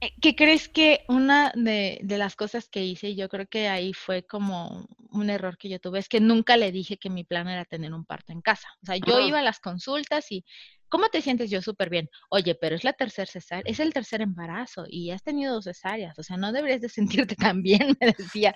Eh, 0.00 0.12
¿Qué 0.20 0.36
crees 0.36 0.68
que 0.68 1.04
una 1.08 1.52
de, 1.56 2.00
las 2.04 2.36
cosas 2.36 2.68
que 2.68 2.84
hice, 2.84 3.16
yo 3.16 3.28
creo 3.28 3.46
que 3.48 3.68
ahí 3.68 3.92
fue 3.92 4.24
como 4.24 4.86
un 5.10 5.28
error 5.30 5.58
que 5.58 5.68
yo 5.68 5.80
tuve, 5.80 5.98
es 5.98 6.08
que 6.08 6.20
nunca 6.20 6.56
le 6.56 6.70
dije 6.70 6.98
que 6.98 7.10
mi 7.10 7.24
plan 7.24 7.48
era 7.48 7.64
tener 7.64 7.92
un 7.92 8.04
parto 8.04 8.32
en 8.32 8.40
casa. 8.40 8.68
O 8.82 8.86
sea, 8.86 8.96
yo 8.96 9.20
iba 9.20 9.40
a 9.40 9.42
las 9.42 9.58
consultas 9.58 10.30
y, 10.30 10.44
¿cómo 10.88 11.08
te 11.08 11.22
sientes? 11.22 11.50
Yo 11.50 11.62
súper 11.62 11.90
bien. 11.90 12.08
Oye, 12.30 12.54
pero 12.54 12.76
es 12.76 12.84
la 12.84 12.92
tercera 12.92 13.26
cesárea, 13.26 13.64
es 13.66 13.80
el 13.80 13.92
tercer 13.92 14.20
embarazo 14.20 14.84
y 14.88 15.10
has 15.10 15.22
tenido 15.22 15.54
dos 15.54 15.64
cesáreas, 15.64 16.18
o 16.18 16.22
sea, 16.22 16.36
no 16.36 16.52
deberías 16.52 16.80
de 16.80 16.88
sentirte 17.28 17.36
tan 17.36 17.62
bien, 17.62 17.96
me 18.00 18.12
decía. 18.16 18.54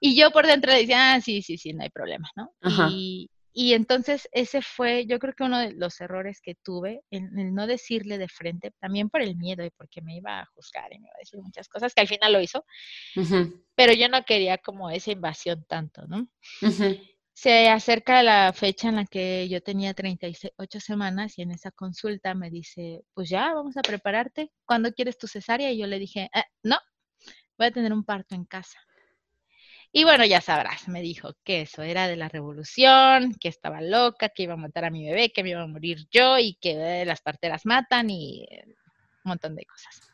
Y 0.00 0.16
yo 0.16 0.30
por 0.30 0.46
dentro 0.46 0.72
decía, 0.72 1.14
ah, 1.14 1.20
sí, 1.20 1.42
sí, 1.42 1.58
sí, 1.58 1.72
no 1.72 1.82
hay 1.82 1.90
problema, 1.90 2.30
¿no? 2.34 2.54
Y, 2.90 3.30
y 3.52 3.74
entonces 3.74 4.28
ese 4.32 4.62
fue, 4.62 5.04
yo 5.06 5.18
creo 5.18 5.34
que 5.34 5.42
uno 5.42 5.58
de 5.58 5.72
los 5.72 6.00
errores 6.00 6.40
que 6.40 6.54
tuve, 6.54 7.02
en 7.10 7.38
el 7.38 7.52
no 7.52 7.66
decirle 7.66 8.16
de 8.16 8.28
frente, 8.28 8.72
también 8.80 9.10
por 9.10 9.20
el 9.20 9.36
miedo 9.36 9.62
y 9.64 9.70
porque 9.70 10.00
me 10.00 10.16
iba 10.16 10.40
a 10.40 10.46
juzgar 10.54 10.92
y 10.92 10.98
me 10.98 11.08
iba 11.08 11.16
a 11.16 11.18
decir 11.18 11.40
muchas 11.42 11.68
cosas, 11.68 11.92
que 11.92 12.00
al 12.00 12.08
final 12.08 12.32
lo 12.32 12.40
hizo, 12.40 12.64
pero 13.74 13.92
yo 13.92 14.08
no 14.08 14.24
quería 14.24 14.56
como 14.56 14.88
esa 14.90 15.10
invasión 15.10 15.64
tanto, 15.68 16.06
¿no? 16.06 16.28
Se 17.42 17.70
acerca 17.70 18.22
la 18.22 18.52
fecha 18.52 18.90
en 18.90 18.96
la 18.96 19.06
que 19.06 19.48
yo 19.48 19.62
tenía 19.62 19.94
38 19.94 20.78
semanas 20.78 21.38
y 21.38 21.42
en 21.42 21.52
esa 21.52 21.70
consulta 21.70 22.34
me 22.34 22.50
dice, 22.50 23.02
pues 23.14 23.30
ya, 23.30 23.54
vamos 23.54 23.78
a 23.78 23.80
prepararte. 23.80 24.52
¿Cuándo 24.66 24.92
quieres 24.92 25.16
tu 25.16 25.26
cesárea? 25.26 25.72
Y 25.72 25.78
yo 25.78 25.86
le 25.86 25.98
dije, 25.98 26.28
eh, 26.34 26.42
no, 26.62 26.76
voy 27.56 27.68
a 27.68 27.70
tener 27.70 27.94
un 27.94 28.04
parto 28.04 28.34
en 28.34 28.44
casa. 28.44 28.78
Y 29.90 30.04
bueno, 30.04 30.26
ya 30.26 30.42
sabrás, 30.42 30.86
me 30.86 31.00
dijo 31.00 31.32
que 31.42 31.62
eso 31.62 31.82
era 31.82 32.08
de 32.08 32.16
la 32.16 32.28
revolución, 32.28 33.34
que 33.40 33.48
estaba 33.48 33.80
loca, 33.80 34.28
que 34.28 34.42
iba 34.42 34.52
a 34.52 34.58
matar 34.58 34.84
a 34.84 34.90
mi 34.90 35.06
bebé, 35.06 35.32
que 35.32 35.42
me 35.42 35.48
iba 35.48 35.62
a 35.62 35.66
morir 35.66 36.08
yo 36.10 36.36
y 36.38 36.58
que 36.60 37.06
las 37.06 37.22
parteras 37.22 37.64
matan 37.64 38.10
y 38.10 38.46
un 38.60 38.74
montón 39.24 39.56
de 39.56 39.64
cosas. 39.64 40.09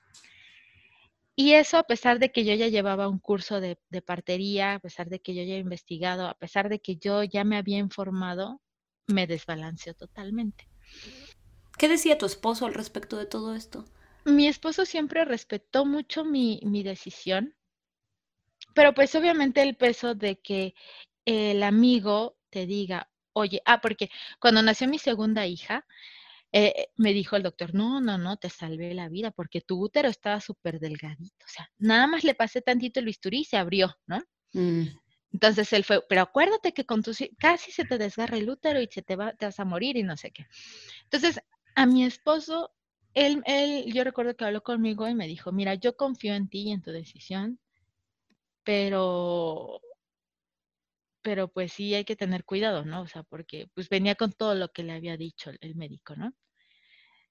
Y 1.39 1.53
eso 1.53 1.77
a 1.77 1.83
pesar 1.83 2.19
de 2.19 2.33
que 2.33 2.47
yo 2.47 2.55
ya 2.55 2.69
llevaba 2.69 3.09
un 3.09 3.19
curso 3.19 3.61
de, 3.61 3.77
partería, 4.05 4.75
a 4.75 4.79
pesar 4.79 5.11
de 5.11 5.21
que 5.21 5.35
yo 5.35 5.43
ya 5.43 5.55
he 5.55 5.59
investigado, 5.59 6.27
a 6.27 6.35
pesar 6.35 6.71
de 6.71 6.81
que 6.81 6.97
yo 6.97 7.23
ya 7.23 7.45
me 7.45 7.59
había 7.59 7.77
informado, 7.77 8.63
me 9.07 9.27
desbalanceó 9.27 9.93
totalmente. 9.93 10.67
¿Qué 11.77 11.89
decía 11.89 12.17
tu 12.17 12.25
esposo 12.25 12.65
al 12.65 12.73
respecto 12.73 13.19
de 13.19 13.27
todo 13.27 13.55
esto? 13.55 13.85
Mi 14.25 14.49
esposo 14.49 14.87
siempre 14.87 15.27
respetó 15.27 15.85
mucho 15.85 16.25
mi, 16.25 16.59
mi 16.65 16.83
decisión, 16.83 17.55
pero 18.75 18.95
pues 18.95 19.15
obviamente 19.15 19.61
el 19.61 19.77
peso 19.77 20.15
de 20.15 20.41
que 20.41 20.75
el 21.27 21.63
amigo 21.63 22.39
te 22.49 22.65
diga, 22.65 23.11
oye, 23.35 23.61
ah, 23.67 23.83
porque 23.83 24.11
cuando 24.41 24.63
nació 24.63 24.89
mi 24.89 24.99
segunda 24.99 25.47
hija, 25.47 25.87
eh, 26.53 26.89
me 26.97 27.13
dijo 27.13 27.37
el 27.37 27.43
doctor, 27.43 27.75
no, 27.75 28.01
no, 28.01 28.19
no, 28.19 28.37
te 28.37 28.49
salvé 28.51 28.95
la 28.95 29.09
vida 29.09 29.31
porque 29.31 29.61
tu 29.61 29.83
útero 29.83 30.09
estaba 30.09 30.41
súper 30.41 30.79
delgadito. 30.79 31.45
O 31.45 31.49
sea, 31.49 31.71
nada 31.79 32.07
más 32.07 32.25
le 32.25 32.35
pasé 32.35 32.63
tantito 32.63 33.01
el 33.01 33.07
bisturí 33.07 33.41
y 33.41 33.45
se 33.45 33.57
abrió, 33.57 33.97
¿no? 34.07 34.23
Mm. 34.53 34.87
Entonces 35.33 35.73
él 35.73 35.85
fue, 35.85 36.03
pero 36.09 36.23
acuérdate 36.23 36.73
que 36.73 36.87
con 36.87 37.03
tu, 37.03 37.13
casi 37.39 37.71
se 37.73 37.85
te 37.85 37.99
desgarra 37.99 38.39
el 38.39 38.49
útero 38.49 38.81
y 38.81 38.89
se 38.91 39.03
te, 39.03 39.17
va, 39.17 39.35
te 39.35 39.45
vas 39.45 39.61
a 39.61 39.65
morir 39.65 39.97
y 39.97 40.03
no 40.03 40.17
sé 40.17 40.31
qué. 40.31 40.47
Entonces, 41.05 41.41
a 41.75 41.85
mi 41.85 42.05
esposo, 42.05 42.73
él, 43.13 43.43
él, 43.45 43.93
yo 43.93 44.05
recuerdo 44.05 44.35
que 44.35 44.45
habló 44.45 44.63
conmigo 44.63 45.07
y 45.09 45.15
me 45.15 45.27
dijo, 45.27 45.53
mira, 45.53 45.75
yo 45.75 45.97
confío 45.97 46.35
en 46.35 46.49
ti 46.49 46.69
y 46.69 46.73
en 46.73 46.81
tu 46.81 46.91
decisión, 46.91 47.59
pero 48.65 49.81
pero 51.27 51.49
pues 51.49 51.73
sí 51.73 51.93
hay 51.93 52.05
que 52.05 52.15
tener 52.15 52.45
cuidado, 52.45 52.85
¿no? 52.85 53.01
O 53.03 53.09
sea, 53.09 53.25
porque 53.25 53.69
pues 53.75 53.89
venía 53.89 54.15
con 54.15 54.33
todo 54.33 54.55
lo 54.55 54.69
que 54.69 54.85
le 54.85 54.93
había 54.93 55.17
dicho 55.17 55.51
el, 55.61 55.75
médico, 55.75 56.15
¿no? 56.15 56.33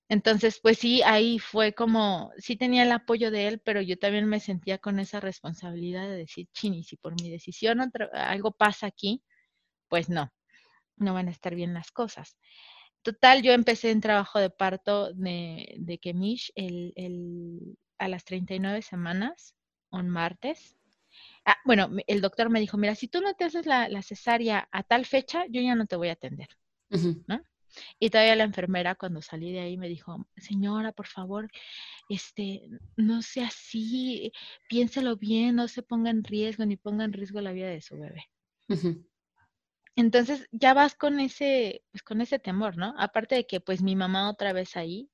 Entonces, 0.10 0.60
pues 0.62 0.80
sí, 0.80 1.02
ahí 1.04 1.40
fue 1.40 1.74
como, 1.74 2.34
sí 2.38 2.58
tenía 2.58 2.84
el 2.84 2.92
apoyo 2.92 3.32
de 3.32 3.48
él, 3.48 3.62
pero 3.64 3.82
yo 3.82 3.98
también 3.98 4.26
me 4.26 4.42
sentía 4.42 4.80
con 4.80 5.00
esa 5.00 5.22
responsabilidad 5.22 6.10
de 6.10 6.18
decir, 6.18 6.50
chini, 6.54 6.84
si 6.84 6.98
por 6.98 7.14
mi 7.22 7.30
decisión 7.30 7.80
algo 8.12 8.52
pasa 8.52 8.88
aquí, 8.88 9.24
pues 9.88 10.10
no, 10.10 10.30
no 10.98 11.14
van 11.14 11.30
a 11.30 11.32
estar 11.32 11.56
bien 11.56 11.74
las 11.74 11.92
cosas. 11.92 12.38
Total, 13.02 13.44
yo 13.44 13.54
empecé 13.54 13.92
en 13.92 14.02
trabajo 14.02 14.40
de 14.40 14.50
parto 14.50 15.14
de, 15.14 15.76
de 15.80 16.00
Kemish 16.00 16.52
el, 16.56 16.92
el, 16.98 17.78
a 17.98 18.10
las 18.10 18.26
39 18.26 18.82
semanas, 18.82 19.56
un 19.90 20.10
martes, 20.10 20.76
Ah, 21.46 21.58
bueno, 21.64 21.90
el 22.08 22.22
doctor 22.22 22.50
me 22.50 22.60
dijo, 22.60 22.78
mira, 22.78 22.96
si 22.96 23.08
tú 23.08 23.22
no 23.22 23.36
te 23.36 23.44
haces 23.44 23.66
la, 23.66 23.88
cesárea 24.02 24.68
a 24.72 24.84
tal 24.84 25.06
fecha, 25.06 25.46
yo 25.50 25.62
ya 25.62 25.76
no 25.76 25.86
te 25.86 25.96
voy 25.96 26.10
a 26.10 26.14
atender, 26.14 26.50
¿no? 27.28 27.42
Y 28.00 28.10
todavía 28.10 28.36
la 28.36 28.46
enfermera 28.46 28.96
cuando 28.96 29.22
salí 29.22 29.52
de 29.52 29.60
ahí 29.60 29.78
me 29.78 29.90
dijo, 29.90 30.26
señora, 30.38 30.92
por 30.92 31.08
favor, 31.08 31.52
este, 32.10 32.62
no 32.96 33.22
sea 33.22 33.48
así, 33.48 34.32
piénselo 34.70 35.18
bien, 35.18 35.56
no 35.56 35.68
se 35.68 35.84
ponga 35.84 36.10
en 36.10 36.24
riesgo 36.24 36.66
ni 36.66 36.78
ponga 36.78 37.06
en 37.06 37.14
riesgo 37.14 37.42
la 37.42 37.52
vida 37.52 37.68
de 37.68 37.82
su 37.82 37.98
bebé. 37.98 38.30
Entonces 39.96 40.48
ya 40.52 40.74
vas 40.74 40.96
con 40.96 41.20
ese, 41.20 41.84
pues 41.92 42.04
con 42.04 42.22
ese 42.22 42.40
temor, 42.40 42.78
¿no? 42.78 42.94
Aparte 42.98 43.36
de 43.36 43.48
que 43.48 43.62
pues 43.62 43.82
mi 43.82 43.96
mamá 43.96 44.30
otra 44.30 44.52
vez 44.52 44.76
ahí, 44.76 45.10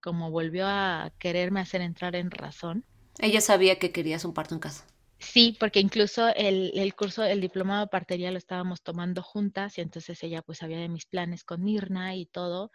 como 0.00 0.30
volvió 0.30 0.66
a 0.66 1.12
quererme 1.18 1.60
hacer 1.60 1.80
entrar 1.80 2.14
en 2.14 2.30
razón. 2.30 2.84
Ella 3.18 3.40
sabía 3.40 3.78
que 3.78 3.90
querías 3.92 4.24
un 4.24 4.34
parto 4.34 4.54
en 4.54 4.60
casa. 4.60 4.86
Sí, 5.24 5.56
porque 5.58 5.80
incluso 5.80 6.28
el, 6.34 6.70
el 6.74 6.94
curso, 6.94 7.24
el 7.24 7.40
diplomado 7.40 7.80
de 7.80 7.90
partería 7.90 8.30
lo 8.30 8.38
estábamos 8.38 8.82
tomando 8.82 9.22
juntas 9.22 9.78
y 9.78 9.80
entonces 9.80 10.22
ella 10.22 10.42
pues 10.42 10.58
sabía 10.58 10.78
de 10.78 10.88
mis 10.88 11.06
planes 11.06 11.44
con 11.44 11.64
Mirna 11.64 12.14
y 12.14 12.26
todo, 12.26 12.70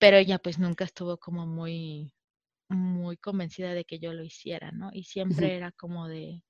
pero 0.00 0.16
ella 0.16 0.38
pues 0.38 0.58
nunca 0.58 0.84
estuvo 0.84 1.16
como 1.18 1.46
muy, 1.46 2.12
muy 2.68 3.16
convencida 3.16 3.72
de 3.74 3.84
que 3.84 3.98
yo 3.98 4.12
lo 4.12 4.22
hiciera, 4.22 4.72
¿no? 4.72 4.90
Y 4.92 5.04
siempre 5.04 5.56
era 5.56 5.72
como 5.72 6.08
de, 6.08 6.42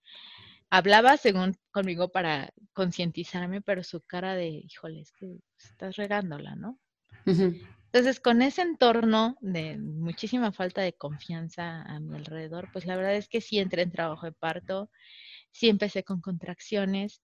hablaba 0.71 1.17
según 1.17 1.57
conmigo 1.71 2.09
para 2.09 2.53
concientizarme, 2.73 3.61
pero 3.61 3.85
su 3.85 4.01
cara 4.01 4.35
de, 4.35 4.49
híjole, 4.49 5.01
es 5.01 5.13
que 5.13 5.39
estás 5.59 5.97
regándola, 5.97 6.57
¿no? 6.57 6.79
Entonces, 7.93 8.21
con 8.21 8.43
ese 8.43 8.63
entorno 8.63 9.37
de 9.41 9.79
muchísima 9.79 10.53
falta 10.53 10.83
de 10.83 10.93
confianza 10.95 11.83
a 11.83 12.01
mi 12.01 12.17
alrededor, 12.17 12.69
pues 12.73 12.87
la 12.87 12.97
verdad 12.97 13.17
es 13.17 13.29
que 13.29 13.41
sí 13.41 13.59
entré 13.59 13.83
en 13.83 13.91
trabajo 13.93 14.27
de 14.27 14.33
parto, 14.33 14.91
sí 15.53 15.69
empecé 15.69 16.05
con 16.05 16.21
contracciones, 16.21 17.23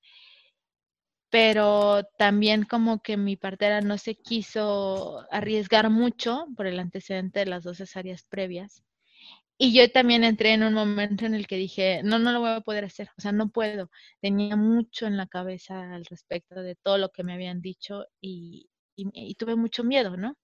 pero 1.31 2.05
también 2.19 2.65
como 2.65 3.03
que 3.03 3.17
mi 3.17 3.37
partera 3.37 3.81
no 3.81 3.99
se 3.99 4.15
quiso 4.17 5.27
arriesgar 5.33 5.91
mucho 5.91 6.47
por 6.57 6.67
el 6.67 6.79
antecedente 6.79 7.41
de 7.41 7.47
las 7.47 7.65
dos 7.65 7.79
cesáreas 7.79 8.23
previas. 8.25 8.85
Y 9.59 9.75
yo 9.75 9.91
también 9.93 10.25
entré 10.25 10.55
en 10.55 10.65
un 10.65 10.75
momento 10.75 11.27
en 11.27 11.35
el 11.35 11.47
que 11.49 11.57
dije, 11.57 12.03
no, 12.05 12.19
no 12.21 12.33
lo 12.33 12.41
voy 12.41 12.51
a 12.53 12.61
poder 12.63 12.85
hacer, 12.87 13.11
o 13.19 13.23
sea, 13.23 13.33
no 13.33 13.51
puedo. 13.51 13.91
Tenía 14.21 14.57
mucho 14.57 15.07
en 15.07 15.17
la 15.19 15.27
cabeza 15.29 15.95
al 15.95 16.07
respecto 16.07 16.63
de 16.63 16.77
todo 16.77 16.99
lo 16.99 17.11
que 17.11 17.25
me 17.25 17.35
habían 17.35 17.61
dicho 17.63 18.07
y, 18.21 18.69
y 18.97 19.35
tuve 19.37 19.57
mucho 19.57 19.85
miedo, 19.85 20.17
¿no? 20.17 20.37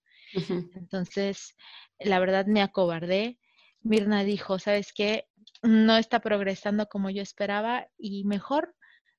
Entonces, 0.74 1.56
la 1.98 2.18
verdad 2.18 2.46
me 2.46 2.62
acobardé. 2.62 3.38
Mirna 3.82 4.24
dijo, 4.24 4.58
¿sabes 4.58 4.92
qué? 4.92 5.26
No 5.62 5.96
está 5.96 6.20
progresando 6.20 6.86
como 6.86 7.10
yo 7.10 7.22
esperaba 7.22 7.86
y 7.98 8.24
mejor 8.24 8.74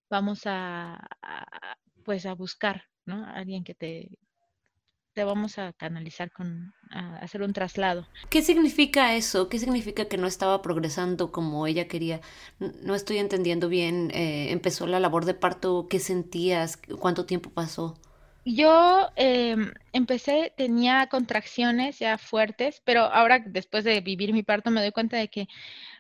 vamos 0.10 0.42
a, 0.46 1.00
pues 2.04 2.26
a 2.26 2.34
buscar, 2.34 2.84
¿no? 3.06 3.26
alguien 3.26 3.64
que 3.64 3.74
te, 3.74 4.10
te 5.14 5.24
vamos 5.24 5.58
a 5.58 5.74
canalizar 5.74 6.32
con, 6.32 6.74
a 6.92 7.18
hacer 7.18 7.42
un 7.42 7.54
traslado. 7.54 8.08
¿Qué 8.30 8.42
significa 8.42 9.16
eso? 9.16 9.50
¿Qué 9.50 9.60
significa 9.60 10.06
que 10.06 10.18
no 10.18 10.28
estaba 10.28 10.62
progresando 10.62 11.32
como 11.32 11.68
ella 11.68 11.88
quería? 11.88 12.22
No 12.60 12.96
estoy 12.96 13.18
entendiendo 13.18 13.68
bien. 13.70 14.12
Eh, 14.14 14.52
¿Empezó 14.52 14.88
la 14.88 15.00
labor 15.00 15.26
de 15.26 15.34
parto? 15.34 15.88
¿Qué 15.90 16.00
sentías? 16.00 16.78
¿Cuánto 17.00 17.26
tiempo 17.26 17.50
pasó? 17.50 17.98
Yo 18.44 19.10
em, 19.16 19.72
empecé, 19.94 20.54
tenía 20.58 21.08
contracciones 21.08 22.00
ya 22.00 22.18
fuertes, 22.18 22.82
pero 22.86 23.04
ahora 23.04 23.44
después 23.46 23.84
de 23.84 24.02
vivir 24.02 24.34
mi 24.34 24.44
parto 24.44 24.72
me 24.72 24.82
doy 24.82 24.92
cuenta 24.92 25.18
de 25.18 25.28
que 25.28 25.48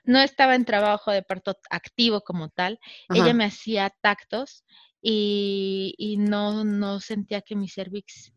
no 0.04 0.20
estaba 0.20 0.56
en 0.56 0.66
trabajo 0.66 1.12
de 1.12 1.22
parto 1.24 1.56
activo 1.70 2.22
como 2.22 2.50
tal. 2.50 2.80
Ella 3.10 3.34
me 3.34 3.46
hacía 3.46 3.92
tactos 4.02 4.64
y, 5.02 5.94
y 5.98 6.18
no, 6.18 6.64
no 6.64 7.00
sentía 7.00 7.42
que 7.42 7.56
mi 7.56 7.70
cervix 7.70 8.34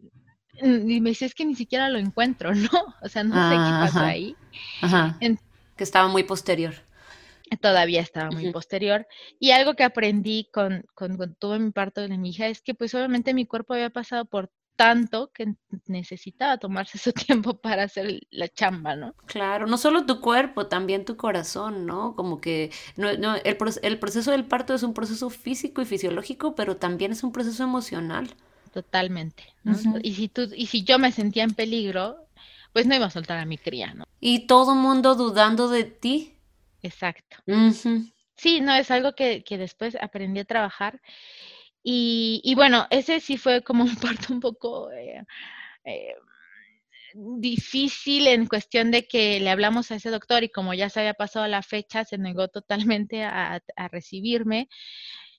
y 0.63 1.01
me 1.01 1.11
dice, 1.11 1.27
es 1.27 1.35
que 1.35 1.45
ni 1.45 1.55
siquiera 1.55 1.89
lo 1.89 1.99
encuentro, 1.99 2.55
¿no? 2.55 2.95
O 3.03 3.09
sea, 3.09 3.25
no 3.25 3.35
sé 3.35 3.55
qué 3.55 3.71
pasó 3.81 4.01
ahí. 4.01 4.37
Ajá. 4.83 5.19
que 5.77 5.85
estaba 5.85 6.09
muy 6.09 6.23
posterior 6.23 6.75
todavía 7.57 8.01
estaba 8.01 8.31
muy 8.31 8.53
posterior. 8.53 9.07
Y 9.39 9.51
algo 9.51 9.75
que 9.75 9.85
aprendí 9.85 10.49
con, 10.53 10.85
con, 10.95 11.17
con 11.17 11.35
todo 11.35 11.59
mi 11.59 11.71
parto 11.71 12.01
de 12.01 12.19
mi 12.19 12.31
hija 12.31 12.49
es 12.49 12.63
que 12.63 12.75
pues 12.75 12.95
obviamente 12.95 13.35
mi 13.35 13.47
cuerpo 13.47 13.75
había 13.75 13.91
pasado 13.91 14.25
por 14.25 14.51
tanto 14.77 15.31
que 15.33 15.55
necesitaba 15.87 16.59
tomarse 16.59 16.99
su 16.99 17.13
tiempo 17.13 17.55
para 17.55 17.85
hacer 17.85 18.21
la 18.31 18.49
chamba, 18.49 18.97
¿no? 18.97 19.15
Claro, 19.27 19.67
no 19.67 19.79
solo 19.79 20.07
tu 20.07 20.21
cuerpo, 20.21 20.67
también 20.67 21.05
tu 21.05 21.17
corazón, 21.17 21.87
¿no? 21.87 22.15
Como 22.17 22.41
que 22.41 22.71
no, 22.97 23.13
no, 23.17 23.37
el, 23.37 23.57
el 23.83 23.99
proceso 23.99 24.31
del 24.31 24.45
parto 24.45 24.75
es 24.75 24.83
un 24.83 24.95
proceso 24.95 25.31
físico 25.31 25.83
y 25.83 25.87
fisiológico, 25.87 26.55
pero 26.55 26.77
también 26.77 27.13
es 27.13 27.23
un 27.23 27.33
proceso 27.33 27.63
emocional. 27.63 28.35
Totalmente. 28.73 29.45
Y 30.03 30.15
si 30.15 30.29
tú, 30.29 30.49
y 30.53 30.67
si 30.67 30.83
yo 30.83 30.99
me 30.99 31.13
sentía 31.13 31.45
en 31.45 31.55
peligro, 31.55 32.17
pues 32.73 32.87
no 32.87 32.97
iba 32.97 33.07
a 33.07 33.11
soltar 33.11 33.39
a 33.39 33.45
mi 33.45 33.57
cría, 33.57 33.95
¿no? 33.95 34.05
Y 34.19 34.49
todo 34.49 34.75
mundo 34.75 35.15
dudando 35.15 35.69
de 35.69 35.85
ti. 35.85 36.34
Exacto. 36.85 37.39
Sí, 38.37 38.61
no, 38.61 38.75
es 38.75 38.91
algo 38.91 39.15
que, 39.15 39.43
que, 39.43 39.57
después 39.57 39.97
aprendí 40.01 40.41
a 40.41 40.45
trabajar. 40.45 41.01
Y, 41.83 42.43
y, 42.45 42.55
bueno, 42.55 42.87
ese 42.91 43.21
sí 43.21 43.39
fue 43.39 43.63
como 43.63 43.85
un 43.85 43.97
parto 44.29 44.33
un 44.35 44.41
poco 44.41 44.91
eh, 44.93 45.23
eh, 45.85 46.15
difícil 47.15 48.27
en 48.27 48.47
cuestión 48.47 48.91
de 48.91 49.07
que 49.07 49.41
le 49.41 49.51
hablamos 49.51 49.91
a 49.91 49.97
ese 49.97 50.11
doctor 50.11 50.45
y 50.45 50.51
como 50.51 50.75
ya 50.75 50.91
se 50.91 51.01
había 51.01 51.15
pasado 51.15 51.47
la 51.49 51.63
fecha, 51.63 52.05
se 52.05 52.19
negó 52.19 52.49
totalmente 52.49 53.25
a, 53.25 53.63
a 53.77 53.89
recibirme. 53.89 54.69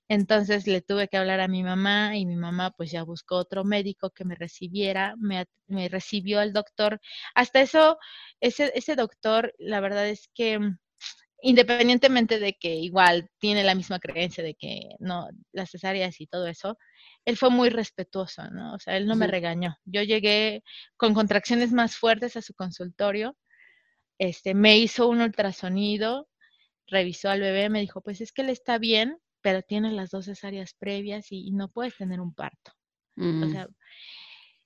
Entonces 0.07 0.67
le 0.67 0.81
tuve 0.81 1.07
que 1.07 1.17
hablar 1.17 1.41
a 1.41 1.47
mi 1.47 1.63
mamá 1.63 2.17
y 2.17 2.25
mi 2.25 2.35
mamá 2.35 2.71
pues 2.71 2.91
ya 2.91 3.03
buscó 3.03 3.35
otro 3.37 3.63
médico 3.63 4.11
que 4.11 4.25
me 4.25 4.35
recibiera, 4.35 5.15
me, 5.19 5.45
me 5.67 5.89
recibió 5.89 6.41
el 6.41 6.53
doctor. 6.53 7.01
Hasta 7.35 7.61
eso, 7.61 7.97
ese, 8.39 8.71
ese 8.75 8.95
doctor, 8.95 9.53
la 9.59 9.79
verdad 9.79 10.07
es 10.09 10.29
que 10.33 10.59
independientemente 11.41 12.39
de 12.39 12.53
que 12.53 12.75
igual 12.75 13.29
tiene 13.39 13.63
la 13.63 13.75
misma 13.75 13.99
creencia 13.99 14.43
de 14.43 14.55
que 14.55 14.95
no, 14.99 15.27
las 15.51 15.71
cesáreas 15.71 16.19
y 16.21 16.27
todo 16.27 16.47
eso, 16.47 16.77
él 17.25 17.37
fue 17.37 17.49
muy 17.49 17.69
respetuoso, 17.69 18.49
¿no? 18.51 18.75
O 18.75 18.79
sea, 18.79 18.97
él 18.97 19.07
no 19.07 19.15
me 19.15 19.27
regañó. 19.27 19.77
Yo 19.85 20.01
llegué 20.03 20.63
con 20.97 21.13
contracciones 21.13 21.71
más 21.71 21.97
fuertes 21.97 22.35
a 22.37 22.41
su 22.41 22.53
consultorio, 22.53 23.35
este, 24.17 24.53
me 24.53 24.77
hizo 24.77 25.07
un 25.07 25.21
ultrasonido, 25.21 26.29
revisó 26.87 27.29
al 27.29 27.41
bebé, 27.41 27.69
me 27.69 27.81
dijo, 27.81 28.01
pues 28.01 28.21
es 28.21 28.31
que 28.31 28.43
él 28.43 28.49
está 28.49 28.77
bien, 28.77 29.17
pero 29.41 29.61
tiene 29.61 29.91
las 29.91 30.11
dos 30.11 30.25
cesáreas 30.25 30.73
previas 30.73 31.27
y, 31.31 31.51
no 31.51 31.69
puedes 31.69 31.95
tener 31.97 32.19
un 32.21 32.33
parto. 32.33 32.71
O 33.17 33.23
mm. 33.23 33.51
sea, 33.51 33.67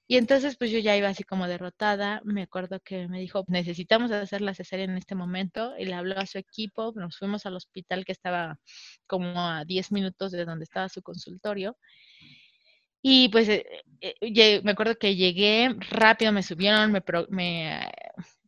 y 0.09 0.17
entonces 0.17 0.57
pues 0.57 0.71
yo 0.71 0.79
ya 0.79 0.97
iba 0.97 1.07
así 1.07 1.23
como 1.23 1.47
derrotada, 1.47 2.19
me 2.25 2.41
acuerdo 2.41 2.79
que 2.79 3.07
me 3.07 3.19
dijo, 3.19 3.45
necesitamos 3.47 4.09
hacer 4.11 4.41
la 4.41 4.55
cesárea 4.55 4.85
en 4.85 4.97
este 4.97 5.13
momento, 5.13 5.75
y 5.77 5.85
le 5.85 5.93
habló 5.93 6.17
a 6.17 6.25
su 6.25 6.39
equipo, 6.39 6.91
nos 6.95 7.15
fuimos 7.19 7.45
al 7.45 7.55
hospital 7.55 8.05
que 8.05 8.11
estaba 8.11 8.59
como 9.05 9.39
a 9.39 9.65
10 9.65 9.91
minutos 9.91 10.31
de 10.31 10.45
donde 10.45 10.63
estaba 10.63 10.89
su 10.89 11.03
consultorio, 11.03 11.77
y 13.03 13.29
pues 13.29 13.49
eh, 13.49 13.65
eh, 14.01 14.61
me 14.63 14.71
acuerdo 14.71 14.95
que 14.97 15.15
llegué 15.15 15.75
rápido, 15.91 16.31
me 16.31 16.41
subieron, 16.41 16.91
me, 16.91 17.91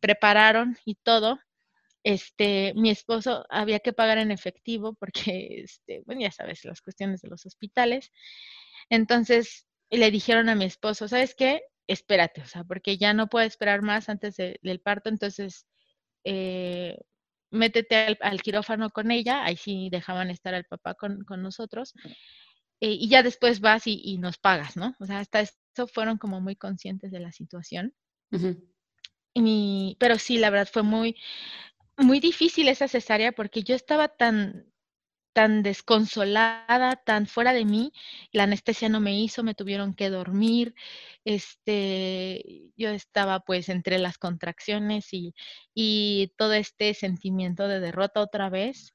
prepararon 0.00 0.76
y 0.84 0.96
todo, 0.96 1.38
este, 2.02 2.72
mi 2.74 2.90
esposo 2.90 3.46
había 3.50 3.78
que 3.78 3.92
pagar 3.92 4.18
en 4.18 4.32
efectivo 4.32 4.94
porque, 4.94 5.62
este, 5.62 6.02
bueno, 6.06 6.22
ya 6.22 6.32
sabes, 6.32 6.64
las 6.64 6.82
cuestiones 6.82 7.22
de 7.22 7.28
los 7.28 7.46
hospitales. 7.46 8.10
Entonces, 8.90 9.66
y 9.92 9.98
le 9.98 10.10
dijeron 10.10 10.48
a 10.48 10.54
mi 10.54 10.64
esposo, 10.64 11.06
¿sabes 11.06 11.34
qué? 11.34 11.64
Espérate, 11.86 12.40
o 12.40 12.46
sea, 12.46 12.64
porque 12.64 12.96
ya 12.96 13.12
no 13.12 13.28
puedo 13.28 13.46
esperar 13.46 13.82
más 13.82 14.08
antes 14.08 14.36
del 14.36 14.80
parto, 14.80 15.10
entonces 15.10 15.66
eh, 16.24 16.96
métete 17.50 18.16
al, 18.22 18.40
quirófano 18.40 18.88
con 18.88 19.10
ella, 19.10 19.44
ahí 19.44 19.58
sí 19.58 19.90
dejaban 19.92 20.30
estar 20.30 20.54
al 20.54 20.64
papá 20.64 20.94
con, 20.94 21.26
nosotros, 21.42 21.92
eh, 22.80 22.92
y 22.92 23.10
ya 23.10 23.22
después 23.22 23.60
vas 23.60 23.82
y, 23.84 24.16
nos 24.16 24.38
pagas, 24.38 24.78
¿no? 24.78 24.96
O 24.98 25.04
sea, 25.04 25.18
hasta 25.18 25.40
eso 25.40 25.86
fueron 25.92 26.16
como 26.16 26.40
muy 26.40 26.56
conscientes 26.56 27.12
de 27.12 27.20
la 27.20 27.30
situación. 27.30 27.92
y, 29.34 29.98
pero 30.00 30.18
sí, 30.18 30.38
la 30.38 30.48
verdad 30.48 30.70
fue 30.72 30.84
muy, 30.84 31.16
muy 31.98 32.18
difícil 32.18 32.68
esa 32.68 32.88
cesárea 32.88 33.32
porque 33.32 33.62
yo 33.62 33.74
estaba 33.74 34.08
tan, 34.08 34.71
tan 35.32 35.62
desconsolada, 35.62 36.96
tan 36.96 37.26
fuera 37.26 37.52
de 37.52 37.64
mí, 37.64 37.92
la 38.32 38.44
anestesia 38.44 38.88
no 38.88 39.00
me 39.00 39.18
hizo, 39.18 39.42
me 39.42 39.54
tuvieron 39.54 39.94
que 39.94 40.10
dormir, 40.10 40.74
este, 41.24 42.70
yo 42.76 42.90
estaba 42.90 43.40
pues 43.40 43.68
entre 43.68 43.98
las 43.98 44.18
contracciones 44.18 45.08
y, 45.12 45.34
todo 46.36 46.52
este 46.54 46.94
sentimiento 46.94 47.68
de 47.68 47.80
derrota 47.80 48.20
otra 48.20 48.50
vez, 48.50 48.94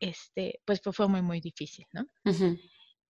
este, 0.00 0.60
pues 0.64 0.80
fue, 0.82 1.08
muy, 1.08 1.22
muy 1.22 1.40
difícil, 1.40 1.86
¿no? 1.92 2.06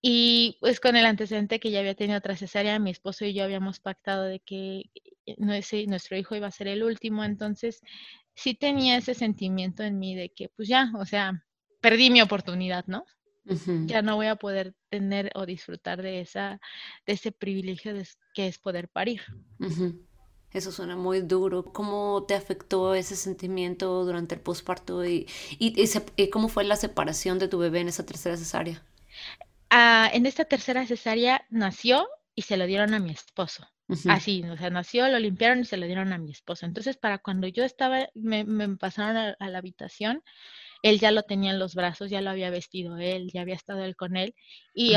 Y 0.03 0.57
pues 0.61 0.80
con 0.80 0.97
el 0.97 1.05
antecedente 1.05 1.61
que 1.61 1.70
ya 1.70 1.80
había 1.80 1.95
tenido 1.95 2.18
otra 2.18 2.36
cesárea, 2.36 2.78
mi 2.78 2.91
esposo 2.91 3.26
y 3.26 3.34
yo 3.34 3.45
habíamos 3.45 3.80
pactado 3.80 4.24
de 4.24 4.41
que 4.41 4.84
eh, 5.26 5.36
nuestro 5.38 6.16
hijo 6.16 6.34
iba 6.36 6.47
a 6.47 6.51
ser 6.51 6.68
el 6.68 6.82
último, 6.82 7.22
entonces 7.22 7.80
sí 8.34 8.55
tenía 8.55 8.97
ese 8.97 9.14
sentimiento 9.14 9.82
en 9.82 9.99
mí 9.99 10.14
de 10.14 10.30
que 10.30 10.49
pues 10.49 10.68
ya, 10.68 10.91
o 10.99 11.05
sea, 11.05 11.45
perdí 11.80 12.10
mi 12.10 12.20
oportunidad, 12.20 12.84
¿no? 12.86 13.04
Ya 13.86 14.02
no 14.02 14.16
voy 14.16 14.26
a 14.26 14.36
poder 14.36 14.74
tener 14.90 15.32
o 15.34 15.44
disfrutar 15.44 16.02
de 16.02 16.20
esa, 16.20 16.60
de 17.06 17.14
ese 17.14 17.32
privilegio 17.32 17.92
que 18.34 18.46
es 18.46 18.58
poder 18.58 18.88
parir. 18.88 19.22
Eso 20.52 20.70
suena 20.70 20.94
muy 20.94 21.22
duro. 21.22 21.64
¿Cómo 21.64 22.24
te 22.28 22.34
afectó 22.34 22.94
ese 22.94 23.16
sentimiento 23.16 24.04
durante 24.04 24.36
el 24.36 24.40
posparto 24.40 25.04
y, 25.04 25.26
y, 25.58 26.30
cómo 26.30 26.48
fue 26.48 26.64
la 26.64 26.76
separación 26.76 27.38
de 27.38 27.48
tu 27.48 27.58
bebé 27.58 27.80
en 27.80 27.88
esa 27.88 28.06
tercera 28.06 28.36
cesárea? 28.36 28.84
Ah, 29.70 30.10
en 30.12 30.26
esta 30.26 30.44
tercera 30.44 30.86
cesárea 30.86 31.44
nació 31.50 32.06
y 32.34 32.42
se 32.42 32.56
lo 32.56 32.66
dieron 32.66 32.94
a 32.94 33.00
mi 33.00 33.10
esposo. 33.10 33.66
Así, 34.08 34.44
o 34.44 34.56
sea, 34.56 34.70
nació, 34.70 35.08
lo 35.08 35.18
limpiaron 35.18 35.60
y 35.60 35.64
se 35.64 35.76
lo 35.76 35.86
dieron 35.86 36.12
a 36.12 36.18
mi 36.18 36.30
esposo. 36.30 36.64
Entonces, 36.64 36.96
para 36.96 37.18
cuando 37.18 37.48
yo 37.48 37.64
estaba, 37.64 38.08
me, 38.14 38.44
pasaron 38.76 39.34
a, 39.38 39.48
la 39.48 39.58
habitación, 39.58 40.22
él 40.82 40.98
ya 40.98 41.10
lo 41.10 41.22
tenía 41.22 41.50
en 41.50 41.58
los 41.58 41.74
brazos, 41.74 42.10
ya 42.10 42.20
lo 42.20 42.30
había 42.30 42.50
vestido 42.50 42.96
él, 42.98 43.30
ya 43.32 43.42
había 43.42 43.54
estado 43.54 43.84
él 43.84 43.96
con 43.96 44.16
él 44.16 44.34
y 44.74 44.94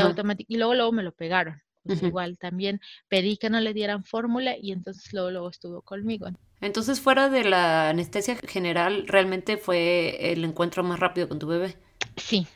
y 0.48 0.56
luego, 0.56 0.74
luego 0.74 0.92
me 0.92 1.02
lo 1.02 1.12
pegaron. 1.12 1.60
Igual 1.86 2.38
también 2.38 2.80
pedí 3.08 3.36
que 3.36 3.50
no 3.50 3.60
le 3.60 3.74
dieran 3.74 4.04
fórmula 4.04 4.56
y 4.56 4.72
entonces 4.72 5.12
luego, 5.12 5.30
luego 5.30 5.50
estuvo 5.50 5.82
conmigo. 5.82 6.28
Entonces, 6.62 7.00
fuera 7.00 7.28
de 7.28 7.44
la 7.44 7.90
anestesia 7.90 8.36
general, 8.36 9.06
¿realmente 9.06 9.58
fue 9.58 10.32
el 10.32 10.44
encuentro 10.44 10.82
más 10.82 10.98
rápido 10.98 11.28
con 11.28 11.38
tu 11.38 11.46
bebé? 11.46 11.76
Sí, 12.16 12.46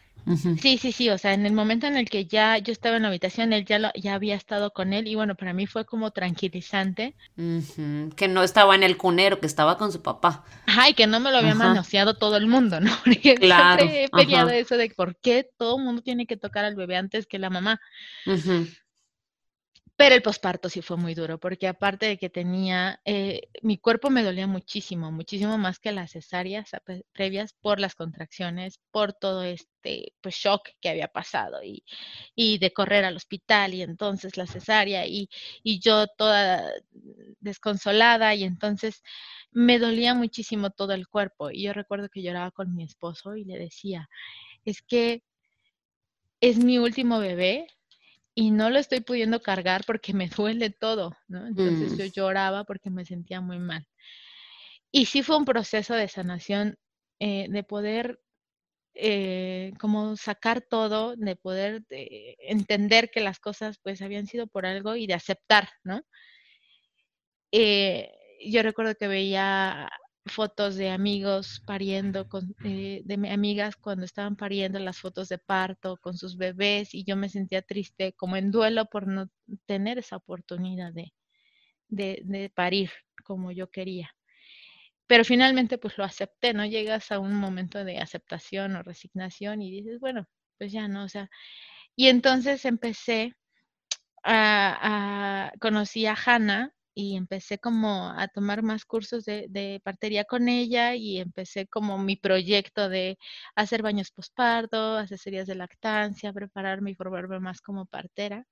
Sí, 0.60 0.78
sí, 0.78 0.92
sí, 0.92 1.08
o 1.10 1.16
sea, 1.16 1.32
en 1.32 1.46
el 1.46 1.52
momento 1.52 1.86
en 1.86 1.96
el 1.96 2.08
que 2.08 2.26
ya 2.26 2.58
yo 2.58 2.72
estaba 2.72 2.96
en 2.96 3.02
la 3.02 3.08
habitación, 3.08 3.52
él 3.52 3.64
ya, 3.64 3.78
lo, 3.78 3.90
ya 3.94 4.14
había 4.14 4.34
estado 4.34 4.72
con 4.72 4.92
él 4.92 5.06
y 5.06 5.14
bueno, 5.14 5.34
para 5.36 5.52
mí 5.52 5.66
fue 5.66 5.86
como 5.86 6.10
tranquilizante. 6.10 7.14
Que 8.14 8.28
no 8.28 8.42
estaba 8.42 8.74
en 8.74 8.82
el 8.82 8.96
cunero, 8.96 9.40
que 9.40 9.46
estaba 9.46 9.78
con 9.78 9.90
su 9.90 10.02
papá. 10.02 10.44
Ajá, 10.66 10.90
y 10.90 10.94
que 10.94 11.06
no 11.06 11.20
me 11.20 11.30
lo 11.30 11.38
había 11.38 11.54
manoseado 11.54 12.14
todo 12.14 12.36
el 12.36 12.46
mundo, 12.46 12.80
¿no? 12.80 12.90
claro. 13.38 13.82
Siempre 13.82 14.04
he 14.04 14.08
peleado 14.08 14.50
eso 14.50 14.76
de 14.76 14.90
por 14.90 15.16
qué 15.16 15.48
todo 15.56 15.78
el 15.78 15.84
mundo 15.84 16.02
tiene 16.02 16.26
que 16.26 16.36
tocar 16.36 16.64
al 16.64 16.74
bebé 16.74 16.96
antes 16.96 17.26
que 17.26 17.38
la 17.38 17.50
mamá. 17.50 17.80
Pero 19.98 20.14
el 20.14 20.22
posparto 20.22 20.68
sí 20.68 20.80
fue 20.80 20.96
muy 20.96 21.14
duro, 21.14 21.38
porque 21.40 21.66
aparte 21.66 22.06
de 22.06 22.18
que 22.18 22.30
tenía, 22.30 23.00
eh, 23.04 23.48
mi 23.62 23.78
cuerpo 23.78 24.10
me 24.10 24.22
dolía 24.22 24.46
muchísimo, 24.46 25.10
muchísimo 25.10 25.58
más 25.58 25.80
que 25.80 25.90
las 25.90 26.12
cesáreas 26.12 26.70
previas 27.12 27.52
por 27.54 27.80
las 27.80 27.96
contracciones, 27.96 28.78
por 28.92 29.12
todo 29.12 29.42
este 29.42 30.12
pues, 30.20 30.36
shock 30.36 30.68
que 30.80 30.88
había 30.90 31.08
pasado 31.08 31.64
y, 31.64 31.82
y 32.36 32.58
de 32.58 32.72
correr 32.72 33.04
al 33.04 33.16
hospital 33.16 33.74
y 33.74 33.82
entonces 33.82 34.36
la 34.36 34.46
cesárea 34.46 35.04
y, 35.04 35.28
y 35.64 35.80
yo 35.80 36.06
toda 36.06 36.62
desconsolada 37.40 38.36
y 38.36 38.44
entonces 38.44 39.02
me 39.50 39.80
dolía 39.80 40.14
muchísimo 40.14 40.70
todo 40.70 40.92
el 40.92 41.08
cuerpo. 41.08 41.50
Y 41.50 41.62
yo 41.64 41.72
recuerdo 41.72 42.08
que 42.08 42.22
lloraba 42.22 42.52
con 42.52 42.72
mi 42.76 42.84
esposo 42.84 43.34
y 43.34 43.44
le 43.44 43.58
decía, 43.58 44.08
es 44.64 44.80
que 44.82 45.24
es 46.40 46.58
mi 46.58 46.78
último 46.78 47.18
bebé, 47.20 47.68
y 48.38 48.52
no 48.52 48.70
lo 48.70 48.78
estoy 48.78 49.00
pudiendo 49.00 49.42
cargar 49.42 49.82
porque 49.84 50.14
me 50.14 50.28
duele 50.36 50.70
todo, 50.70 51.16
¿no? 51.26 51.44
Entonces 51.44 51.98
yo 51.98 52.04
mm. 52.04 52.08
lloraba 52.10 52.62
porque 52.62 52.88
me 52.88 53.04
sentía 53.04 53.40
muy 53.40 53.58
mal. 53.58 53.84
Y 54.92 55.06
sí 55.06 55.24
fue 55.24 55.36
un 55.36 55.44
proceso 55.44 55.94
de 55.94 56.06
sanación, 56.06 56.76
eh, 57.18 57.48
de 57.50 57.64
poder 57.64 58.20
eh, 58.94 59.72
como 59.80 60.16
sacar 60.16 60.60
todo, 60.60 61.16
de 61.16 61.34
poder 61.34 61.82
eh, 61.90 62.36
entender 62.38 63.10
que 63.10 63.18
las 63.18 63.40
cosas 63.40 63.80
pues 63.82 64.02
habían 64.02 64.28
sido 64.28 64.46
por 64.46 64.66
algo 64.66 64.94
y 64.94 65.08
de 65.08 65.14
aceptar, 65.14 65.68
¿no? 65.82 66.00
yo 67.50 68.62
recuerdo 68.62 68.94
que 68.94 69.08
veía 69.08 69.88
fotos 70.28 70.76
de 70.76 70.90
amigos 70.90 71.62
pariendo, 71.66 72.28
con, 72.28 72.54
eh, 72.64 73.02
de 73.04 73.30
amigas 73.30 73.76
cuando 73.76 74.04
estaban 74.04 74.36
pariendo 74.36 74.78
las 74.78 74.98
fotos 74.98 75.28
de 75.28 75.38
parto 75.38 75.96
con 75.98 76.16
sus 76.16 76.36
bebés 76.36 76.94
y 76.94 77.04
yo 77.04 77.16
me 77.16 77.28
sentía 77.28 77.62
triste, 77.62 78.12
como 78.14 78.36
en 78.36 78.50
duelo 78.50 78.86
por 78.86 79.06
no 79.06 79.28
tener 79.66 79.98
esa 79.98 80.16
oportunidad 80.16 80.92
de, 80.92 81.12
de, 81.88 82.50
parir 82.54 82.90
como 83.24 83.52
yo 83.52 83.70
quería. 83.70 84.10
Pero 85.06 85.24
finalmente 85.24 85.78
pues 85.78 85.98
lo 85.98 86.04
acepté, 86.04 86.54
¿no? 86.54 86.66
Llegas 86.66 87.12
a 87.12 87.18
un 87.18 87.34
momento 87.34 87.84
de 87.84 87.98
aceptación 87.98 88.76
o 88.76 88.82
resignación 88.82 89.62
y 89.62 89.70
dices, 89.70 90.00
bueno, 90.00 90.28
pues 90.58 90.72
ya 90.72 90.88
no, 90.88 91.04
o 91.04 91.08
sea, 91.08 91.30
y 91.96 92.08
entonces 92.08 92.64
empecé 92.64 93.34
a, 94.22 95.50
a 95.50 95.52
conocí 95.60 96.06
a 96.06 96.14
Hannah, 96.14 96.74
y 96.98 97.14
empecé 97.14 97.58
como 97.60 98.08
a 98.10 98.26
tomar 98.26 98.64
más 98.64 98.84
cursos 98.84 99.24
de, 99.24 99.80
partería 99.84 100.24
con 100.24 100.48
ella 100.48 100.96
y 100.96 101.20
empecé 101.20 101.68
como 101.68 101.96
mi 101.96 102.16
proyecto 102.16 102.88
de 102.88 103.18
hacer 103.54 103.82
baños 103.82 104.10
posparto, 104.10 104.96
hacer 104.96 105.16
series 105.16 105.46
de 105.46 105.54
lactancia, 105.54 106.32
prepararme 106.32 106.90
y 106.90 106.94
formarme 106.96 107.38
más 107.38 107.60
como 107.60 107.86
partera. 107.86 108.44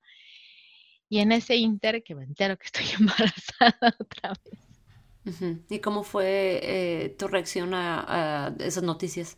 Y 1.09 1.19
en 1.19 1.33
ese 1.33 1.57
inter 1.57 2.01
que 2.03 2.15
me 2.15 2.23
entero 2.23 2.55
que 2.57 2.67
estoy 2.67 2.85
embarazada 3.01 3.93
otra 3.99 4.31
vez. 4.45 5.65
¿Y 5.69 5.79
cómo 5.79 6.03
fue 6.03 6.61
eh, 6.63 7.15
tu 7.19 7.27
reacción 7.27 7.73
a, 7.73 8.55
esas 8.59 8.83
noticias? 8.83 9.35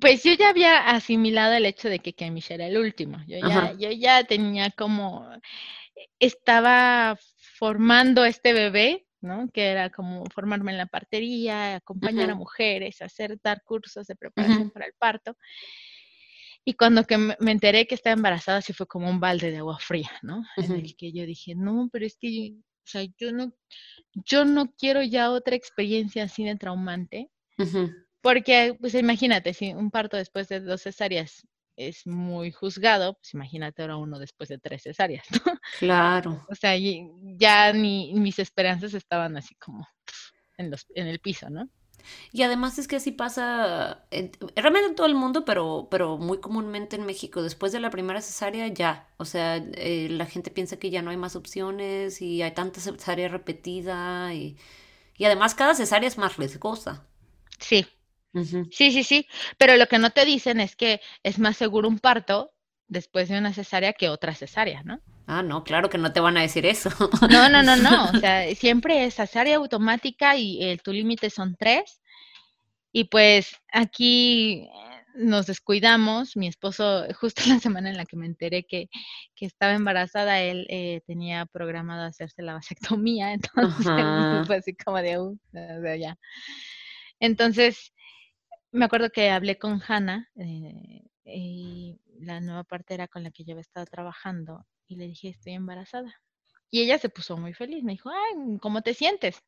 Pues 0.00 0.22
yo 0.22 0.34
ya 0.34 0.50
había 0.50 0.88
asimilado 0.88 1.54
el 1.54 1.66
hecho 1.66 1.88
de 1.88 1.98
que 1.98 2.12
Kemish 2.12 2.52
era 2.52 2.68
el 2.68 2.78
último. 2.78 3.18
Yo 3.26 3.38
ya, 3.40 3.72
yo 3.72 3.90
ya 3.90 4.22
tenía 4.22 4.70
como, 4.70 5.28
estaba 6.20 7.18
formando 7.54 8.24
este 8.24 8.52
bebé, 8.52 9.06
¿no? 9.20 9.48
Que 9.52 9.68
era 9.68 9.90
como 9.90 10.24
formarme 10.26 10.72
en 10.72 10.78
la 10.78 10.86
partería, 10.86 11.76
acompañar 11.76 12.30
a 12.30 12.34
mujeres, 12.34 13.00
hacer, 13.00 13.38
dar 13.42 13.62
cursos 13.62 14.06
de 14.06 14.16
preparación 14.16 14.70
para 14.70 14.86
el 14.86 14.92
parto. 14.98 15.36
Y 16.64 16.74
cuando 16.74 17.04
que 17.04 17.18
me 17.18 17.50
enteré 17.52 17.86
que 17.86 17.94
estaba 17.94 18.14
embarazada, 18.14 18.60
sí 18.60 18.72
fue 18.72 18.86
como 18.86 19.08
un 19.08 19.20
balde 19.20 19.50
de 19.50 19.58
agua 19.58 19.78
fría, 19.78 20.10
¿no? 20.22 20.44
En 20.56 20.72
el 20.72 20.96
que 20.96 21.12
yo 21.12 21.26
dije, 21.26 21.54
no, 21.54 21.88
pero 21.92 22.06
es 22.06 22.16
que, 22.18 22.54
o 22.56 22.86
sea, 22.86 23.06
yo 23.18 23.32
no, 23.32 23.54
yo 24.14 24.44
no 24.44 24.72
quiero 24.72 25.02
ya 25.02 25.30
otra 25.30 25.56
experiencia 25.56 26.24
así 26.24 26.44
de 26.44 26.56
traumante. 26.56 27.30
Porque, 28.20 28.76
pues 28.80 28.94
imagínate, 28.94 29.52
si 29.52 29.74
un 29.74 29.90
parto 29.90 30.16
después 30.16 30.48
de 30.48 30.60
dos 30.60 30.82
cesáreas 30.82 31.46
es 31.76 32.06
muy 32.06 32.52
juzgado, 32.52 33.14
pues 33.14 33.34
imagínate 33.34 33.82
ahora 33.82 33.96
uno 33.96 34.18
después 34.18 34.48
de 34.48 34.58
tres 34.58 34.82
cesáreas, 34.82 35.26
¿no? 35.46 35.58
Claro. 35.78 36.44
O 36.48 36.54
sea, 36.54 36.74
ya 36.76 37.72
ni 37.72 38.14
mis 38.14 38.38
esperanzas 38.38 38.94
estaban 38.94 39.36
así 39.36 39.54
como 39.56 39.86
en, 40.56 40.70
los, 40.70 40.86
en 40.94 41.06
el 41.06 41.20
piso, 41.20 41.50
¿no? 41.50 41.68
Y 42.32 42.42
además 42.42 42.78
es 42.78 42.88
que 42.88 42.96
así 42.96 43.12
pasa 43.12 44.06
realmente 44.56 44.88
en 44.88 44.94
todo 44.94 45.06
el 45.06 45.14
mundo, 45.14 45.44
pero, 45.44 45.88
pero 45.90 46.18
muy 46.18 46.38
comúnmente 46.38 46.96
en 46.96 47.06
México. 47.06 47.42
Después 47.42 47.72
de 47.72 47.80
la 47.80 47.90
primera 47.90 48.20
cesárea 48.20 48.68
ya, 48.68 49.08
o 49.16 49.24
sea, 49.24 49.56
eh, 49.56 50.08
la 50.10 50.26
gente 50.26 50.50
piensa 50.50 50.78
que 50.78 50.90
ya 50.90 51.02
no 51.02 51.10
hay 51.10 51.16
más 51.16 51.36
opciones 51.36 52.20
y 52.20 52.42
hay 52.42 52.52
tanta 52.52 52.80
cesárea 52.80 53.28
repetida 53.28 54.34
y, 54.34 54.56
y 55.16 55.24
además 55.24 55.54
cada 55.54 55.74
cesárea 55.74 56.08
es 56.08 56.18
más 56.18 56.36
riesgosa. 56.36 57.06
Sí, 57.58 57.86
sí, 58.70 58.90
sí, 58.90 59.04
sí, 59.04 59.26
pero 59.58 59.76
lo 59.76 59.86
que 59.86 59.98
no 59.98 60.10
te 60.10 60.24
dicen 60.24 60.60
es 60.60 60.76
que 60.76 61.00
es 61.22 61.38
más 61.38 61.56
seguro 61.56 61.88
un 61.88 61.98
parto 61.98 62.52
después 62.88 63.28
de 63.28 63.38
una 63.38 63.52
cesárea 63.52 63.92
que 63.92 64.08
otra 64.08 64.34
cesárea, 64.34 64.82
¿no? 64.82 65.00
Ah, 65.26 65.42
no, 65.42 65.64
claro 65.64 65.88
que 65.88 65.98
no 65.98 66.12
te 66.12 66.20
van 66.20 66.36
a 66.36 66.42
decir 66.42 66.66
eso. 66.66 66.90
No, 67.30 67.48
no, 67.48 67.62
no, 67.62 67.76
no. 67.76 68.04
O 68.10 68.12
sea, 68.20 68.54
siempre 68.54 69.04
es 69.04 69.14
cesárea 69.14 69.56
automática 69.56 70.36
y 70.36 70.62
el, 70.62 70.82
tu 70.82 70.92
límite 70.92 71.30
son 71.30 71.56
tres. 71.56 72.00
Y 72.92 73.04
pues 73.04 73.56
aquí 73.72 74.68
nos 75.14 75.46
descuidamos. 75.46 76.36
Mi 76.36 76.46
esposo, 76.46 77.06
justo 77.20 77.42
la 77.46 77.58
semana 77.58 77.90
en 77.90 77.96
la 77.96 78.04
que 78.04 78.16
me 78.16 78.26
enteré 78.26 78.64
que, 78.64 78.88
que 79.34 79.46
estaba 79.46 79.72
embarazada, 79.72 80.42
él 80.42 80.66
eh, 80.68 81.00
tenía 81.06 81.46
programado 81.46 82.04
hacerse 82.04 82.42
la 82.42 82.54
vasectomía. 82.54 83.32
Entonces, 83.32 84.46
fue 84.46 84.56
así 84.56 84.74
como 84.74 84.98
de, 84.98 85.18
uh, 85.18 85.38
de 85.52 85.98
ya. 85.98 86.18
Entonces, 87.18 87.94
me 88.74 88.86
acuerdo 88.86 89.10
que 89.10 89.30
hablé 89.30 89.56
con 89.56 89.80
Hannah, 89.86 90.28
eh, 90.36 91.04
y 91.24 92.00
la 92.20 92.40
nueva 92.40 92.64
partera 92.64 93.08
con 93.08 93.22
la 93.22 93.30
que 93.30 93.44
yo 93.44 93.52
había 93.52 93.62
estado 93.62 93.86
trabajando, 93.86 94.66
y 94.86 94.96
le 94.96 95.06
dije, 95.06 95.28
estoy 95.28 95.52
embarazada. 95.54 96.20
Y 96.70 96.82
ella 96.82 96.98
se 96.98 97.08
puso 97.08 97.36
muy 97.36 97.54
feliz, 97.54 97.84
me 97.84 97.92
dijo, 97.92 98.10
ay, 98.10 98.58
¿cómo 98.58 98.82
te 98.82 98.94
sientes? 98.94 99.38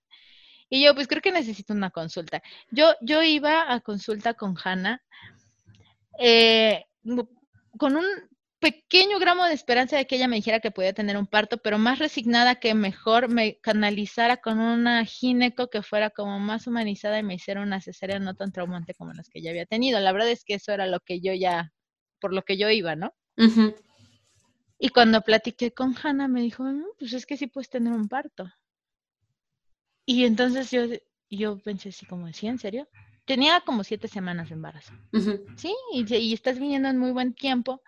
Y 0.69 0.85
yo, 0.85 0.95
pues 0.95 1.09
creo 1.09 1.23
que 1.23 1.33
necesito 1.33 1.73
una 1.73 1.91
consulta. 1.91 2.43
Yo, 2.71 2.95
yo 3.01 3.23
iba 3.23 3.73
a 3.73 3.81
consulta 3.81 4.35
con 4.35 4.57
Hannah 4.63 5.03
eh, 6.19 6.85
con 7.79 7.97
un 7.97 8.05
pequeño 8.67 9.21
gramo 9.21 9.45
de 9.45 9.55
esperanza 9.55 9.97
de 9.97 10.09
que 10.09 10.17
ella 10.17 10.27
me 10.27 10.35
dijera 10.35 10.59
que 10.59 10.73
podía 10.73 10.93
tener 10.93 11.17
un 11.17 11.29
parto, 11.29 11.59
pero 11.59 11.79
más 11.79 12.01
resignada 12.01 12.57
que 12.57 12.75
mejor 12.75 13.29
me 13.29 13.61
canalizara 13.61 14.39
con 14.39 14.59
una 14.59 15.05
gineco 15.05 15.71
que 15.71 15.83
fuera 15.83 16.11
como 16.11 16.41
más 16.41 16.67
humanizada 16.67 17.21
y 17.21 17.23
me 17.23 17.35
hiciera 17.35 17.63
una 17.63 17.81
cesárea 17.81 18.19
no 18.19 18.35
tan 18.35 18.51
traumante 18.51 18.93
como 18.93 19.13
las 19.13 19.29
que 19.29 19.41
ya 19.41 19.51
había 19.51 19.67
tenido. 19.67 20.01
La 20.01 20.11
verdad 20.11 20.31
es 20.31 20.43
que 20.45 20.55
eso 20.55 20.73
era 20.73 20.89
lo 20.89 20.99
que 20.99 21.21
yo 21.21 21.33
ya, 21.33 21.73
por 22.21 22.33
lo 22.33 22.43
que 22.43 22.57
yo 22.57 22.69
iba, 22.69 22.97
¿no? 22.97 23.15
Y 24.81 24.89
cuando 24.89 25.21
platiqué 25.21 25.73
con 25.73 25.95
Hannah 26.03 26.27
me 26.27 26.43
dijo, 26.43 26.65
pues 26.99 27.13
es 27.13 27.25
que 27.25 27.37
sí 27.37 27.47
puedes 27.47 27.71
tener 27.71 27.93
un 27.93 28.09
parto. 28.09 28.53
Y 30.05 30.25
entonces 30.25 30.73
yo, 30.73 30.87
yo 31.31 31.59
pensé 31.61 31.91
así 31.91 32.05
como, 32.05 32.33
¿sí? 32.33 32.49
¿En 32.49 32.59
serio? 32.59 32.89
Tenía 33.27 33.61
como 33.61 33.85
siete 33.85 34.09
semanas 34.09 34.49
de 34.49 34.57
embarazo. 34.57 34.93
Sí, 35.57 35.73
y, 35.93 36.13
y, 36.13 36.33
estás 36.33 36.59
viniendo 36.59 36.89
en 36.89 36.99
muy 36.99 37.13
buen 37.13 37.33
tiempo, 37.33 37.81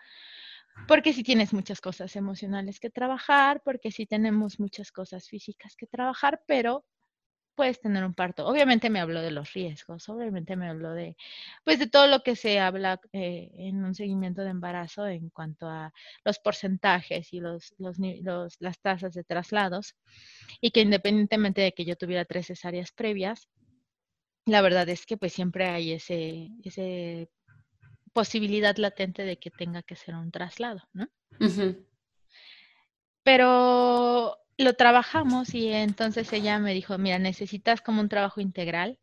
porque 0.87 1.13
si 1.13 1.23
tienes 1.23 1.53
muchas 1.53 1.81
cosas 1.81 2.15
emocionales 2.17 2.81
que 2.81 2.91
trabajar, 2.91 3.63
porque 3.65 3.91
si 3.91 4.07
tenemos 4.07 4.61
muchas 4.61 4.93
cosas 4.93 5.29
físicas 5.29 5.77
que 5.77 5.87
trabajar, 5.87 6.43
pero 6.47 6.85
puedes 7.59 7.81
tener 7.81 8.05
un 8.05 8.15
parto. 8.15 8.47
Obviamente 8.47 8.89
me 8.89 9.01
habló 9.01 9.21
de 9.21 9.33
los 9.33 9.53
riesgos, 9.53 10.09
obviamente 10.09 10.55
me 10.55 10.69
habló 10.69 10.93
de, 10.93 11.17
pues, 11.65 11.81
de 11.81 11.89
todo 11.89 12.07
lo 12.07 12.23
que 12.23 12.37
se 12.37 12.61
habla 12.61 13.01
eh, 13.13 13.51
en 13.57 13.85
un 13.85 13.97
seguimiento 13.97 14.43
de 14.43 14.51
embarazo 14.51 15.09
en 15.09 15.29
cuanto 15.31 15.67
a 15.69 15.93
los 16.25 16.39
porcentajes 16.39 17.33
y 17.33 17.41
los, 17.41 17.75
los, 17.79 17.99
las 18.61 18.81
tasas 18.81 19.13
de 19.13 19.25
traslados, 19.25 19.97
y 20.61 20.71
que 20.71 20.83
independientemente 20.83 21.61
de 21.61 21.73
que 21.73 21.85
yo 21.85 21.97
tuviera 21.97 22.25
tres 22.25 22.47
cesáreas 22.47 22.93
previas, 22.93 23.49
la 24.47 24.63
verdad 24.63 24.89
es 24.89 25.05
que 25.05 25.17
pues 25.17 25.33
siempre 25.33 25.67
hay 25.67 25.93
ese, 25.93 26.51
ese 26.63 27.29
posibilidad 28.19 28.77
latente 28.79 29.23
de 29.23 29.39
que 29.39 29.49
tenga 29.49 29.85
que 29.85 29.95
ser 29.95 30.17
un 30.17 30.33
traslado, 30.33 30.83
¿no? 30.93 31.07
Pero 33.23 34.37
lo 34.57 34.73
trabajamos 34.73 35.55
y 35.55 35.69
entonces 35.69 36.33
ella 36.33 36.59
me 36.59 36.75
dijo, 36.75 36.99
mira, 36.99 37.21
necesitas 37.21 37.81
como 37.81 38.01
un 38.01 38.09
trabajo 38.09 38.41
integral 38.41 38.99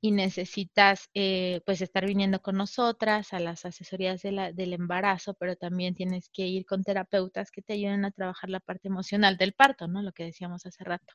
y 0.00 0.10
necesitas 0.10 1.08
eh, 1.14 1.60
pues 1.64 1.82
estar 1.82 2.04
viniendo 2.04 2.42
con 2.42 2.56
nosotras 2.56 3.32
a 3.32 3.38
las 3.38 3.64
asesorías 3.64 4.22
del 4.22 4.72
embarazo, 4.72 5.34
pero 5.34 5.54
también 5.54 5.94
tienes 5.94 6.28
que 6.28 6.44
ir 6.48 6.66
con 6.66 6.82
terapeutas 6.82 7.52
que 7.52 7.62
te 7.62 7.74
ayuden 7.74 8.04
a 8.04 8.10
trabajar 8.10 8.50
la 8.50 8.58
parte 8.58 8.88
emocional 8.88 9.36
del 9.36 9.52
parto, 9.52 9.86
¿no? 9.86 10.02
Lo 10.02 10.10
que 10.10 10.24
decíamos 10.24 10.66
hace 10.66 10.82
rato. 10.82 11.14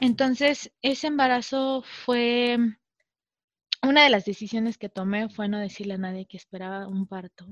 Entonces, 0.00 0.70
ese 0.82 1.06
embarazo 1.06 1.82
fue, 2.04 2.58
una 3.84 4.04
de 4.04 4.10
las 4.10 4.24
decisiones 4.24 4.78
que 4.78 4.88
tomé 4.88 5.28
fue 5.28 5.48
no 5.48 5.58
decirle 5.58 5.94
a 5.94 5.98
nadie 5.98 6.26
que 6.26 6.36
esperaba 6.36 6.86
un 6.88 7.06
parto, 7.06 7.46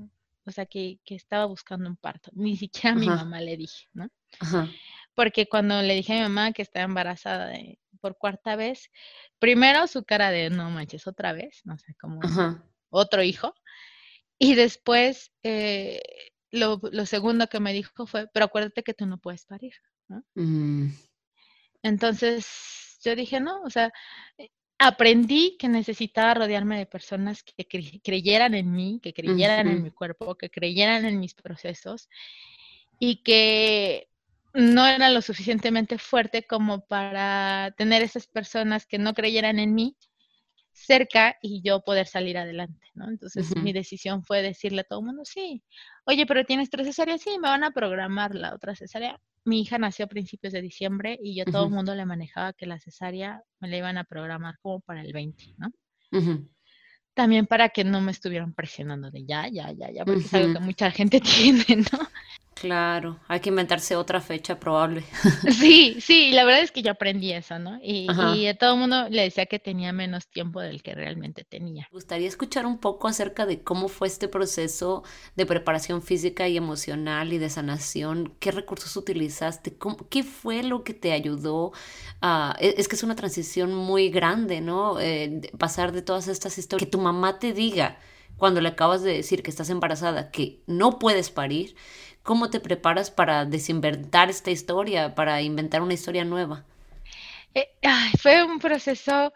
o 0.45 0.51
sea, 0.51 0.65
que, 0.65 0.99
que 1.05 1.15
estaba 1.15 1.45
buscando 1.45 1.89
un 1.89 1.95
parto. 1.95 2.31
Ni 2.33 2.57
siquiera 2.57 2.95
a 2.95 2.99
mi 2.99 3.07
mamá 3.07 3.41
le 3.41 3.57
dije, 3.57 3.87
¿no? 3.93 4.09
Porque 5.15 5.47
cuando 5.47 5.81
le 5.81 5.95
dije 5.95 6.13
a 6.13 6.15
mi 6.17 6.21
mamá 6.23 6.51
que 6.53 6.61
estaba 6.61 6.85
embarazada 6.85 7.53
por 8.01 8.17
cuarta 8.17 8.55
vez, 8.55 8.89
primero 9.39 9.87
su 9.87 10.03
cara 10.03 10.31
de 10.31 10.49
no 10.49 10.69
manches, 10.69 11.07
otra 11.07 11.33
vez, 11.33 11.61
no 11.63 11.77
sé, 11.77 11.95
como 11.95 12.19
otro 12.89 13.23
hijo. 13.23 13.53
Y 14.37 14.55
después, 14.55 15.31
eh, 15.43 16.01
lo, 16.51 16.79
segundo 17.05 17.47
que 17.47 17.59
me 17.59 17.73
dijo 17.73 18.05
fue, 18.05 18.27
pero 18.33 18.45
acuérdate 18.45 18.83
que 18.83 18.93
tú 18.93 19.05
no 19.05 19.17
puedes 19.17 19.45
parir, 19.45 19.73
¿no? 20.07 20.23
Mm. 20.35 20.89
Entonces, 21.83 22.99
yo 23.03 23.15
dije, 23.15 23.39
no, 23.39 23.61
o 23.61 23.69
sea, 23.69 23.91
eh, 24.37 24.49
aprendí 24.87 25.55
que 25.57 25.69
necesitaba 25.69 26.33
rodearme 26.33 26.77
de 26.77 26.85
personas 26.85 27.41
que 27.43 27.65
creyeran 28.03 28.53
en 28.53 28.71
mí, 28.71 28.99
que 29.01 29.13
creyeran 29.13 29.67
en 29.67 29.83
mi 29.83 29.91
cuerpo, 29.91 30.35
que 30.35 30.49
creyeran 30.49 31.05
en 31.05 31.19
mis 31.19 31.33
procesos 31.33 32.09
y 32.99 33.23
que 33.23 34.09
no 34.53 34.85
era 34.85 35.09
lo 35.09 35.21
suficientemente 35.21 35.97
fuerte 35.97 36.43
como 36.43 36.85
para 36.85 37.73
tener 37.77 38.03
esas 38.03 38.27
personas 38.27 38.85
que 38.85 38.99
no 38.99 39.13
creyeran 39.13 39.57
en 39.57 39.73
mí 39.73 39.95
cerca 40.73 41.37
y 41.41 41.61
yo 41.61 41.81
poder 41.81 42.07
salir 42.07 42.37
adelante, 42.37 42.87
¿no? 42.93 43.07
Entonces 43.09 43.55
mi 43.55 43.73
decisión 43.73 44.23
fue 44.23 44.41
decirle 44.41 44.81
a 44.81 44.83
todo 44.83 44.99
el 44.99 45.05
mundo, 45.05 45.23
sí, 45.23 45.63
oye, 46.05 46.25
pero 46.25 46.43
tienes 46.45 46.69
tres 46.69 46.87
cesáreas, 46.87 47.21
sí, 47.21 47.31
me 47.39 47.47
van 47.47 47.63
a 47.63 47.71
programar 47.71 48.35
la 48.35 48.53
otra 48.53 48.75
cesárea. 48.75 49.19
Mi 49.45 49.61
hija 49.61 49.77
nació 49.77 50.05
a 50.05 50.09
principios 50.09 50.53
de 50.53 50.61
diciembre 50.61 51.19
y 51.21 51.35
yo 51.35 51.45
todo 51.45 51.65
el 51.65 51.71
mundo 51.71 51.93
le 51.95 52.05
manejaba 52.05 52.53
que 52.53 52.65
la 52.65 52.79
cesárea 52.79 53.41
me 53.59 53.67
la 53.67 53.77
iban 53.77 53.97
a 53.97 54.03
programar 54.03 54.55
como 54.61 54.79
para 54.81 55.01
el 55.01 55.11
20, 55.11 55.55
¿no? 55.57 55.71
También 57.13 57.45
para 57.45 57.69
que 57.69 57.83
no 57.83 58.01
me 58.01 58.11
estuvieran 58.11 58.53
presionando 58.53 59.11
de 59.11 59.25
ya, 59.25 59.47
ya, 59.49 59.71
ya, 59.71 59.91
ya, 59.91 60.05
porque 60.05 60.21
es 60.21 60.33
algo 60.33 60.53
que 60.53 60.59
mucha 60.59 60.91
gente 60.91 61.19
tiene, 61.21 61.83
¿no? 61.91 61.99
Claro, 62.55 63.19
hay 63.27 63.39
que 63.39 63.49
inventarse 63.49 63.95
otra 63.95 64.21
fecha 64.21 64.59
probable. 64.59 65.03
Sí, 65.53 65.97
sí, 66.01 66.31
la 66.31 66.43
verdad 66.45 66.61
es 66.61 66.71
que 66.71 66.81
yo 66.81 66.91
aprendí 66.91 67.31
eso, 67.31 67.59
¿no? 67.59 67.79
Y, 67.81 68.07
a 68.47 68.57
todo 68.57 68.73
el 68.73 68.79
mundo 68.79 69.07
le 69.09 69.23
decía 69.23 69.45
que 69.45 69.59
tenía 69.59 69.93
menos 69.93 70.27
tiempo 70.27 70.59
del 70.59 70.81
que 70.83 70.93
realmente 70.93 71.43
tenía. 71.43 71.87
Me 71.91 71.95
gustaría 71.95 72.27
escuchar 72.27 72.65
un 72.65 72.79
poco 72.79 73.07
acerca 73.07 73.45
de 73.45 73.61
cómo 73.61 73.87
fue 73.87 74.07
este 74.07 74.27
proceso 74.27 75.03
de 75.35 75.45
preparación 75.45 76.01
física 76.01 76.47
y 76.47 76.57
emocional 76.57 77.33
y 77.33 77.37
de 77.37 77.49
sanación. 77.49 78.35
¿Qué 78.39 78.51
recursos 78.51 78.95
utilizaste? 78.97 79.77
¿Qué 80.09 80.23
fue 80.23 80.63
lo 80.63 80.83
que 80.83 80.93
te 80.93 81.11
ayudó? 81.11 81.71
a 82.21 82.55
e, 82.59 82.75
es 82.77 82.87
que 82.87 82.95
es 82.95 83.03
una 83.03 83.15
transición 83.15 83.73
muy 83.73 84.09
grande, 84.09 84.61
¿no? 84.61 84.99
Eh, 84.99 85.41
pasar 85.57 85.91
de 85.91 86.01
todas 86.01 86.27
estas 86.27 86.57
historias. 86.57 86.85
Que 86.85 86.91
tu 86.91 86.99
mamá 86.99 87.39
te 87.39 87.53
diga 87.53 87.97
cuando 88.37 88.61
le 88.61 88.69
acabas 88.69 89.03
de 89.03 89.13
decir 89.13 89.43
que 89.43 89.51
estás 89.51 89.69
embarazada, 89.69 90.31
que 90.31 90.63
no 90.65 90.99
puedes 90.99 91.29
parir 91.29 91.75
¿Cómo 92.23 92.49
te 92.49 92.61
preparas 92.61 93.11
para 93.11 93.45
desinventar 93.45 94.29
esta 94.29 94.49
historia, 94.49 95.13
para 95.13 95.41
inventar 95.41 95.81
una 95.81 95.93
historia 95.93 96.23
nueva? 96.23 96.65
Eh, 97.53 97.67
fue 98.17 98.43
un 98.43 98.59
proceso 98.59 99.33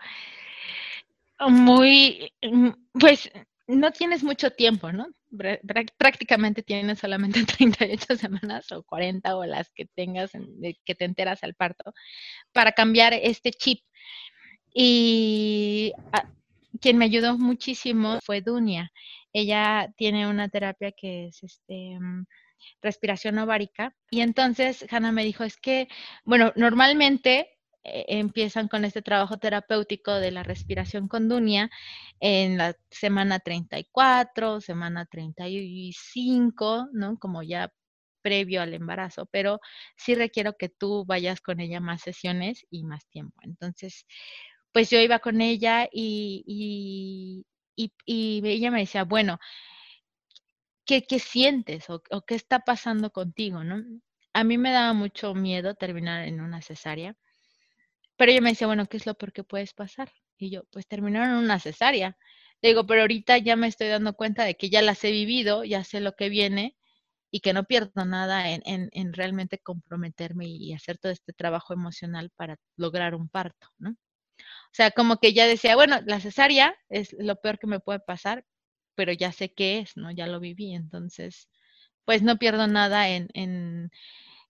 muy, 1.39 2.33
mm, 2.41 2.69
pues 2.93 3.29
no 3.67 3.91
tienes 3.91 4.23
mucho 4.23 4.51
tiempo, 4.51 4.91
¿no? 4.93 5.07
Prácticamente 5.97 6.63
tienes 6.63 6.99
solamente 6.99 7.43
38 7.59 8.15
semanas 8.15 8.71
o 8.71 8.83
40 8.83 9.35
o 9.35 9.45
las 9.45 9.69
que 9.71 9.85
tengas, 9.85 10.31
que 10.85 10.95
te 10.95 11.05
enteras 11.05 11.43
al 11.43 11.53
parto, 11.55 11.93
para 12.53 12.71
cambiar 12.71 13.13
este 13.13 13.51
chip. 13.51 13.81
Y 14.73 15.91
ah, 16.13 16.29
quien 16.79 16.97
me 16.97 17.05
ayudó 17.05 17.37
muchísimo 17.37 18.19
fue 18.23 18.41
Dunia. 18.41 18.91
Ella 19.33 19.93
tiene 19.97 20.27
una 20.29 20.49
terapia 20.49 20.91
que 20.93 21.27
es 21.27 21.43
este 21.43 21.99
mm, 21.99 22.25
respiración 22.81 23.37
ovárica. 23.39 23.95
Y 24.09 24.21
entonces 24.21 24.85
Hannah 24.91 25.11
me 25.11 25.23
dijo, 25.23 25.43
es 25.43 25.57
que, 25.57 25.87
bueno, 26.25 26.53
normalmente 26.55 27.57
eh, 27.83 28.05
empiezan 28.09 28.67
con 28.67 28.85
este 28.85 29.01
trabajo 29.01 29.37
terapéutico 29.37 30.13
de 30.15 30.31
la 30.31 30.43
respiración 30.43 31.07
con 31.07 31.29
Dunia 31.29 31.69
en 32.19 32.57
la 32.57 32.75
semana 32.91 33.39
34, 33.39 34.61
semana 34.61 35.05
35, 35.05 36.89
¿no? 36.93 37.17
Como 37.17 37.43
ya 37.43 37.71
previo 38.21 38.61
al 38.61 38.73
embarazo, 38.73 39.25
pero 39.31 39.61
sí 39.95 40.15
requiero 40.15 40.57
que 40.57 40.67
tú 40.67 41.05
vayas 41.05 41.39
con 41.39 41.61
ella 41.61 41.79
más 41.79 42.01
sesiones 42.01 42.65
y 42.69 42.83
más 42.83 43.07
tiempo. 43.07 43.37
Entonces, 43.43 44.05
pues 44.73 44.89
yo 44.89 44.99
iba 44.99 45.19
con 45.19 45.41
ella 45.41 45.87
y, 45.91 46.43
y, 46.45 47.45
ella 48.43 48.71
me 48.71 48.81
decía, 48.81 49.03
bueno, 49.05 49.39
¿qué, 50.87 51.03
qué 51.03 51.19
sientes 51.19 51.89
o, 51.89 52.01
qué 52.25 52.35
está 52.35 52.61
pasando 52.61 53.11
contigo? 53.11 53.63
¿no? 53.63 53.83
A 54.33 54.43
mí 54.43 54.57
me 54.57 54.71
daba 54.71 54.93
mucho 54.93 55.35
miedo 55.35 55.75
terminar 55.75 56.27
en 56.27 56.41
una 56.41 56.61
cesárea, 56.61 57.15
pero 58.17 58.31
ella 58.31 58.41
me 58.41 58.51
decía, 58.51 58.67
bueno, 58.67 58.87
¿qué 58.87 58.97
es 58.97 59.05
lo 59.05 59.15
peor 59.15 59.33
que 59.33 59.43
puedes 59.43 59.73
pasar? 59.73 60.11
Y 60.37 60.49
yo, 60.49 60.63
pues 60.71 60.87
terminar 60.87 61.29
en 61.29 61.35
una 61.35 61.59
cesárea. 61.59 62.17
Le 62.61 62.69
digo, 62.69 62.87
pero 62.87 63.01
ahorita 63.01 63.37
ya 63.37 63.55
me 63.55 63.67
estoy 63.67 63.89
dando 63.89 64.13
cuenta 64.15 64.43
de 64.43 64.55
que 64.55 64.69
ya 64.69 64.81
las 64.81 65.03
he 65.03 65.11
vivido, 65.11 65.63
ya 65.63 65.83
sé 65.83 65.99
lo 66.01 66.13
que 66.13 66.29
viene 66.29 66.75
y 67.31 67.41
que 67.41 67.53
no 67.53 67.65
pierdo 67.65 68.05
nada 68.05 68.49
en, 68.51 68.61
en, 68.65 68.89
en 68.93 69.13
realmente 69.13 69.59
comprometerme 69.59 70.47
y 70.47 70.73
hacer 70.73 70.97
todo 70.97 71.11
este 71.11 71.33
trabajo 71.33 71.73
emocional 71.73 72.31
para 72.35 72.57
lograr 72.77 73.13
un 73.15 73.29
parto, 73.29 73.67
¿no? 73.77 73.91
O 73.91 74.73
sea, 74.73 74.91
como 74.91 75.17
que 75.17 75.33
ya 75.33 75.47
decía, 75.47 75.75
bueno, 75.75 75.99
la 76.05 76.19
cesárea 76.19 76.75
es 76.89 77.15
lo 77.19 77.35
peor 77.37 77.59
que 77.59 77.67
me 77.67 77.79
puede 77.79 77.99
pasar, 77.99 78.45
pero 78.97 79.13
ya 79.13 79.31
sé 79.31 79.53
qué 79.53 79.79
es, 79.79 79.95
¿no? 79.97 80.11
Ya 80.11 80.27
lo 80.27 80.39
viví, 80.39 80.73
entonces, 80.73 81.49
pues 82.05 82.23
no 82.23 82.37
pierdo 82.37 82.67
nada 82.67 83.09
en, 83.09 83.29
en 83.35 83.91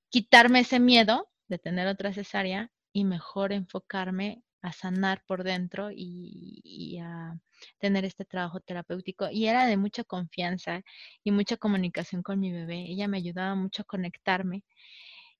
quitarme 0.10 0.62
ese 0.62 0.80
miedo 0.80 1.30
de 1.50 1.60
tener 1.60 1.88
otra 1.88 2.14
cesárea 2.14 2.72
y 2.94 3.04
mejor 3.06 3.52
enfocarme 3.54 4.44
a 4.62 4.72
sanar 4.74 5.24
por 5.28 5.44
dentro 5.44 5.92
y, 5.92 6.62
y, 6.64 7.00
a 7.00 7.38
tener 7.80 8.06
este 8.06 8.26
trabajo 8.26 8.62
terapéutico. 8.62 9.30
Y 9.32 9.48
era 9.48 9.68
de 9.68 9.78
mucha 9.78 10.04
confianza 10.06 10.82
y 11.24 11.32
mucha 11.32 11.58
comunicación 11.58 12.24
con 12.24 12.40
mi 12.40 12.52
bebé. 12.52 12.86
Ella 12.90 13.08
me 13.08 13.18
ayudaba 13.18 13.56
mucho 13.56 13.84
a 13.84 13.86
conectarme 13.86 14.64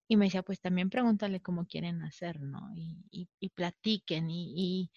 y 0.08 0.18
me 0.18 0.26
decía, 0.26 0.44
pues 0.44 0.60
también 0.62 0.90
pregúntale 0.90 1.42
cómo 1.42 1.66
quieren 1.68 2.02
hacer, 2.04 2.42
¿no? 2.42 2.72
Y, 2.76 3.30
y, 3.40 3.50
platiquen 3.50 4.30
y, 4.30 4.54
y, 4.56 4.92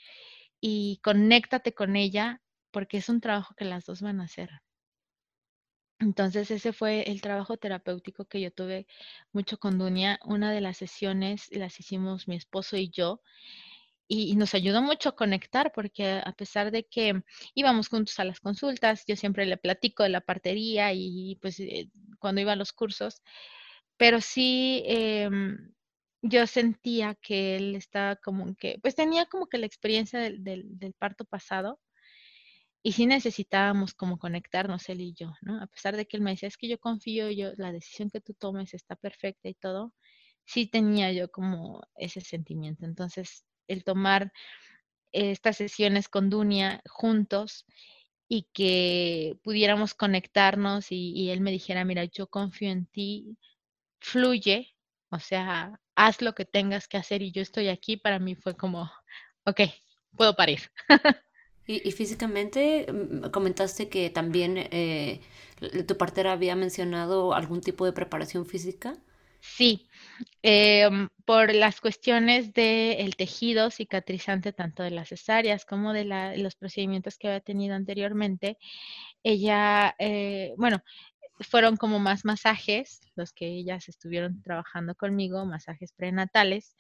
y 0.61 1.01
conéctate 1.03 1.75
con 1.75 1.97
ella 1.97 2.41
porque 2.71 2.99
es 2.99 3.09
un 3.09 3.21
trabajo 3.21 3.55
que 3.57 3.65
las 3.65 3.85
dos 3.87 4.03
van 4.03 4.21
a 4.21 4.25
hacer. 4.25 4.51
Entonces 5.99 6.51
ese 6.51 6.73
fue 6.73 7.03
el 7.11 7.21
trabajo 7.21 7.59
terapéutico 7.59 8.25
que 8.25 8.41
yo 8.41 8.51
tuve 8.51 8.87
mucho 9.33 9.59
con 9.59 9.79
Dunia. 9.79 10.19
Una 10.25 10.51
de 10.53 10.63
las 10.63 10.79
sesiones 10.79 11.49
las 11.53 11.79
hicimos 11.79 12.27
mi 12.27 12.37
esposo 12.37 12.77
y 12.77 12.89
yo 12.89 13.21
y, 14.11 14.35
nos 14.37 14.55
ayudó 14.55 14.83
mucho 14.83 15.11
a 15.11 15.17
conectar 15.17 15.73
porque 15.73 16.21
a 16.25 16.33
pesar 16.33 16.73
de 16.73 16.85
que 16.85 17.23
íbamos 17.55 17.89
juntos 17.89 18.19
a 18.19 18.25
las 18.25 18.41
consultas, 18.41 19.05
yo 19.07 19.17
siempre 19.17 19.47
le 19.47 19.57
platico 19.57 20.03
de 20.03 20.09
la 20.11 20.21
partería 20.21 20.93
y 20.93 21.39
pues 21.41 21.61
eh, 21.61 21.91
cuando 22.19 22.41
iba 22.41 22.53
a 22.53 22.57
los 22.57 22.73
cursos, 22.73 23.23
pero 23.97 24.21
sí 24.21 24.83
em, 24.87 25.73
yo 26.23 26.47
sentía 26.47 27.15
que 27.17 27.57
él 27.57 27.77
estaba 27.77 28.17
como 28.17 28.55
que, 28.57 28.79
pues 28.83 28.95
tenía 28.97 29.27
como 29.27 29.47
que 29.49 29.59
la 29.59 29.67
experiencia 29.67 30.19
del, 30.21 30.43
del, 30.45 30.93
parto 30.95 31.25
pasado 31.25 31.81
y 32.83 32.93
sí 32.93 33.07
necesitábamos 33.07 33.95
como 33.95 34.19
conectarnos 34.19 34.89
él 34.89 35.01
y 35.03 35.13
yo, 35.15 35.35
¿no? 35.43 35.63
A 35.63 35.67
pesar 35.67 35.97
de 35.97 36.07
que 36.07 36.17
él 36.17 36.23
me 36.23 36.31
decía, 36.33 36.49
es 36.49 36.57
que 36.57 36.69
yo 36.69 36.79
confío, 36.79 37.31
yo, 37.31 37.53
la 37.57 37.73
decisión 37.73 38.11
que 38.11 38.21
tú 38.21 38.35
tomes 38.35 38.75
está 38.75 38.97
perfecta 38.97 39.49
y 39.49 39.55
todo, 39.55 39.95
sí 40.47 40.67
tenía 40.67 41.13
yo 41.13 41.31
como 41.31 41.83
ese 41.97 42.21
sentimiento. 42.23 42.87
Entonces, 42.87 43.45
el 43.69 43.85
tomar 43.85 44.33
estas 45.13 45.57
sesiones 45.57 46.09
con 46.09 46.31
Dunia 46.31 46.83
juntos 46.89 47.67
y 48.29 48.49
que 48.53 49.39
pudiéramos 49.43 49.95
conectarnos 49.95 50.93
y, 50.93 51.13
y 51.15 51.31
él 51.31 51.41
me 51.41 51.51
dijera, 51.53 51.85
mira, 51.85 52.05
yo 52.05 52.29
confío 52.29 52.71
en 52.71 52.87
ti, 52.87 53.39
fluye, 54.01 54.77
o 55.11 55.21
sea, 55.21 55.81
haz 55.97 56.23
lo 56.23 56.35
que 56.35 56.45
tengas 56.47 56.89
que 56.89 56.99
hacer 56.99 57.23
y 57.23 57.33
yo 57.33 57.43
estoy 57.43 57.69
aquí, 57.69 57.97
para 57.99 58.19
mí 58.21 58.37
fue 58.37 58.57
como, 58.57 58.91
ok, 59.47 59.63
puedo 60.17 60.37
parir. 60.37 60.61
y, 61.85 61.93
físicamente 61.93 62.87
mm, 62.93 63.31
comentaste 63.31 63.89
que 63.89 64.11
también 64.11 64.57
eh, 64.57 65.21
tu 65.87 65.97
partera 65.97 66.33
había 66.33 66.57
mencionado 66.57 67.35
algún 67.35 67.61
tipo 67.61 67.85
de 67.85 67.93
preparación 67.93 68.47
física. 68.47 68.97
Sí, 69.41 69.89
em, 70.43 71.09
por 71.25 71.55
las 71.55 71.81
cuestiones 71.81 72.53
del 72.53 73.17
tejido 73.17 73.71
cicatrizante, 73.71 74.53
tanto 74.53 74.83
de 74.83 74.91
las 74.91 75.09
cesáreas 75.09 75.65
como 75.65 75.93
de, 75.93 76.05
la, 76.05 76.37
los 76.37 76.57
procedimientos 76.57 77.17
que 77.17 77.29
había 77.29 77.41
tenido 77.41 77.75
anteriormente, 77.75 78.59
ella, 79.23 79.95
eh, 79.99 80.55
bueno, 80.57 80.83
fueron 81.41 81.77
como 81.77 81.99
más 81.99 82.25
masajes, 82.25 83.01
los 83.15 83.33
que 83.33 83.47
ellas 83.47 83.89
estuvieron 83.89 84.43
trabajando 84.43 84.95
conmigo, 84.95 85.45
masajes 85.47 85.93
prenatales, 85.93 86.77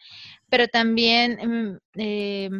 pero 0.48 0.68
también 0.68 1.38
mm, 1.42 1.78
eh, 1.96 2.50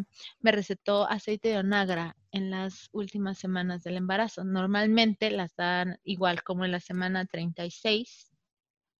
me 0.41 0.53
recetó 0.53 1.09
aceite 1.09 1.51
de 1.51 1.59
onagra 1.59 2.17
en 2.33 2.51
las 2.51 2.89
últimas 2.93 3.39
semanas 3.39 3.83
del 3.83 3.97
embarazo. 3.97 4.45
Normalmente 4.45 5.31
las 5.31 5.55
dan 5.57 5.99
igual 6.05 6.43
como 6.43 6.65
en 6.65 6.73
la 6.73 6.81
semana 6.81 7.27
36 7.27 8.31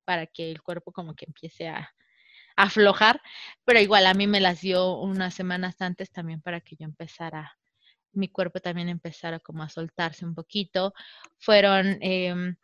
para 0.05 0.27
que 0.27 0.51
el 0.51 0.63
cuerpo 0.63 0.93
como 0.93 1.15
que 1.15 1.27
empiece 1.27 1.69
a, 1.69 1.95
aflojar, 2.57 3.23
pero 3.65 3.81
igual 3.81 4.07
a 4.07 4.13
mí 4.13 4.27
me 4.27 4.41
las 4.41 4.61
dio 4.61 4.99
unas 4.99 5.35
semanas 5.35 5.81
antes 5.81 6.11
también 6.11 6.43
para 6.43 6.61
que 6.61 6.77
yo 6.77 6.85
empezara 6.85 7.57
mi 8.13 8.29
cuerpo 8.29 8.61
también 8.61 8.89
empezara 8.89 9.39
como 9.39 9.63
a 9.63 9.69
soltarse 9.69 10.25
un 10.27 10.35
poquito. 10.35 10.93
Fueron 11.39 11.99
eh, 12.03 12.57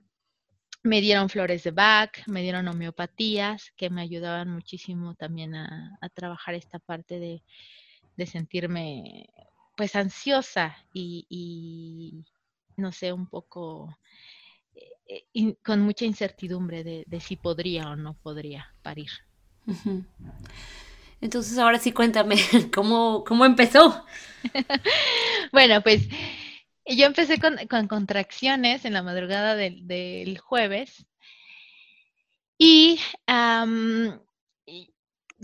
me 0.87 1.01
dieron 1.01 1.29
flores 1.29 1.65
de 1.65 1.73
Bach, 1.73 2.27
me 2.27 2.43
dieron 2.43 2.69
homeopatías 2.69 3.73
que 3.77 3.91
me 3.91 4.03
ayudaban 4.03 4.49
muchísimo 4.51 5.15
también 5.15 5.55
a, 5.55 5.99
trabajar 6.15 6.55
esta 6.55 6.79
parte 6.79 7.19
de, 7.19 8.27
sentirme 8.27 9.29
pues 9.77 9.95
ansiosa 9.95 10.77
y, 10.95 12.25
no 12.77 12.93
sé, 12.93 13.13
un 13.13 13.27
poco 13.27 13.99
eh, 15.07 15.57
con 15.63 15.83
mucha 15.83 16.05
incertidumbre 16.05 16.85
de, 16.85 17.21
si 17.21 17.37
podría 17.37 17.91
o 17.91 17.97
no 17.97 18.15
podría 18.15 18.73
parir. 18.83 19.11
Entonces 21.21 21.59
ahora 21.59 21.79
sí 21.79 21.93
cuéntame, 21.93 22.37
¿cómo, 22.75 23.25
cómo 23.27 23.45
empezó? 23.45 24.05
bueno, 25.53 25.83
pues 25.83 26.09
yo 26.87 27.07
empecé 27.07 27.39
con, 27.41 27.57
contracciones 27.89 28.85
en 28.85 28.93
la 28.93 29.03
madrugada 29.03 29.57
del, 29.57 30.39
jueves 30.39 31.07
y 32.59 32.99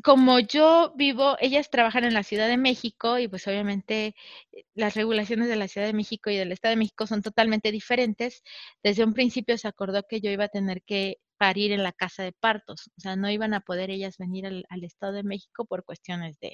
como 0.02 0.38
yo 0.40 0.92
vivo, 0.96 1.36
ellas 1.40 1.68
trabajan 1.68 2.04
en 2.04 2.14
la 2.14 2.22
Ciudad 2.22 2.48
de 2.48 2.56
México 2.56 3.18
y 3.18 3.28
pues 3.28 3.46
obviamente 3.46 4.14
las 4.74 4.94
regulaciones 4.94 5.48
de 5.48 5.56
la 5.56 5.68
Ciudad 5.68 5.86
de 5.86 5.92
México 5.92 6.30
y 6.30 6.36
del 6.36 6.52
Estado 6.52 6.70
de 6.72 6.78
México 6.78 7.06
son 7.06 7.22
totalmente 7.22 7.70
diferentes. 7.72 8.42
Desde 8.82 9.04
un 9.04 9.12
principio 9.12 9.58
se 9.58 9.68
acordó 9.68 10.04
que 10.08 10.20
yo 10.20 10.30
iba 10.30 10.44
a 10.44 10.48
tener 10.48 10.82
que 10.82 11.18
parir 11.36 11.72
en 11.72 11.82
la 11.82 11.92
casa 11.92 12.22
de 12.22 12.32
partos, 12.32 12.88
o 12.96 13.00
sea, 13.00 13.16
no 13.16 13.28
iban 13.30 13.52
a 13.52 13.60
poder 13.60 13.90
ellas 13.90 14.16
venir 14.16 14.46
al 14.46 14.84
Estado 14.84 15.12
de 15.12 15.24
México 15.24 15.64
por 15.64 15.84
cuestiones 15.84 16.38
de, 16.38 16.52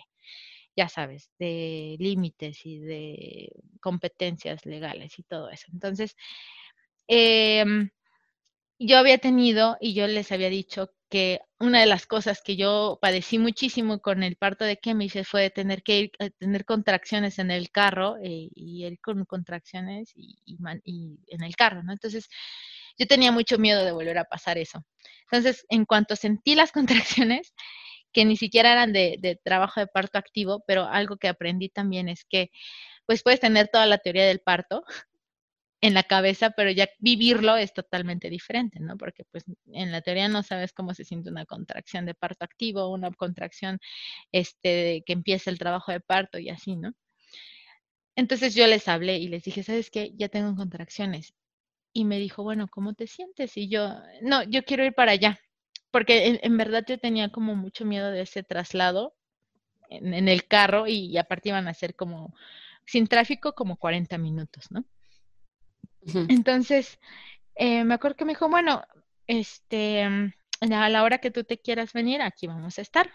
ya 0.78 0.88
sabes, 0.88 1.30
de 1.40 1.96
límites 1.98 2.64
y 2.64 2.78
de 2.78 3.50
competencias 3.80 4.64
legales 4.64 5.18
y 5.18 5.24
todo 5.24 5.50
eso. 5.50 5.66
Entonces, 5.72 6.14
em, 7.08 7.90
yo 8.78 8.98
había 8.98 9.18
tenido 9.18 9.76
y 9.80 9.94
yo 9.94 10.06
les 10.06 10.32
había 10.32 10.50
dicho 10.50 10.92
que 11.10 11.40
una 11.58 11.80
de 11.80 11.86
las 11.86 12.06
cosas 12.06 12.42
que 12.42 12.56
yo 12.56 12.98
padecí 13.02 13.38
muchísimo 13.38 14.00
con 14.00 14.22
el 14.22 14.36
parto 14.36 14.64
de 14.64 14.76
Kemis 14.78 15.14
fue 15.26 15.50
tener 15.50 15.82
que 15.82 15.98
ir, 16.00 16.12
eh, 16.20 16.30
tener 16.38 16.64
contracciones 16.64 17.38
en 17.40 17.50
el 17.50 17.70
carro 17.70 18.16
eh, 18.22 18.48
y 18.54 18.86
ir 18.86 19.00
con 19.00 19.24
contracciones 19.24 20.12
y, 20.14 20.38
y, 20.44 21.18
en 21.28 21.42
el 21.42 21.56
carro, 21.56 21.82
¿no? 21.82 21.92
Entonces, 21.92 22.28
yo 22.98 23.06
tenía 23.06 23.32
mucho 23.32 23.58
miedo 23.58 23.84
de 23.84 23.92
volver 23.92 24.18
a 24.18 24.24
pasar 24.24 24.58
eso. 24.58 24.84
Entonces, 25.32 25.66
en 25.70 25.84
cuanto 25.86 26.16
sentí 26.16 26.54
las 26.54 26.72
contracciones, 27.26 27.54
que 28.18 28.24
ni 28.24 28.36
siquiera 28.36 28.72
eran 28.72 28.92
de, 28.92 29.40
trabajo 29.44 29.78
de 29.78 29.86
parto 29.86 30.18
activo, 30.18 30.64
pero 30.66 30.86
algo 30.88 31.18
que 31.18 31.28
aprendí 31.28 31.68
también 31.68 32.08
es 32.08 32.24
que 32.24 32.50
pues 33.06 33.22
puedes 33.22 33.38
tener 33.38 33.68
toda 33.68 33.86
la 33.86 33.98
teoría 33.98 34.26
del 34.26 34.40
parto 34.40 34.82
en 35.80 35.94
la 35.94 36.02
cabeza, 36.02 36.50
pero 36.50 36.72
ya 36.72 36.88
vivirlo 36.98 37.56
es 37.56 37.72
totalmente 37.72 38.28
diferente, 38.28 38.80
¿no? 38.80 38.96
Porque 38.96 39.24
pues 39.30 39.44
en 39.72 39.92
la 39.92 40.00
teoría 40.02 40.26
no 40.28 40.42
sabes 40.42 40.72
cómo 40.72 40.94
se 40.94 41.04
siente 41.04 41.30
una 41.30 41.46
contracción 41.46 42.06
de 42.06 42.14
parto 42.14 42.44
activo, 42.44 42.88
una 42.88 43.12
contracción 43.12 43.78
este 44.32 45.04
que 45.06 45.12
empieza 45.12 45.50
el 45.50 45.60
trabajo 45.60 45.92
de 45.92 46.00
parto 46.00 46.40
y 46.40 46.48
así, 46.50 46.74
¿no? 46.74 46.94
Entonces 48.16 48.56
yo 48.56 48.66
les 48.66 48.88
hablé 48.88 49.18
y 49.18 49.28
les 49.28 49.44
dije, 49.44 49.62
¿sabes 49.62 49.90
qué? 49.92 50.10
Ya 50.16 50.28
tengo 50.28 50.56
contracciones. 50.56 51.34
Y 51.92 52.04
me 52.04 52.18
dijo, 52.18 52.42
bueno, 52.42 52.66
¿cómo 52.68 52.94
te 52.94 53.06
sientes? 53.06 53.56
Y 53.56 53.68
yo, 53.68 53.94
no, 54.22 54.42
yo 54.42 54.64
quiero 54.64 54.84
ir 54.84 54.94
para 54.94 55.12
allá 55.12 55.38
porque 55.91 56.41
en, 56.43 56.57
verdad 56.57 56.84
yo 56.86 56.99
tenía 56.99 57.30
como 57.30 57.55
mucho 57.55 57.84
miedo 57.84 58.11
de 58.11 58.22
ese 58.22 58.43
traslado 58.43 59.14
en, 59.89 60.28
el 60.28 60.47
carro 60.47 60.86
y, 60.86 61.16
aparte 61.16 61.49
iban 61.49 61.68
a 61.68 61.74
ser 61.74 61.95
como, 61.95 62.34
sin 62.84 63.07
tráfico, 63.07 63.55
como 63.55 63.76
40 63.76 64.18
minutos, 64.18 64.70
¿no? 64.70 64.84
Entonces, 66.28 66.99
eh, 67.55 67.84
me 67.84 67.95
acuerdo 67.95 68.16
que 68.16 68.24
me 68.24 68.32
dijo, 68.32 68.49
bueno, 68.49 68.82
este, 69.26 70.03
a 70.03 70.89
la 70.89 71.03
hora 71.03 71.18
que 71.18 71.30
tú 71.30 71.45
te 71.45 71.59
quieras 71.59 71.93
venir, 71.93 72.22
aquí 72.22 72.47
vamos 72.47 72.78
a 72.78 72.82
estar. 72.82 73.11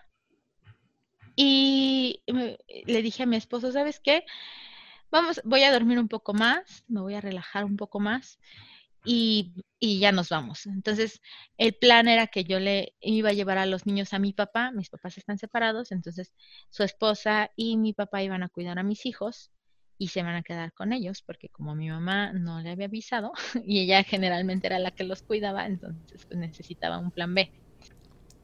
Y 1.35 2.21
le 2.27 3.01
dije 3.01 3.23
a 3.23 3.25
mi 3.25 3.35
esposo, 3.35 3.71
¿sabes 3.71 3.99
qué? 3.99 4.25
Vamos, 5.09 5.41
voy 5.43 5.63
a 5.63 5.71
dormir 5.71 5.99
un 5.99 6.07
poco 6.07 6.33
más, 6.33 6.83
me 6.87 7.01
voy 7.01 7.15
a 7.15 7.21
relajar 7.21 7.65
un 7.65 7.77
poco 7.77 7.99
más 7.99 8.39
y, 9.05 9.53
ya 9.99 10.11
nos 10.11 10.29
vamos. 10.29 10.65
Entonces, 10.65 11.21
el 11.57 11.73
plan 11.73 12.07
era 12.07 12.27
que 12.27 12.45
yo 12.45 12.59
le 12.59 12.95
iba 13.01 13.29
a 13.29 13.33
llevar 13.33 13.57
a 13.57 13.65
los 13.65 13.85
niños 13.85 14.13
a 14.13 14.19
mi 14.19 14.33
papá, 14.33 14.71
mis 14.71 14.89
papás 14.89 15.17
están 15.17 15.37
separados, 15.37 15.91
entonces 15.91 16.33
su 16.69 16.83
esposa 16.83 17.51
y 17.55 17.77
mi 17.77 17.93
papá 17.93 18.23
iban 18.23 18.43
a 18.43 18.49
cuidar 18.49 18.79
a 18.79 18.83
mis 18.83 19.05
hijos 19.05 19.51
y 19.97 20.07
se 20.07 20.23
van 20.23 20.35
a 20.35 20.43
quedar 20.43 20.73
con 20.73 20.93
ellos, 20.93 21.21
porque 21.21 21.49
como 21.49 21.75
mi 21.75 21.89
mamá 21.89 22.33
no 22.33 22.61
le 22.61 22.71
había 22.71 22.85
avisado 22.85 23.33
y 23.65 23.81
ella 23.81 24.03
generalmente 24.03 24.67
era 24.67 24.79
la 24.79 24.91
que 24.91 25.03
los 25.03 25.21
cuidaba, 25.21 25.65
entonces 25.65 26.25
pues, 26.27 26.39
necesitaba 26.39 26.97
un 26.97 27.11
plan 27.11 27.33
B. 27.33 27.51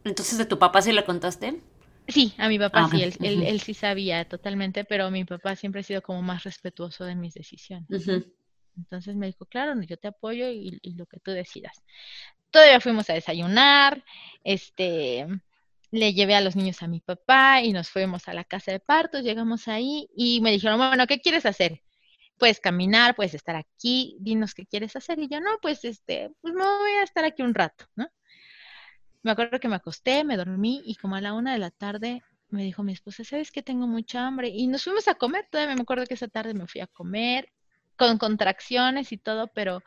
Entonces, 0.04 0.38
¿de 0.38 0.46
tu 0.46 0.60
papá 0.60 0.82
sí 0.82 0.92
le 0.92 1.04
contaste? 1.04 1.62
Sí, 2.08 2.34
a 2.38 2.48
mi 2.48 2.58
papá 2.58 2.86
ah, 2.86 2.90
sí, 2.90 3.04
él, 3.04 3.16
él, 3.20 3.62
sí 3.62 3.76
sabía 3.76 4.26
totalmente, 4.26 4.84
pero 4.84 5.12
mi 5.12 5.26
papá 5.26 5.56
siempre 5.56 5.82
ha 5.82 5.84
sido 5.84 6.02
como 6.02 6.24
más 6.24 6.44
respetuoso 6.44 7.06
de 7.06 7.16
mis 7.16 7.36
decisiones. 7.36 7.88
Entonces 8.80 9.16
me 9.16 9.28
dijo, 9.28 9.46
claro, 9.46 9.80
yo 9.82 9.98
te 9.98 10.08
apoyo 10.08 10.50
y, 10.50 10.80
lo 10.96 11.06
que 11.06 11.20
tú 11.20 11.32
decidas. 11.32 11.84
Todavía 12.52 12.80
fuimos 12.80 13.10
a 13.10 13.14
desayunar, 13.14 14.04
este, 14.44 15.28
le 15.92 16.14
llevé 16.14 16.36
a 16.36 16.42
los 16.42 16.56
niños 16.56 16.82
a 16.82 16.88
mi 16.88 17.00
papá 17.02 17.62
y 17.62 17.74
nos 17.74 17.90
fuimos 17.90 18.28
a 18.28 18.34
la 18.34 18.44
casa 18.44 18.72
de 18.72 18.80
partos, 18.80 19.24
llegamos 19.24 19.68
ahí 19.68 20.10
y 20.16 20.42
me 20.42 20.52
dijeron, 20.52 20.78
bueno, 20.80 21.06
¿qué 21.08 21.20
quieres 21.20 21.46
hacer? 21.46 21.84
Puedes 22.38 22.60
caminar, 22.60 23.16
puedes 23.16 23.34
estar 23.34 23.56
aquí, 23.56 24.18
dinos 24.20 24.54
qué 24.54 24.66
quieres 24.66 24.96
hacer. 24.96 25.20
Y 25.20 25.28
yo, 25.28 25.42
no, 25.42 25.58
pues 25.62 25.84
este, 25.84 26.32
pues 26.42 26.54
me 26.54 26.64
voy 26.64 26.92
a 26.92 27.04
estar 27.04 27.26
aquí 27.26 27.44
un 27.44 27.54
rato, 27.54 27.86
¿no? 27.96 28.08
Me 29.22 29.32
acuerdo 29.32 29.60
que 29.60 29.68
me 29.68 29.76
acosté, 29.76 30.24
me 30.24 30.38
dormí 30.38 30.82
y 30.86 30.96
como 30.96 31.16
a 31.16 31.22
la 31.22 31.34
una 31.34 31.52
de 31.52 31.60
la 31.60 31.72
tarde 31.72 32.24
me 32.50 32.64
dijo 32.64 32.84
mi 32.84 32.94
esposa, 32.94 33.24
¿sabes 33.24 33.52
que 33.52 33.62
tengo 33.62 33.86
mucha 33.86 34.26
hambre? 34.26 34.48
Y 34.48 34.68
nos 34.68 34.84
fuimos 34.84 35.08
a 35.10 35.16
comer, 35.16 35.48
todavía 35.52 35.76
me 35.76 35.82
acuerdo 35.82 36.06
que 36.06 36.14
esa 36.14 36.30
tarde 36.30 36.54
me 36.54 36.68
fui 36.68 36.82
a 36.82 36.88
comer 36.88 37.52
con 38.00 38.18
contracciones 38.18 39.12
y 39.12 39.18
todo, 39.18 39.48
pero, 39.54 39.84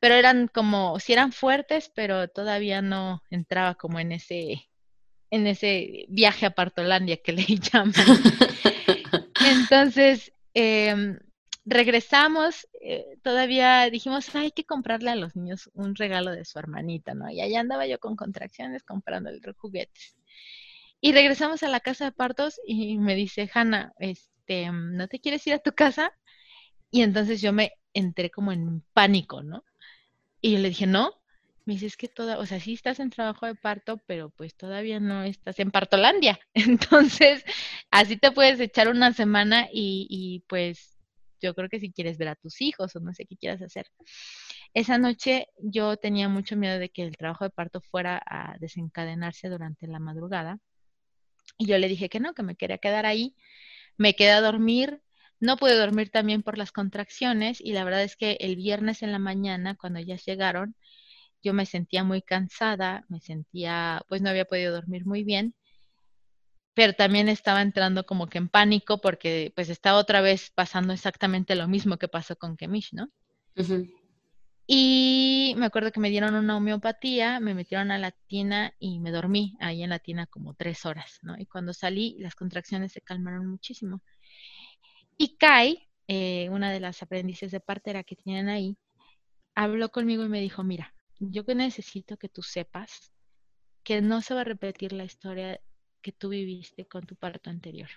pero 0.00 0.14
eran 0.14 0.48
como, 0.48 0.98
si 1.00 1.12
eran 1.12 1.32
fuertes, 1.32 1.90
pero 1.94 2.28
todavía 2.28 2.80
no 2.80 3.22
entraba 3.30 3.74
como 3.74 3.98
en 4.00 4.12
ese, 4.12 4.70
en 5.30 5.46
ese 5.46 6.06
viaje 6.08 6.46
a 6.46 6.54
Partolandia 6.54 7.18
que 7.18 7.32
le 7.32 7.44
llaman. 7.72 7.92
Entonces, 9.44 10.32
em, 10.54 11.18
regresamos, 11.64 12.68
eh, 12.80 13.18
todavía 13.22 13.90
dijimos, 13.90 14.34
hay 14.34 14.52
que 14.52 14.64
comprarle 14.64 15.10
a 15.10 15.16
los 15.16 15.34
niños 15.34 15.70
un 15.74 15.96
regalo 15.96 16.30
de 16.30 16.44
su 16.44 16.58
hermanita, 16.58 17.14
¿no? 17.14 17.30
Y 17.30 17.40
allá 17.40 17.60
andaba 17.60 17.86
yo 17.86 17.98
con 17.98 18.16
contracciones 18.16 18.84
comprando 18.84 19.30
juguetes. 19.56 20.16
Y 21.00 21.12
regresamos 21.12 21.62
a 21.62 21.68
la 21.68 21.80
casa 21.80 22.06
de 22.06 22.12
partos 22.12 22.60
y 22.66 22.98
me 22.98 23.14
dice, 23.14 23.50
Hanna, 23.52 23.92
este, 23.98 24.70
¿no 24.72 25.08
te 25.08 25.20
quieres 25.20 25.46
ir 25.46 25.54
a 25.54 25.58
tu 25.58 25.72
casa? 25.72 26.12
Y 26.94 27.02
entonces 27.02 27.42
yo 27.42 27.52
me 27.52 27.72
entré 27.92 28.30
como 28.30 28.52
en 28.52 28.80
pánico, 28.92 29.42
¿no? 29.42 29.64
Y 30.40 30.52
yo 30.52 30.60
le 30.60 30.68
dije, 30.68 30.86
no. 30.86 31.12
Me 31.64 31.74
dice, 31.74 31.86
es 31.86 31.96
que 31.96 32.06
toda, 32.06 32.38
o 32.38 32.46
sea, 32.46 32.60
sí 32.60 32.74
estás 32.74 33.00
en 33.00 33.10
trabajo 33.10 33.46
de 33.46 33.56
parto, 33.56 33.98
pero 34.06 34.30
pues 34.30 34.54
todavía 34.54 35.00
no 35.00 35.24
estás 35.24 35.58
en 35.58 35.72
Partolandia. 35.72 36.38
Entonces, 36.54 37.44
así 37.90 38.16
te 38.16 38.30
puedes 38.30 38.60
echar 38.60 38.88
una 38.88 39.12
semana 39.12 39.66
y, 39.72 40.06
y 40.08 40.44
pues 40.48 40.96
yo 41.40 41.52
creo 41.56 41.68
que 41.68 41.80
si 41.80 41.90
quieres 41.92 42.16
ver 42.16 42.28
a 42.28 42.36
tus 42.36 42.60
hijos 42.60 42.94
o 42.94 43.00
no 43.00 43.12
sé 43.12 43.26
qué 43.26 43.36
quieras 43.36 43.60
hacer. 43.62 43.88
Esa 44.72 44.96
noche 44.96 45.48
yo 45.58 45.96
tenía 45.96 46.28
mucho 46.28 46.56
miedo 46.56 46.78
de 46.78 46.90
que 46.90 47.02
el 47.02 47.16
trabajo 47.16 47.42
de 47.42 47.50
parto 47.50 47.80
fuera 47.80 48.22
a 48.24 48.56
desencadenarse 48.60 49.48
durante 49.48 49.88
la 49.88 49.98
madrugada. 49.98 50.60
Y 51.58 51.66
yo 51.66 51.76
le 51.78 51.88
dije 51.88 52.08
que 52.08 52.20
no, 52.20 52.34
que 52.34 52.44
me 52.44 52.54
quería 52.54 52.78
quedar 52.78 53.04
ahí. 53.04 53.34
Me 53.96 54.14
quedé 54.14 54.30
a 54.30 54.40
dormir, 54.40 55.02
no 55.44 55.56
pude 55.58 55.76
dormir 55.76 56.10
también 56.10 56.42
por 56.42 56.58
las 56.58 56.72
contracciones 56.72 57.60
y 57.60 57.72
la 57.74 57.84
verdad 57.84 58.02
es 58.02 58.16
que 58.16 58.38
el 58.40 58.56
viernes 58.56 59.02
en 59.02 59.12
la 59.12 59.18
mañana, 59.18 59.76
cuando 59.76 59.98
ellas 60.00 60.24
llegaron, 60.24 60.74
yo 61.42 61.54
me 61.54 61.66
sentía 61.66 62.04
muy 62.04 62.22
cansada, 62.22 63.04
me 63.08 63.20
sentía, 63.20 64.02
pues 64.08 64.22
no 64.22 64.30
había 64.30 64.46
podido 64.46 64.72
dormir 64.72 65.06
muy 65.06 65.22
bien, 65.24 65.54
pero 66.74 66.94
también 66.94 67.28
estaba 67.28 67.62
entrando 67.62 68.04
como 68.06 68.26
que 68.28 68.38
en 68.38 68.48
pánico 68.48 69.00
porque 69.00 69.52
pues 69.54 69.68
estaba 69.68 69.98
otra 69.98 70.20
vez 70.22 70.50
pasando 70.54 70.92
exactamente 70.92 71.54
lo 71.56 71.68
mismo 71.68 71.98
que 71.98 72.08
pasó 72.08 72.36
con 72.36 72.56
Kemish, 72.56 72.94
¿no? 72.94 73.10
Y 74.66 75.54
me 75.58 75.66
acuerdo 75.66 75.92
que 75.92 76.00
me 76.00 76.08
dieron 76.10 76.34
una 76.34 76.56
homeopatía, 76.56 77.38
me 77.38 77.54
metieron 77.54 77.90
a 77.90 77.98
la 77.98 78.12
tina 78.28 78.74
y 78.78 78.98
me 78.98 79.10
dormí 79.10 79.56
ahí 79.60 79.82
en 79.82 79.90
la 79.90 79.98
tina 79.98 80.26
como 80.26 80.54
tres 80.54 80.86
horas, 80.86 81.18
¿no? 81.22 81.36
Y 81.38 81.46
cuando 81.46 81.74
salí, 81.74 82.16
las 82.18 82.34
contracciones 82.34 82.92
se 82.92 83.02
calmaron 83.02 83.46
muchísimo. 83.46 84.02
Y 85.16 85.36
Kai, 85.36 85.88
eh, 86.08 86.48
una 86.50 86.72
de 86.72 86.80
las 86.80 87.02
aprendices 87.02 87.50
de 87.52 87.60
partera 87.60 88.04
que 88.04 88.16
tienen 88.16 88.48
ahí, 88.48 88.76
habló 89.54 89.90
conmigo 89.90 90.24
y 90.24 90.28
me 90.28 90.40
dijo, 90.40 90.64
mira, 90.64 90.94
yo 91.18 91.44
que 91.44 91.54
necesito 91.54 92.16
que 92.16 92.28
tú 92.28 92.42
sepas 92.42 93.12
que 93.84 94.00
no 94.00 94.22
se 94.22 94.34
va 94.34 94.40
a 94.40 94.44
repetir 94.44 94.92
la 94.92 95.04
historia 95.04 95.60
que 96.02 96.12
tú 96.12 96.30
viviste 96.30 96.86
con 96.86 97.06
tu 97.06 97.16
parto 97.16 97.50
anterior. 97.50 97.88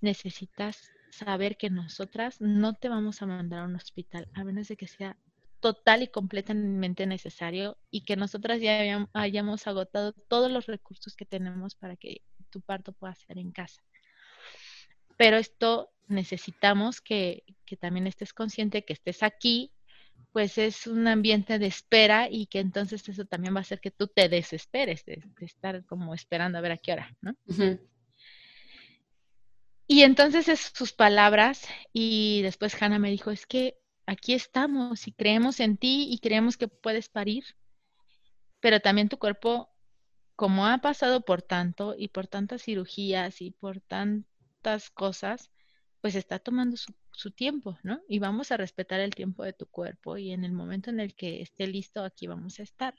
Necesitas 0.00 0.90
saber 1.10 1.56
que 1.56 1.70
nosotras 1.70 2.40
no 2.40 2.74
te 2.74 2.88
vamos 2.88 3.20
a 3.22 3.26
mandar 3.26 3.60
a 3.60 3.64
un 3.64 3.76
hospital, 3.76 4.28
a 4.34 4.44
menos 4.44 4.68
de 4.68 4.76
que 4.76 4.86
sea 4.86 5.16
total 5.60 6.02
y 6.02 6.08
completamente 6.08 7.06
necesario 7.06 7.76
y 7.90 8.04
que 8.04 8.16
nosotras 8.16 8.60
ya 8.60 9.08
hayamos 9.12 9.66
agotado 9.66 10.12
todos 10.12 10.50
los 10.50 10.66
recursos 10.66 11.16
que 11.16 11.24
tenemos 11.24 11.74
para 11.74 11.96
que 11.96 12.22
tu 12.50 12.60
parto 12.60 12.92
pueda 12.92 13.14
ser 13.14 13.38
en 13.38 13.50
casa. 13.50 13.82
Pero 15.18 15.36
esto 15.36 15.90
necesitamos 16.06 17.02
que, 17.02 17.44
también 17.80 18.06
estés 18.06 18.32
consciente 18.32 18.84
que 18.84 18.94
estés 18.94 19.22
aquí, 19.22 19.72
pues 20.32 20.56
es 20.56 20.86
un 20.86 21.06
ambiente 21.06 21.58
de 21.58 21.66
espera 21.66 22.28
y 22.30 22.46
que 22.46 22.60
entonces 22.60 23.06
eso 23.08 23.26
también 23.26 23.54
va 23.54 23.58
a 23.58 23.62
hacer 23.62 23.80
que 23.80 23.90
tú 23.90 24.06
te 24.06 24.28
desesperes 24.28 25.04
de, 25.04 25.22
estar 25.40 25.84
como 25.84 26.14
esperando 26.14 26.56
a 26.56 26.60
ver 26.62 26.72
a 26.72 26.78
qué 26.78 26.92
hora, 26.92 27.16
¿no? 27.20 27.36
Y 29.88 30.02
entonces 30.02 30.48
es 30.48 30.72
sus 30.74 30.92
palabras 30.92 31.66
y 31.92 32.42
después 32.42 32.80
Hannah 32.80 32.98
me 32.98 33.10
dijo, 33.10 33.30
es 33.30 33.46
que 33.46 33.78
aquí 34.06 34.34
estamos 34.34 35.08
y 35.08 35.12
creemos 35.12 35.60
en 35.60 35.78
ti 35.78 36.08
y 36.10 36.18
creemos 36.20 36.56
que 36.56 36.68
puedes 36.68 37.08
parir, 37.08 37.44
pero 38.60 38.80
también 38.80 39.08
tu 39.08 39.18
cuerpo, 39.18 39.70
como 40.36 40.66
ha 40.66 40.78
pasado 40.78 41.22
por 41.22 41.42
tanto 41.42 41.94
y 41.98 42.08
por 42.08 42.28
tantas 42.28 42.62
cirugías 42.62 43.40
y 43.40 43.50
por 43.50 43.80
tantas 44.60 44.90
cosas, 44.90 45.50
pues 46.00 46.14
está 46.14 46.38
tomando 46.38 46.76
su, 46.76 47.30
tiempo, 47.32 47.76
¿no? 47.82 48.00
Y 48.08 48.20
vamos 48.20 48.52
a 48.52 48.56
respetar 48.56 49.00
el 49.00 49.14
tiempo 49.14 49.42
de 49.42 49.52
tu 49.52 49.66
cuerpo 49.66 50.16
y 50.16 50.30
en 50.30 50.44
el 50.44 50.52
momento 50.52 50.90
en 50.90 51.00
el 51.00 51.14
que 51.14 51.42
esté 51.42 51.66
listo, 51.66 52.04
aquí 52.04 52.28
vamos 52.28 52.60
a 52.60 52.62
estar. 52.62 52.94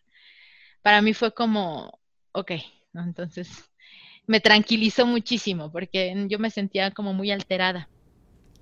Para 0.81 1.01
mí 1.01 1.13
fue 1.13 1.33
como, 1.33 1.99
ok, 2.33 2.51
¿no? 2.91 3.03
Entonces 3.03 3.49
me 4.27 4.41
tranquilizó 4.41 5.05
muchísimo 5.05 5.71
porque 5.71 6.13
yo 6.27 6.37
me 6.37 6.49
sentía 6.49 6.91
como 6.91 7.13
muy 7.13 7.31
alterada. 7.31 7.89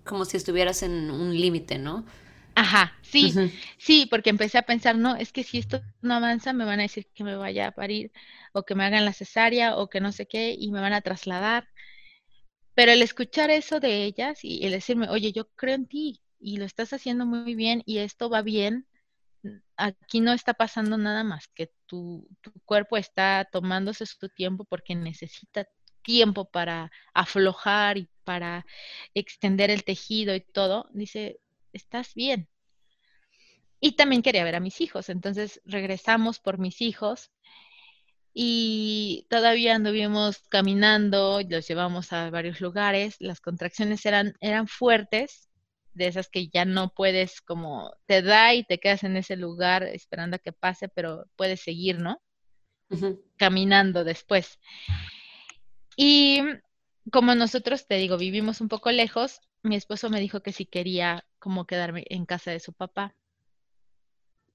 Como 0.03 0.25
si 0.25 0.37
estuvieras 0.37 0.83
en 0.83 1.09
un 1.09 1.35
límite, 1.35 1.79
¿no? 1.79 2.05
Ajá, 2.53 2.97
sí, 3.01 3.33
sí, 3.77 4.07
porque 4.09 4.31
empecé 4.31 4.57
a 4.57 4.63
pensar, 4.63 4.95
no, 4.95 5.15
es 5.15 5.31
que 5.31 5.43
si 5.43 5.59
esto 5.59 5.81
no 6.01 6.15
avanza, 6.15 6.53
me 6.53 6.65
van 6.65 6.79
a 6.79 6.83
decir 6.83 7.07
que 7.13 7.23
me 7.23 7.35
vaya 7.35 7.67
a 7.67 7.71
parir 7.71 8.11
o 8.51 8.63
que 8.63 8.73
me 8.73 8.83
hagan 8.83 9.05
la 9.05 9.13
cesárea 9.13 9.75
o 9.75 9.89
que 9.89 10.01
no 10.01 10.11
sé 10.11 10.27
qué 10.27 10.55
y 10.57 10.71
me 10.71 10.81
van 10.81 10.93
a 10.93 11.01
trasladar. 11.01 11.67
Pero 12.77 12.91
el 12.91 13.01
escuchar 13.01 13.49
eso 13.49 13.79
de 13.79 14.03
ellas 14.03 14.43
y 14.43 14.63
el 14.63 14.71
decirme, 14.71 15.09
oye, 15.09 15.31
yo 15.31 15.49
creo 15.55 15.73
en 15.73 15.87
ti 15.87 16.21
y 16.39 16.57
lo 16.57 16.65
estás 16.65 16.93
haciendo 16.93 17.25
muy 17.25 17.55
bien 17.55 17.81
y 17.87 17.97
esto 17.97 18.29
va 18.29 18.43
bien, 18.43 18.85
aquí 19.77 20.21
no 20.21 20.31
está 20.31 20.53
pasando 20.53 20.95
nada 20.95 21.23
más 21.23 21.47
que 21.47 21.71
tu, 21.87 22.29
tu 22.41 22.51
cuerpo 22.65 22.95
está 22.95 23.49
tomándose 23.51 24.05
su 24.05 24.29
tiempo 24.29 24.63
porque 24.63 24.93
necesita 24.93 25.67
tiempo 26.03 26.45
para 26.45 26.91
aflojar 27.15 27.97
y 27.97 28.09
para 28.23 28.63
extender 29.15 29.71
el 29.71 29.83
tejido 29.83 30.35
y 30.35 30.41
todo, 30.41 30.87
dice, 30.93 31.39
estás 31.73 32.13
bien. 32.13 32.47
Y 33.79 33.93
también 33.93 34.21
quería 34.21 34.43
ver 34.43 34.53
a 34.53 34.59
mis 34.59 34.81
hijos, 34.81 35.09
entonces 35.09 35.61
regresamos 35.65 36.37
por 36.37 36.59
mis 36.59 36.79
hijos 36.81 37.31
y 38.39 39.25
todavía 39.31 39.73
anduvimos 39.73 40.43
caminando, 40.49 41.41
los 41.49 41.67
llevamos 41.67 42.13
a 42.13 42.29
varios 42.29 42.61
lugares, 42.61 43.15
las 43.19 43.41
contracciones 43.41 44.05
eran, 44.05 44.35
eran 44.41 44.67
fuertes, 44.67 45.49
de 45.95 46.05
esas 46.05 46.29
que 46.29 46.47
ya 46.47 46.63
no 46.63 46.93
puedes 46.93 47.41
como 47.41 47.91
te 48.05 48.21
da 48.21 48.53
y 48.53 48.63
te 48.63 48.79
quedas 48.79 49.03
en 49.03 49.17
ese 49.17 49.37
lugar 49.37 49.81
esperando 49.81 50.35
a 50.35 50.39
que 50.39 50.51
pase, 50.51 50.87
pero 50.87 51.25
puedes 51.35 51.61
seguir, 51.61 51.97
¿no? 51.99 52.21
Caminando 53.37 54.03
después. 54.03 54.59
Y 55.95 56.43
como 57.11 57.33
nosotros, 57.33 57.87
te 57.87 57.95
digo, 57.95 58.19
vivimos 58.19 58.61
un 58.61 58.67
poco 58.67 58.91
lejos, 58.91 59.39
mi 59.63 59.75
esposo 59.75 60.11
me 60.11 60.19
dijo 60.19 60.43
que 60.43 60.51
si 60.51 60.67
quería 60.67 61.25
como 61.39 61.65
quedarme 61.65 62.05
en 62.09 62.27
casa 62.27 62.51
de 62.51 62.59
su 62.59 62.73
papá. 62.73 63.15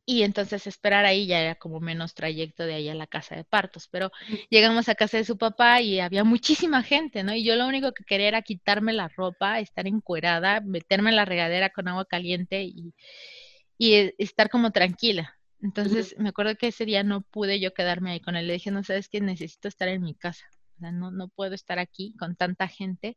Y 0.05 0.25
entonces 0.25 0.67
esperar 0.67 1.05
ahí 1.05 1.27
ya 1.27 1.41
era 1.41 1.55
como 1.55 1.79
menos 1.79 2.15
trayecto 2.15 2.65
de 2.65 2.75
ahí 2.75 2.89
a 2.89 2.95
la 2.95 3.07
casa 3.07 3.37
de 3.37 3.45
partos. 3.45 3.89
Pero 3.89 4.11
llegamos 4.51 4.89
a 4.89 4.97
casa 4.97 5.17
de 5.19 5.25
su 5.25 5.39
papá 5.39 5.81
y 5.81 6.01
había 6.01 6.25
muchísima 6.25 6.83
gente, 6.83 7.23
¿no? 7.23 7.35
Y 7.35 7.45
yo 7.45 7.55
lo 7.55 7.67
único 7.69 7.93
que 7.93 8.05
quería 8.05 8.29
era 8.29 8.43
quitarme 8.43 8.93
la 8.93 9.09
ropa, 9.09 9.61
estar 9.61 9.87
encuerada, 9.87 10.61
meterme 10.61 11.11
en 11.11 11.17
la 11.17 11.25
regadera 11.25 11.71
con 11.71 11.87
agua 11.89 12.05
caliente 12.05 12.65
y, 12.65 12.95
y 13.79 13.95
e, 13.95 14.15
estar 14.19 14.51
como 14.51 14.73
tranquila. 14.73 15.37
Entonces 15.63 16.17
me 16.19 16.31
acuerdo 16.31 16.57
que 16.57 16.69
ese 16.69 16.85
día 16.85 17.05
no 17.05 17.21
pude 17.23 17.61
yo 17.61 17.73
quedarme 17.73 18.13
ahí 18.13 18.21
con 18.21 18.35
él. 18.37 18.49
Le 18.49 18.55
dije, 18.55 18.73
no 18.73 18.83
sabes 18.83 19.09
que 19.09 19.21
necesito 19.21 19.69
estar 19.69 19.89
en 19.89 20.03
mi 20.03 20.15
casa. 20.15 20.47
O 20.77 20.81
sea, 20.81 20.93
no, 20.93 21.13
no 21.13 21.29
puedo 21.29 21.55
estar 21.55 21.79
aquí 21.79 22.15
con 22.19 22.35
tanta 22.35 22.67
gente 22.67 23.17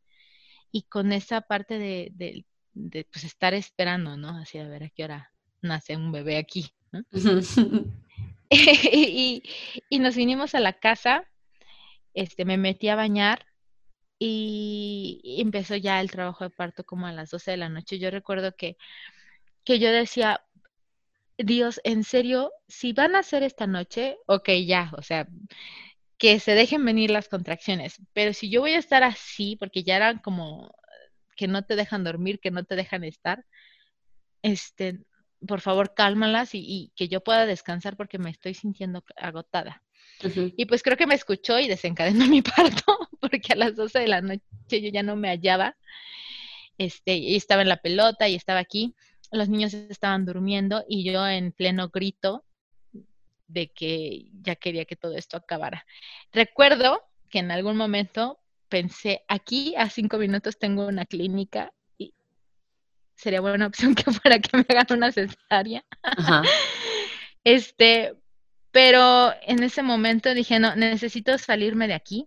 y 0.71 0.83
con 0.83 1.11
esa 1.13 1.41
parte 1.41 1.79
de, 1.79 2.11
de, 2.13 2.45
de 2.73 3.05
pues 3.11 3.25
estar 3.25 3.55
esperando, 3.55 4.17
¿no? 4.17 4.37
Así 4.37 4.59
a 4.59 4.67
ver 4.67 4.83
a 4.83 4.89
qué 4.89 5.05
hora 5.05 5.34
nace 5.65 5.95
un 5.95 6.11
bebé 6.11 6.37
aquí. 6.37 6.71
y, 8.49 9.43
nos 9.99 10.15
vinimos 10.15 10.55
a 10.55 10.59
la 10.59 10.73
casa, 10.73 11.29
este, 12.13 12.45
me 12.45 12.57
metí 12.57 12.89
a 12.89 12.95
bañar 12.95 13.45
y, 14.19 15.37
empezó 15.39 15.75
ya 15.75 15.99
el 16.01 16.11
trabajo 16.11 16.43
de 16.43 16.49
parto 16.51 16.83
como 16.85 17.07
a 17.07 17.11
las 17.11 17.29
12 17.31 17.51
de 17.51 17.57
la 17.57 17.69
noche. 17.69 17.99
Yo 17.99 18.11
recuerdo 18.11 18.55
que, 18.55 18.77
que 19.63 19.79
yo 19.79 19.91
decía, 19.91 20.41
Dios, 21.37 21.81
en 21.83 22.03
serio, 22.03 22.51
si 22.67 22.93
van 22.93 23.15
a 23.15 23.19
hacer 23.19 23.43
esta 23.43 23.67
noche, 23.67 24.17
ok, 24.27 24.49
ya, 24.65 24.91
o 24.97 25.01
sea, 25.01 25.27
que 26.17 26.39
se 26.39 26.53
dejen 26.55 26.85
venir 26.85 27.11
las 27.11 27.27
contracciones, 27.27 28.01
pero 28.13 28.33
si 28.33 28.49
yo 28.49 28.61
voy 28.61 28.71
a 28.73 28.79
estar 28.79 29.03
así, 29.03 29.57
porque 29.57 29.83
ya 29.83 29.97
eran 29.97 30.19
como 30.19 30.73
que 31.35 31.47
no 31.47 31.63
te 31.65 31.75
dejan 31.75 32.03
dormir, 32.03 32.39
que 32.39 32.51
no 32.51 32.63
te 32.63 32.75
dejan 32.75 33.03
estar, 33.03 33.45
este, 34.41 34.99
por 35.47 35.61
favor, 35.61 35.93
cálmalas 35.93 36.51
y, 36.53 36.91
que 36.95 37.07
yo 37.07 37.21
pueda 37.21 37.45
descansar 37.45 37.95
porque 37.97 38.17
me 38.17 38.29
estoy 38.29 38.53
sintiendo 38.53 39.03
agotada. 39.15 39.83
Y 40.55 40.65
pues 40.65 40.81
creo 40.81 40.97
que 40.97 41.07
me 41.07 41.15
escuchó 41.15 41.59
y 41.59 41.67
desencadenó 41.67 42.25
mi 42.27 42.41
parto, 42.41 43.09
porque 43.19 43.53
a 43.53 43.55
las 43.55 43.75
12 43.75 43.99
de 43.99 44.07
la 44.07 44.21
noche 44.21 44.39
yo 44.69 44.89
ya 44.89 45.03
no 45.03 45.15
me 45.15 45.29
hallaba. 45.29 45.75
Este, 46.77 47.15
y 47.15 47.35
estaba 47.35 47.61
en 47.61 47.69
la 47.69 47.77
pelota 47.77 48.27
y 48.27 48.35
estaba 48.35 48.59
aquí. 48.59 48.95
Los 49.31 49.49
niños 49.49 49.73
estaban 49.73 50.25
durmiendo 50.25 50.83
y 50.87 51.03
yo 51.03 51.27
en 51.27 51.51
pleno 51.51 51.89
grito 51.89 52.45
de 53.47 53.71
que 53.71 54.25
ya 54.41 54.55
quería 54.55 54.85
que 54.85 54.95
todo 54.95 55.15
esto 55.15 55.37
acabara. 55.37 55.85
Recuerdo 56.31 57.01
que 57.29 57.39
en 57.39 57.51
algún 57.51 57.77
momento 57.77 58.39
pensé, 58.69 59.23
aquí 59.27 59.75
a 59.77 59.89
cinco 59.89 60.17
minutos 60.17 60.57
tengo 60.57 60.87
una 60.87 61.05
clínica 61.05 61.71
sería 63.15 63.41
buena 63.41 63.67
opción 63.67 63.95
que 63.95 64.03
fuera 64.11 64.39
que 64.39 64.57
me 64.57 64.65
hagan 64.69 64.97
una 64.97 65.11
cesárea. 65.11 65.83
este, 67.43 68.13
pero 68.71 69.33
en 69.43 69.63
ese 69.63 69.83
momento 69.83 70.33
dije, 70.33 70.59
no, 70.59 70.75
necesito 70.75 71.37
salirme 71.37 71.87
de 71.87 71.93
aquí. 71.93 72.25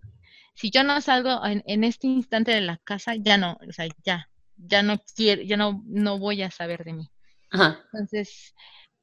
Si 0.55 0.71
yo 0.71 0.83
no 0.83 0.99
salgo 0.99 1.39
en, 1.45 1.83
este 1.83 2.07
instante 2.07 2.51
de 2.51 2.61
la 2.61 2.77
casa, 2.83 3.15
ya 3.15 3.37
no, 3.37 3.57
o 3.67 3.71
sea, 3.71 3.87
ya, 4.03 4.29
ya 4.57 4.83
no 4.83 4.99
quiero, 5.15 5.41
ya 5.41 5.55
no, 5.55 5.83
no 5.85 6.19
voy 6.19 6.41
a 6.41 6.51
saber 6.51 6.83
de 6.83 6.93
mí. 6.93 7.09
Entonces, 7.51 8.53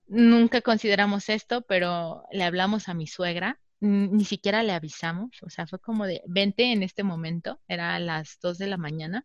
nunca 0.06 0.60
consideramos 0.60 1.28
esto, 1.30 1.62
pero 1.62 2.24
le 2.30 2.44
hablamos 2.44 2.88
a 2.88 2.94
mi 2.94 3.06
suegra, 3.06 3.58
ni 3.80 4.24
siquiera 4.24 4.62
le 4.62 4.72
avisamos, 4.72 5.42
o 5.42 5.50
sea, 5.50 5.66
fue 5.66 5.78
como 5.78 6.06
de, 6.06 6.22
vente 6.26 6.72
en 6.72 6.82
este 6.82 7.02
momento, 7.02 7.60
era 7.68 7.94
a 7.94 8.00
las 8.00 8.38
dos 8.40 8.58
de 8.58 8.66
la 8.66 8.76
mañana, 8.76 9.24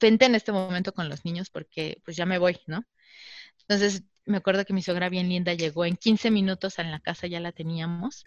vente 0.00 0.26
en 0.26 0.34
este 0.34 0.52
momento 0.52 0.92
con 0.92 1.08
los 1.08 1.24
niños 1.24 1.50
porque 1.50 2.00
pues 2.04 2.16
ya 2.16 2.26
me 2.26 2.38
voy, 2.38 2.58
¿no? 2.66 2.84
Entonces 3.60 4.02
me 4.26 4.38
acuerdo 4.38 4.64
que 4.64 4.72
mi 4.72 4.82
suegra 4.82 5.08
bien 5.08 5.28
linda 5.28 5.54
llegó 5.54 5.84
en 5.84 5.96
15 5.96 6.30
minutos 6.30 6.78
en 6.78 6.90
la 6.90 7.00
casa, 7.00 7.26
ya 7.26 7.40
la 7.40 7.52
teníamos. 7.52 8.24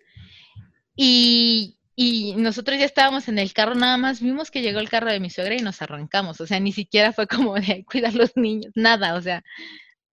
Y, 0.96 1.80
y 1.96 2.36
nosotros 2.38 2.78
ya 2.80 2.86
estábamos 2.86 3.28
en 3.28 3.40
el 3.40 3.54
carro, 3.54 3.76
nada 3.76 3.98
más 3.98 4.22
vimos 4.22 4.52
que 4.52 4.62
llegó 4.62 4.80
el 4.80 4.90
carro 4.90 5.12
de 5.12 5.20
mi 5.20 5.30
suegra 5.30 5.56
y 5.56 5.60
nos 5.60 5.82
arrancamos. 5.82 6.40
O 6.42 6.48
sea, 6.48 6.60
ni 6.60 6.72
siquiera 6.72 7.14
fue 7.14 7.28
como 7.28 7.56
de 7.56 7.86
cuidar 7.86 8.14
los 8.14 8.36
niños, 8.36 8.72
nada, 8.76 9.16
o 9.16 9.22
sea, 9.22 9.44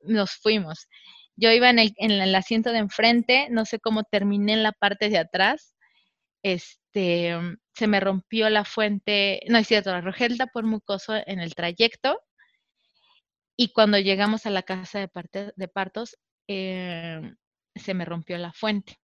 nos 0.03 0.33
fuimos. 0.33 0.89
Yo 1.37 1.51
iba 1.51 1.69
en 1.71 1.79
el, 1.79 1.95
en 1.97 2.13
el 2.13 2.35
asiento 2.35 2.71
de 2.73 2.79
enfrente, 2.79 3.49
no 3.51 3.65
sé 3.65 3.81
cómo 3.81 4.05
terminé 4.05 4.53
en 4.55 4.63
la 4.63 4.73
parte 4.73 5.09
de 5.09 5.19
atrás. 5.19 5.74
Este, 6.45 7.35
se 7.75 7.87
me 7.87 8.01
rompió 8.01 8.51
la 8.51 8.65
fuente, 8.65 9.41
no 9.49 9.59
es 9.59 9.67
cierto, 9.67 9.91
la 9.91 10.03
rogelda 10.03 10.47
por 10.47 10.65
mucoso 10.65 11.15
en 11.27 11.41
el 11.41 11.55
trayecto. 11.55 12.21
Y 13.57 13.73
cuando 13.73 13.99
llegamos 13.99 14.47
a 14.47 14.51
la 14.51 14.63
casa 14.63 15.01
de, 15.01 15.53
de 15.57 15.69
partos, 15.69 16.19
em, 16.47 17.37
se 17.75 17.95
me 17.95 18.05
rompió 18.05 18.37
la 18.39 18.53
fuente. 18.53 19.01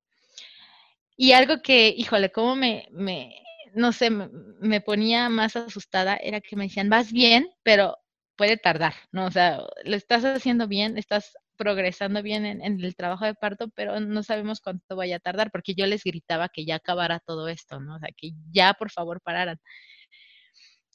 Y 1.17 1.33
algo 1.33 1.63
que, 1.63 1.89
híjole, 1.89 2.31
cómo 2.31 2.57
me, 2.57 2.89
me 2.93 3.43
no 3.75 3.93
sé, 3.93 4.11
me, 4.11 4.29
me, 4.61 4.81
ponía 4.81 5.29
más 5.29 5.57
asustada 5.57 6.17
era 6.17 6.41
que 6.41 6.57
me 6.57 6.65
decían, 6.65 6.91
vas 6.91 7.13
bien, 7.13 7.49
pero 7.63 7.97
puede 8.37 8.57
tardar, 8.57 8.95
¿no? 9.13 9.27
O 9.27 9.31
sea, 9.31 9.61
lo 9.85 9.97
estás 9.97 10.25
haciendo 10.25 10.69
bien, 10.69 10.99
estás 10.99 11.37
progresando 11.61 12.23
bien 12.23 12.47
en, 12.47 12.63
el 12.63 12.97
trabajo 12.97 13.27
de 13.27 13.35
parto, 13.35 13.69
pero 13.75 14.01
no 14.01 14.23
sabemos 14.23 14.63
cuánto 14.63 14.97
vaya 14.97 15.17
a 15.17 15.21
tardar, 15.21 15.51
porque 15.51 15.75
yo 15.75 15.85
les 15.85 16.03
gritaba 16.05 16.49
que 16.49 16.65
ya 16.65 16.77
acabara 16.77 17.21
todo 17.21 17.49
esto, 17.49 17.81
¿no? 17.81 17.97
O 17.97 17.99
sea, 17.99 18.09
que 18.17 18.31
ya 18.51 18.73
por 18.73 18.91
favor 18.91 19.21
pararan. 19.21 19.61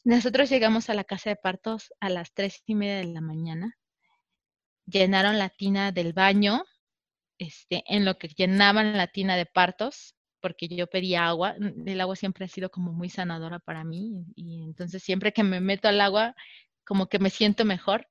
Nosotros 0.03 0.49
llegamos 0.49 0.89
a 0.89 0.95
la 0.95 1.03
casa 1.03 1.29
de 1.29 1.35
partos 1.35 1.93
a 1.99 2.09
las 2.09 2.33
tres 2.33 2.63
y 2.65 2.73
media 2.73 2.97
de 2.97 3.13
la 3.13 3.21
mañana. 3.21 3.77
Llenaron 4.87 5.37
la 5.37 5.49
tina 5.49 5.91
del 5.91 6.13
baño, 6.13 6.63
este, 7.37 7.83
en 7.85 8.03
lo 8.03 8.17
que 8.17 8.29
llenaban 8.29 8.97
la 8.97 9.05
tina 9.05 9.35
de 9.35 9.45
partos, 9.45 10.15
porque 10.41 10.67
yo 10.67 10.87
pedía 10.87 11.27
agua. 11.27 11.55
El 11.85 12.01
agua 12.01 12.15
siempre 12.15 12.45
ha 12.45 12.47
sido 12.47 12.71
como 12.71 12.91
muy 12.91 13.09
sanadora 13.09 13.59
para 13.59 13.83
mí, 13.83 14.25
y 14.35 14.63
entonces 14.63 15.03
siempre 15.03 15.31
que 15.31 15.43
me 15.43 15.61
meto 15.61 15.87
al 15.89 16.01
agua, 16.01 16.33
como 16.85 17.07
que 17.07 17.19
me 17.19 17.29
siento 17.29 17.65
mejor. 17.65 18.07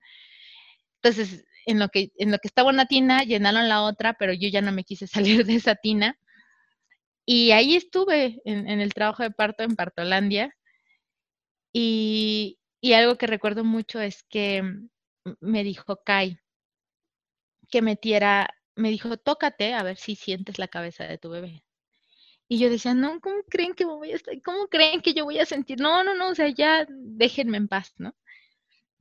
Entonces, 1.03 1.45
en 1.67 1.79
lo 1.79 1.89
que, 1.89 2.13
en 2.17 2.31
lo 2.31 2.39
que 2.39 2.49
estaba 2.49 2.71
una 2.71 2.87
tina, 2.87 3.25
llenaron 3.25 3.69
la 3.69 3.83
otra, 3.83 4.15
pero 4.15 4.33
yo 4.33 4.49
ya 4.49 4.61
no 4.61 4.73
me 4.73 4.85
quise 4.85 5.07
salir 5.43 5.45
de 5.47 5.57
esa 5.57 5.75
tina. 5.77 6.19
Y 7.27 7.53
ahí 7.53 7.77
estuve 7.77 8.41
en, 8.45 8.69
el 8.81 8.93
trabajo 8.95 9.23
de 9.23 9.31
parto 9.31 9.63
en 9.65 9.77
Partolandia. 9.77 10.55
Y, 11.73 12.59
y, 12.81 12.93
algo 12.93 13.17
que 13.17 13.27
recuerdo 13.27 13.65
mucho 13.65 14.01
es 14.01 14.23
que 14.25 14.63
me 15.41 15.65
dijo 15.65 16.03
Kai 16.05 16.39
que 17.71 17.83
metiera, 17.83 18.55
me 18.77 18.91
dijo, 18.91 19.17
tócate 19.17 19.75
a 19.75 19.83
ver 19.83 19.97
si 19.97 20.15
sientes 20.15 20.59
la 20.59 20.69
cabeza 20.69 21.05
de 21.05 21.19
tu 21.19 21.31
bebé. 21.31 21.65
Y 22.47 22.59
yo 22.59 22.71
decía, 22.71 22.95
no, 22.95 23.21
¿cómo 23.21 23.43
creen 23.49 23.75
que 23.75 23.87
me 23.87 23.95
voy 23.95 24.13
a 24.13 24.17
estar? 24.17 24.41
¿Cómo 24.43 24.69
creen 24.69 25.01
que 25.01 25.15
yo 25.15 25.25
voy 25.25 25.39
a 25.41 25.47
sentir? 25.47 25.81
No, 25.81 26.05
no, 26.05 26.15
no, 26.15 26.29
o 26.29 26.35
sea, 26.35 26.49
ya 26.49 26.87
déjenme 26.89 27.57
en 27.57 27.69
paz, 27.69 27.95
¿no? 27.99 28.15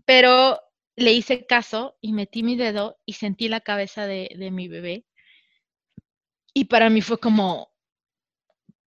Pero 0.05 0.59
le 0.95 1.13
hice 1.13 1.45
caso 1.45 1.97
y 2.01 2.13
metí 2.13 2.43
mi 2.43 2.55
dedo 2.55 2.97
y 3.05 3.13
sentí 3.13 3.47
la 3.47 3.61
cabeza 3.61 4.05
de, 4.05 4.49
mi 4.51 4.67
bebé. 4.67 5.05
Y 6.53 6.65
para 6.65 6.89
mí 6.89 7.01
fue 7.01 7.19
como, 7.19 7.71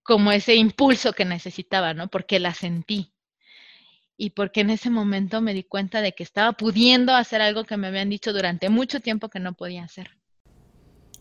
como 0.03 0.31
ese 0.31 0.55
impulso 0.55 1.13
que 1.13 1.25
necesitaba, 1.25 1.95
¿no? 1.95 2.09
Porque 2.09 2.39
la 2.39 2.55
sentí. 2.55 3.13
Y 4.17 4.31
porque 4.31 4.61
en 4.61 4.71
ese 4.71 4.89
momento 4.89 5.41
me 5.41 5.53
di 5.53 5.65
cuenta 5.65 6.01
de 6.01 6.13
que 6.13 6.23
estaba 6.23 6.53
pudiendo 6.53 7.13
hacer 7.15 7.43
algo 7.43 7.65
que 7.65 7.77
me 7.77 7.89
habían 7.89 8.09
dicho 8.09 8.33
durante 8.33 8.71
mucho 8.71 9.01
tiempo 9.01 9.29
que 9.29 9.41
no 9.41 9.53
podía 9.55 9.85
hacer. 9.85 10.17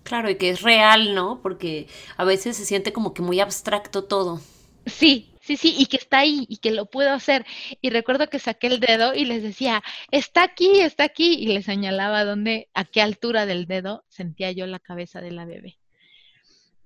Claro, 0.04 0.30
y 0.30 0.38
que 0.38 0.52
es 0.52 0.62
real, 0.62 1.16
¿no? 1.16 1.42
Porque 1.42 1.88
a 2.16 2.24
veces 2.24 2.56
se 2.56 2.66
siente 2.66 2.94
como 2.94 3.14
que 3.14 3.24
muy 3.24 3.40
abstracto 3.40 4.04
todo. 4.04 4.40
Sí, 4.86 5.35
Sí, 5.46 5.58
sí, 5.58 5.76
y 5.78 5.86
que 5.86 5.98
está 5.98 6.20
ahí 6.20 6.48
y 6.50 6.58
que 6.58 6.72
lo 6.72 6.88
puedo 6.88 7.12
hacer. 7.12 7.46
Y 7.80 7.92
recuerdo 7.92 8.30
que 8.30 8.40
saqué 8.40 8.66
el 8.66 8.80
dedo 8.80 9.14
y 9.14 9.26
les 9.26 9.44
decía, 9.44 9.84
está 10.10 10.42
aquí, 10.42 10.80
está 10.80 11.04
aquí, 11.04 11.36
y 11.36 11.46
les 11.46 11.66
señalaba 11.66 12.26
dónde, 12.26 12.68
a 12.74 12.84
qué 12.84 13.00
altura 13.04 13.46
del 13.46 13.68
dedo 13.68 14.04
sentía 14.10 14.52
yo 14.54 14.66
la 14.66 14.80
cabeza 14.80 15.22
de 15.22 15.30
la 15.32 15.46
bebé. 15.46 15.78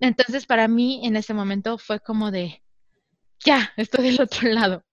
Entonces, 0.02 0.46
para 0.46 0.68
mí, 0.68 1.00
en 1.06 1.16
ese 1.16 1.34
momento 1.34 1.78
fue 1.78 2.02
como 2.02 2.32
de, 2.32 2.62
ya, 3.40 3.72
estoy 3.78 4.04
del 4.12 4.22
otro 4.22 4.50
lado. 4.50 4.84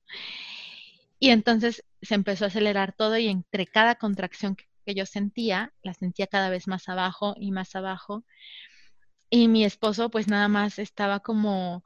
Y 1.19 1.31
entonces 1.31 1.85
se 2.03 2.15
empezó 2.15 2.45
a 2.45 2.49
acelerar 2.49 2.95
todo 2.95 3.19
y 3.19 3.27
entre 3.27 3.67
cada 3.67 3.97
contracción 3.97 4.55
que 4.55 4.95
yo 4.95 5.07
sentía, 5.07 5.73
la 5.83 5.93
sentía 5.93 6.29
cada 6.29 6.51
vez 6.51 6.69
más 6.69 6.89
abajo 6.89 7.35
y 7.37 7.51
más 7.51 7.75
abajo. 7.75 8.25
Y 9.29 9.49
mi 9.49 9.65
esposo 9.65 10.09
pues 10.09 10.29
nada 10.29 10.47
más 10.47 10.79
estaba 10.79 11.19
como 11.19 11.83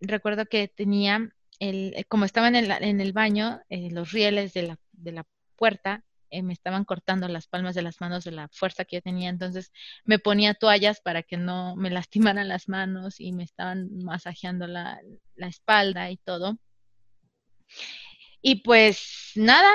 recuerdo 0.00 0.46
que 0.46 0.68
tenía, 0.68 1.30
el, 1.58 1.94
eh, 1.96 2.04
como 2.04 2.24
estaba 2.24 2.48
en 2.48 2.56
el, 2.56 2.70
en 2.70 3.00
el 3.00 3.12
baño, 3.12 3.60
eh, 3.68 3.90
los 3.90 4.12
rieles 4.12 4.52
de 4.52 4.62
la, 4.62 4.78
de 4.92 5.12
la 5.12 5.26
puerta 5.56 6.04
eh, 6.30 6.42
me 6.42 6.52
estaban 6.52 6.84
cortando 6.84 7.28
las 7.28 7.46
palmas 7.46 7.74
de 7.74 7.82
las 7.82 8.00
manos 8.00 8.24
de 8.24 8.32
la 8.32 8.48
fuerza 8.48 8.84
que 8.84 8.96
yo 8.96 9.02
tenía, 9.02 9.30
entonces 9.30 9.72
me 10.04 10.18
ponía 10.18 10.54
toallas 10.54 11.00
para 11.00 11.22
que 11.22 11.36
no 11.36 11.76
me 11.76 11.90
lastimaran 12.30 12.48
las 12.48 12.68
manos 12.68 13.20
y 13.20 13.32
me 13.32 13.44
estaban 13.44 13.88
masajeando 13.98 14.66
la, 14.66 15.00
la 15.36 15.46
espalda 15.48 16.10
y 16.10 16.16
todo. 16.16 16.58
Y 18.42 18.62
pues 18.62 19.32
nada, 19.34 19.72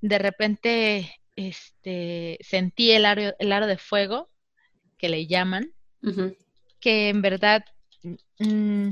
de 0.00 0.18
repente 0.18 1.14
este, 1.36 2.38
sentí 2.40 2.90
el 2.92 3.06
aro, 3.06 3.34
el 3.38 3.52
aro 3.52 3.66
de 3.66 3.78
fuego, 3.78 4.30
que 4.98 5.08
le 5.08 5.26
llaman, 5.26 5.72
que 6.80 7.08
en 7.08 7.22
verdad 7.22 7.64
mm, 8.38 8.90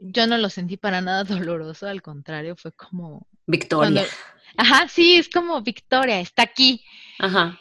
yo 0.00 0.26
no 0.26 0.38
lo 0.38 0.50
sentí 0.50 0.76
para 0.76 1.00
nada 1.00 1.24
doloroso, 1.24 1.86
al 1.86 2.02
contrario, 2.02 2.56
fue 2.56 2.72
como... 2.72 3.28
Victoria. 3.46 4.06
Ajá, 4.56 4.88
sí, 4.88 5.16
es 5.16 5.28
como 5.28 5.60
Victoria, 5.62 6.20
está 6.20 6.42
aquí. 6.42 6.84
Ajá. 7.18 7.58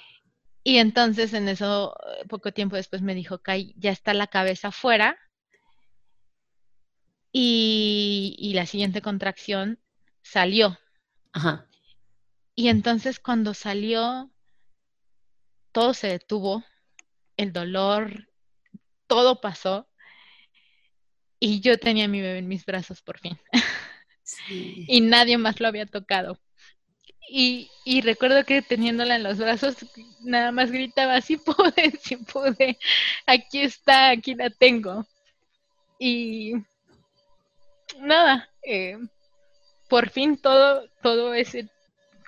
Y 0.63 0.77
entonces 0.77 1.33
en 1.33 1.47
eso, 1.47 1.95
poco 2.27 2.51
tiempo 2.51 2.75
después 2.75 3.01
me 3.01 3.15
dijo, 3.15 3.39
Kai, 3.39 3.73
ya 3.77 3.91
está 3.91 4.13
la 4.13 4.27
cabeza 4.27 4.69
afuera. 4.69 5.17
Y, 7.31 8.35
y 8.39 8.53
la 8.53 8.65
siguiente 8.65 9.01
contracción 9.01 9.79
salió. 10.21 10.77
Ajá. 11.31 11.67
Y 12.55 12.69
entonces 12.69 13.19
cuando 13.19 13.53
salió, 13.53 14.31
todo 15.71 15.93
se 15.93 16.07
detuvo, 16.07 16.63
el 17.37 17.53
dolor, 17.53 18.27
todo 19.07 19.39
pasó. 19.41 19.87
Y 21.39 21.61
yo 21.61 21.77
tenía 21.77 22.05
a 22.05 22.09
mi 22.09 22.21
bebé 22.21 22.39
en 22.39 22.47
mis 22.47 22.65
brazos 22.65 23.01
por 23.01 23.19
fin. 23.19 23.37
y 24.49 25.01
nadie 25.01 25.37
más 25.37 25.59
lo 25.59 25.67
había 25.67 25.85
tocado. 25.85 26.37
Y, 27.31 27.69
y, 27.85 28.01
recuerdo 28.01 28.43
que 28.43 28.63
teniéndola 28.63 29.15
en 29.15 29.23
los 29.23 29.37
brazos, 29.37 29.75
nada 30.21 30.51
más 30.51 30.71
gritaba, 30.71 31.21
sí 31.21 31.37
pude, 31.37 31.91
sí 32.01 32.17
pude, 32.17 32.77
aquí 33.27 33.61
está, 33.61 34.09
aquí 34.09 34.33
la 34.33 34.49
tengo. 34.49 35.05
Y 35.99 36.53
nada, 37.99 38.49
eh, 38.63 38.97
por 39.87 40.09
fin 40.09 40.37
todo, 40.37 40.87
todo 41.01 41.33
ese 41.33 41.69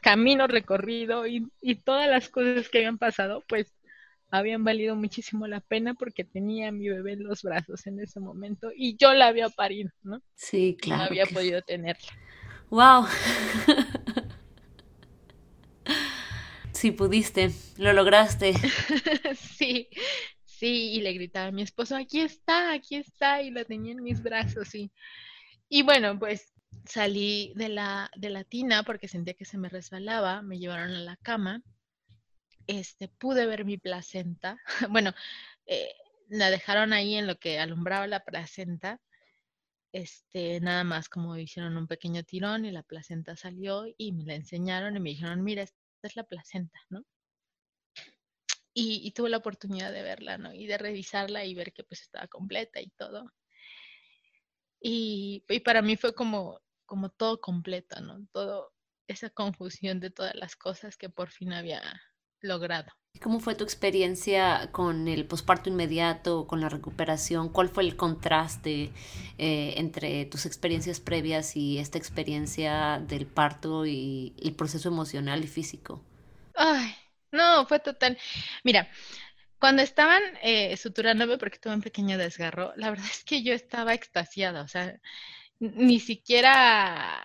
camino 0.01 0.47
recorrido 0.47 1.25
y, 1.27 1.49
todas 1.83 2.09
las 2.09 2.29
cosas 2.29 2.69
que 2.69 2.79
habían 2.79 2.97
pasado, 2.97 3.43
pues 3.47 3.73
habían 4.31 4.63
valido 4.63 4.95
muchísimo 4.95 5.45
la 5.45 5.59
pena 5.59 5.93
porque 5.93 6.23
tenía 6.23 6.69
a 6.69 6.71
mi 6.71 6.89
bebé 6.89 7.13
en 7.13 7.23
los 7.23 7.43
brazos 7.43 7.85
en 7.85 7.99
ese 7.99 8.19
momento 8.19 8.71
y 8.75 8.95
yo 8.97 9.13
la 9.13 9.27
había 9.27 9.49
parido, 9.49 9.91
¿no? 10.03 10.21
Sí, 10.35 10.77
claro. 10.79 11.03
No 11.03 11.07
había 11.07 11.25
podido 11.25 11.61
tenerla. 11.61 12.07
¡Wow! 12.69 13.05
sí, 16.71 16.91
pudiste, 16.91 17.51
lo 17.77 17.91
lograste. 17.91 18.53
sí, 19.35 19.89
sí, 20.45 20.93
y 20.93 21.01
le 21.01 21.11
gritaba 21.11 21.47
a 21.47 21.51
mi 21.51 21.63
esposo, 21.63 21.97
aquí 21.97 22.21
está, 22.21 22.71
aquí 22.71 22.95
está, 22.95 23.41
y 23.41 23.51
la 23.51 23.65
tenía 23.65 23.91
en 23.91 24.01
mis 24.01 24.23
brazos, 24.23 24.73
y, 24.73 24.89
y 25.67 25.81
bueno, 25.81 26.17
pues 26.17 26.53
salí 26.85 27.51
de 27.55 27.67
la, 27.67 28.09
de 28.15 28.29
la 28.29 28.45
tina 28.45 28.83
porque 28.83 29.09
sentía 29.09 29.33
que 29.33 29.45
se 29.45 29.57
me 29.57 29.69
resbalaba, 29.69 30.41
me 30.41 30.57
llevaron 30.57 30.91
a 30.91 31.01
la 31.01 31.17
cama, 31.17 31.61
este, 32.67 33.07
pude 33.07 33.45
ver 33.45 33.65
mi 33.65 33.77
placenta, 33.77 34.57
bueno, 34.89 35.13
eh, 35.65 35.93
la 36.29 36.49
dejaron 36.49 36.93
ahí 36.93 37.15
en 37.15 37.27
lo 37.27 37.37
que 37.37 37.59
alumbraba 37.59 38.07
la 38.07 38.23
placenta, 38.23 39.01
este, 39.93 40.61
nada 40.61 40.83
más 40.83 41.09
como 41.09 41.37
hicieron 41.37 41.77
un 41.77 41.87
pequeño 41.87 42.23
tirón 42.23 42.65
y 42.65 42.71
la 42.71 42.83
placenta 42.83 43.35
salió 43.35 43.85
y 43.97 44.13
me 44.13 44.23
la 44.25 44.35
enseñaron 44.35 44.95
y 44.95 44.99
me 45.01 45.09
dijeron, 45.09 45.43
mira, 45.43 45.63
esta 45.63 45.77
es 46.03 46.15
la 46.15 46.23
placenta, 46.23 46.79
¿no? 46.89 47.03
Y, 48.73 49.11
tuve 49.11 49.29
la 49.29 49.37
oportunidad 49.37 49.91
de 49.91 50.01
verla, 50.01 50.37
¿no? 50.37 50.53
Y 50.53 50.65
de 50.65 50.77
revisarla 50.77 51.43
y 51.45 51.53
ver 51.55 51.73
que 51.73 51.83
pues 51.83 52.01
estaba 52.03 52.27
completa 52.27 52.79
y 52.79 52.89
todo. 52.91 53.29
Y, 54.79 55.43
para 55.65 55.81
mí 55.81 55.97
fue 55.97 56.15
como, 56.15 56.61
como 56.85 57.09
todo 57.09 57.41
completo, 57.41 57.99
¿no? 58.01 58.25
Todo 58.31 58.73
esa 59.07 59.29
confusión 59.29 59.99
de 59.99 60.09
todas 60.09 60.35
las 60.35 60.55
cosas 60.55 60.97
que 60.97 61.09
por 61.09 61.29
fin 61.29 61.53
había 61.53 61.81
logrado. 62.41 62.91
¿Cómo 63.21 63.39
fue 63.39 63.55
tu 63.55 63.63
experiencia 63.63 64.69
con 64.71 65.07
el 65.07 65.27
posparto 65.27 65.69
inmediato, 65.69 66.47
con 66.47 66.59
la 66.61 66.69
recuperación? 66.69 67.49
¿Cuál 67.49 67.69
fue 67.69 67.83
el 67.83 67.95
contraste 67.95 68.93
eh, 69.37 69.73
entre 69.77 70.25
tus 70.25 70.45
experiencias 70.45 70.99
previas 70.99 71.55
y 71.55 71.77
esta 71.77 71.97
experiencia 71.99 72.99
del 72.99 73.27
parto 73.27 73.85
y 73.85 74.33
el 74.41 74.55
proceso 74.55 74.89
emocional 74.89 75.43
y 75.43 75.47
físico? 75.47 76.01
Ay, 76.55 76.95
no, 77.31 77.65
fue 77.67 77.79
total. 77.79 78.17
Mira, 78.63 78.89
cuando 79.59 79.81
estaban 79.83 80.21
eh, 80.43 80.77
suturándome, 80.77 81.37
porque 81.37 81.59
tuve 81.59 81.75
un 81.75 81.81
pequeño 81.81 82.17
desgarro, 82.17 82.73
la 82.77 82.89
verdad 82.91 83.07
es 83.11 83.23
que 83.23 83.43
yo 83.43 83.53
estaba 83.53 83.93
extasiada, 83.93 84.63
o 84.63 84.67
sea, 84.67 84.99
ni 85.59 85.99
siquiera 85.99 87.23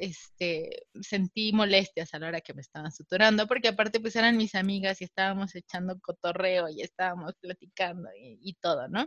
este, 0.00 0.86
sentí 1.00 1.52
molestias 1.52 2.14
a 2.14 2.18
la 2.18 2.28
hora 2.28 2.40
que 2.40 2.54
me 2.54 2.62
estaban 2.62 2.92
suturando, 2.92 3.46
porque 3.46 3.68
aparte 3.68 4.00
pues 4.00 4.16
eran 4.16 4.36
mis 4.36 4.54
amigas 4.54 5.00
y 5.00 5.04
estábamos 5.04 5.54
echando 5.54 5.98
cotorreo 6.00 6.68
y 6.68 6.82
estábamos 6.82 7.34
platicando 7.40 8.08
y, 8.16 8.54
todo, 8.60 8.88
¿no? 8.88 9.06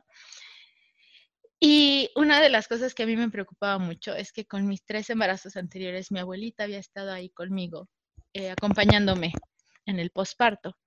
Y 1.60 2.10
una 2.16 2.42
de 2.42 2.50
las 2.50 2.68
cosas 2.68 2.94
que 2.94 3.04
a 3.04 3.06
mí 3.06 3.16
me 3.16 3.30
preocupaba 3.30 3.78
mucho 3.78 4.14
es 4.16 4.32
que 4.34 4.46
con 4.46 4.68
mis 4.68 4.84
tres 4.86 5.10
embarazos 5.10 5.56
anteriores 5.56 6.12
mi 6.12 6.20
abuelita 6.20 6.66
había 6.66 6.80
estado 6.80 7.12
ahí 7.12 7.30
conmigo, 7.30 7.90
eh, 8.34 8.52
acompañándome 8.52 9.34
en 9.86 10.00
el 10.00 10.12
posparto 10.12 10.78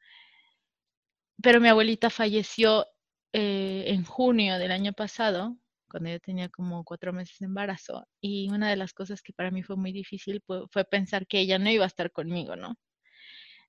pero 1.43 1.61
mi 1.61 1.69
abuelita 1.69 2.11
falleció 2.11 2.87
eh, 3.33 3.85
en 3.89 4.05
junio 4.05 4.59
del 4.59 4.73
año 4.73 4.93
pasado, 4.93 5.57
cuando 5.97 6.11
yo 6.11 6.21
tenía 6.21 6.51
como 6.51 6.85
cuatro 6.85 7.11
meses 7.15 7.39
de 7.39 7.47
embarazo, 7.47 8.07
y 8.21 8.51
una 8.51 8.69
de 8.69 8.77
las 8.77 8.93
cosas 8.93 9.23
que 9.23 9.33
para 9.33 9.51
mí 9.51 9.63
fue 9.63 9.77
muy 9.77 9.93
difícil 9.93 10.43
fue, 10.47 10.85
pensar 10.85 11.27
que 11.27 11.41
ella 11.41 11.59
no 11.59 11.71
iba 11.71 11.85
a 11.85 11.87
estar 11.87 12.13
conmigo, 12.13 12.55
¿no? 12.55 12.77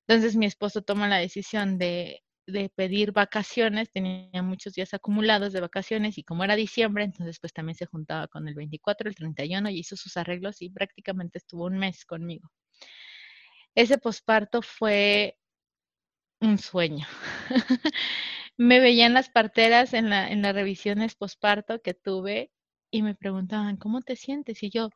Entonces 0.06 0.36
mi 0.36 0.46
esposo 0.46 0.82
toma 0.82 1.08
la 1.08 1.20
decisión 1.20 1.78
de, 1.78 2.22
de 2.48 2.70
pedir 2.70 3.14
vacaciones, 3.14 3.90
tenía 3.92 4.44
muchos 4.44 4.74
días 4.74 4.94
acumulados 4.94 5.54
de 5.54 5.62
vacaciones 5.62 6.18
y 6.18 6.24
como 6.24 6.44
era 6.44 6.58
diciembre, 6.58 7.06
entonces 7.06 7.40
pues 7.40 7.54
también 7.54 7.78
se 7.78 7.86
juntaba 7.86 8.28
con 8.28 8.46
el 8.50 8.56
24, 8.56 9.08
el 9.08 9.16
31 9.16 9.70
y 9.70 9.80
hizo 9.80 9.96
sus 9.96 10.18
arreglos 10.18 10.62
y 10.62 10.70
prácticamente 10.70 11.38
estuvo 11.38 11.66
un 11.66 11.78
mes 11.78 12.04
conmigo. 12.04 12.50
Ese 13.74 13.98
posparto 14.00 14.62
fue 14.62 15.38
un 16.42 16.58
sueño. 16.58 17.08
me 18.58 18.80
veían 18.80 19.14
las 19.14 19.30
parteras 19.30 19.94
en, 19.94 20.10
la, 20.10 20.30
en 20.30 20.42
las 20.42 20.54
revisiones 20.56 21.16
posparto 21.16 21.82
que 21.82 21.94
tuve 21.94 22.52
y 22.92 23.04
me 23.04 23.16
preguntaban, 23.16 23.78
¿cómo 23.78 24.02
te 24.02 24.16
sientes? 24.16 24.64
Y 24.64 24.70
yo, 24.72 24.90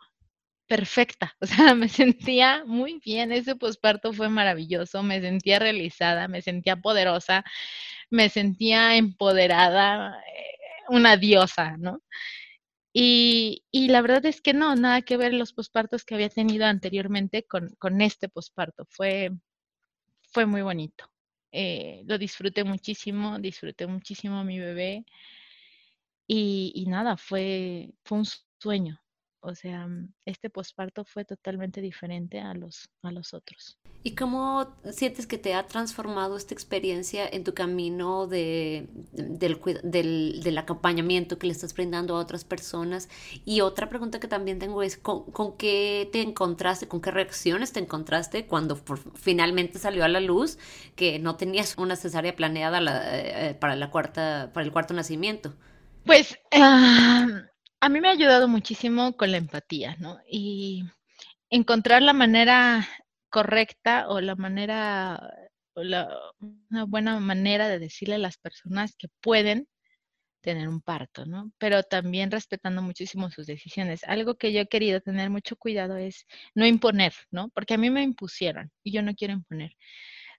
perfecta, 0.67 1.35
o 1.41 1.45
sea, 1.47 1.75
me 1.75 1.89
sentía 1.89 2.63
muy 2.65 2.99
bien, 3.05 3.31
ese 3.31 3.55
posparto 3.55 4.13
fue 4.13 4.29
maravilloso, 4.29 5.03
me 5.03 5.21
sentía 5.21 5.59
realizada, 5.59 6.27
me 6.27 6.41
sentía 6.41 6.77
poderosa, 6.77 7.43
me 8.09 8.29
sentía 8.29 8.95
empoderada, 8.97 10.19
eh, 10.21 10.57
una 10.89 11.17
diosa, 11.17 11.77
¿no? 11.77 12.01
Y, 12.93 13.63
y, 13.71 13.89
la 13.89 14.01
verdad 14.01 14.25
es 14.25 14.41
que 14.41 14.53
no, 14.53 14.75
nada 14.75 15.01
que 15.03 15.17
ver 15.17 15.33
los 15.33 15.53
pospartos 15.53 16.05
que 16.05 16.15
había 16.15 16.29
tenido 16.29 16.65
anteriormente 16.65 17.43
con, 17.45 17.69
con 17.79 18.01
este 18.01 18.29
posparto, 18.29 18.85
fue, 18.89 19.31
fue 20.33 20.45
muy 20.45 20.61
bonito. 20.61 21.10
Eh, 21.51 22.03
lo 22.07 22.17
disfruté 22.17 22.63
muchísimo, 22.63 23.39
disfruté 23.39 23.87
muchísimo 23.87 24.37
a 24.39 24.43
mi 24.43 24.59
bebé 24.59 25.05
y, 26.27 26.71
y 26.75 26.85
nada, 26.87 27.17
fue, 27.17 27.93
fue 28.03 28.19
un 28.19 28.25
sueño. 28.59 29.00
O 29.41 29.55
sea, 29.55 29.87
mm, 29.87 30.13
este 30.25 30.49
posparto 30.49 31.03
fue 31.03 31.25
totalmente 31.25 31.81
diferente 31.81 32.39
a 32.39 32.53
los, 32.53 32.89
a 33.01 33.11
los 33.11 33.33
otros. 33.33 33.79
¿Y 34.03 34.15
cómo 34.15 34.75
sientes 34.91 35.27
que 35.27 35.37
te 35.37 35.53
ha 35.53 35.67
transformado 35.67 36.37
esta 36.37 36.53
experiencia 36.53 37.27
en 37.27 37.43
tu 37.43 37.53
camino 37.53 38.27
de, 38.27 38.87
del, 39.11 39.59
del, 39.83 40.41
del, 40.43 40.57
acompañamiento 40.57 41.37
que 41.37 41.47
le 41.47 41.53
estás 41.53 41.73
brindando 41.73 42.15
a 42.15 42.19
otras 42.19 42.43
personas? 42.43 43.09
Y 43.45 43.61
otra 43.61 43.89
pregunta 43.89 44.19
que 44.19 44.27
también 44.27 44.59
tengo 44.59 44.81
es, 44.81 44.97
¿con, 44.97 45.31
con 45.31 45.57
qué 45.57 46.09
te 46.11 46.21
encontraste, 46.21 46.87
con 46.87 47.01
qué 47.01 47.11
reacciones 47.11 47.73
te 47.73 47.79
encontraste 47.79 48.47
cuando 48.47 48.75
finalmente 49.15 49.77
salió 49.77 50.03
a 50.03 50.07
la 50.07 50.19
luz 50.19 50.57
que 50.95 51.19
no 51.19 51.35
tenías 51.35 51.77
una 51.77 51.95
cesárea 51.95 52.35
planeada 52.35 52.79
eh, 52.79 53.49
eh, 53.49 53.53
para, 53.53 53.75
la 53.75 53.91
cuarta, 53.91 54.51
para 54.53 54.65
el 54.65 54.71
cuarto 54.71 54.93
nacimiento? 54.93 55.53
Pues... 56.05 56.37
Uh 56.53 57.50
a 57.81 57.89
mí 57.89 57.99
me 57.99 58.09
ha 58.09 58.11
ayudado 58.11 58.47
muchísimo 58.47 59.17
con 59.17 59.31
la 59.31 59.37
empatía, 59.37 59.95
¿no? 59.99 60.19
Y 60.29 60.85
encontrar 61.49 62.03
la 62.03 62.13
manera 62.13 62.87
correcta 63.29 64.07
o 64.09 64.21
la 64.21 64.35
manera, 64.35 65.19
o 65.73 65.83
la, 65.83 66.09
una 66.69 66.85
buena 66.85 67.19
manera 67.19 67.67
de 67.69 67.79
decirle 67.79 68.15
a 68.15 68.19
las 68.19 68.37
personas 68.37 68.95
que 68.97 69.07
pueden 69.21 69.67
tener 70.41 70.67
un 70.69 70.81
parto, 70.81 71.25
¿no? 71.25 71.51
Pero 71.57 71.83
también 71.83 72.31
respetando 72.31 72.81
muchísimo 72.83 73.31
sus 73.31 73.47
decisiones. 73.47 74.03
Algo 74.05 74.35
que 74.37 74.53
yo 74.53 74.61
he 74.61 74.67
querido 74.67 75.01
tener 75.01 75.29
mucho 75.31 75.55
cuidado 75.55 75.97
es 75.97 76.27
no 76.55 76.65
imponer, 76.67 77.13
¿no? 77.31 77.49
Porque 77.49 77.75
a 77.75 77.77
mí 77.77 77.89
me 77.89 78.03
impusieron 78.03 78.71
y 78.83 78.91
yo 78.91 79.01
no 79.03 79.15
quiero 79.15 79.33
imponer. 79.33 79.75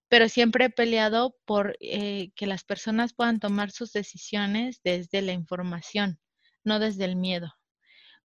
Pero 0.09 0.29
siempre 0.29 0.67
he 0.67 0.71
peleado 0.71 1.37
por 1.47 1.77
eh, 1.81 2.31
que 2.37 2.47
las 2.47 2.65
personas 2.65 3.15
puedan 3.15 3.41
tomar 3.41 3.71
sus 3.73 3.93
decisiones 3.93 4.81
desde 4.85 5.23
la 5.23 5.33
información, 5.33 6.19
no 6.65 6.79
desde 6.79 7.05
el 7.05 7.17
miedo. 7.17 7.55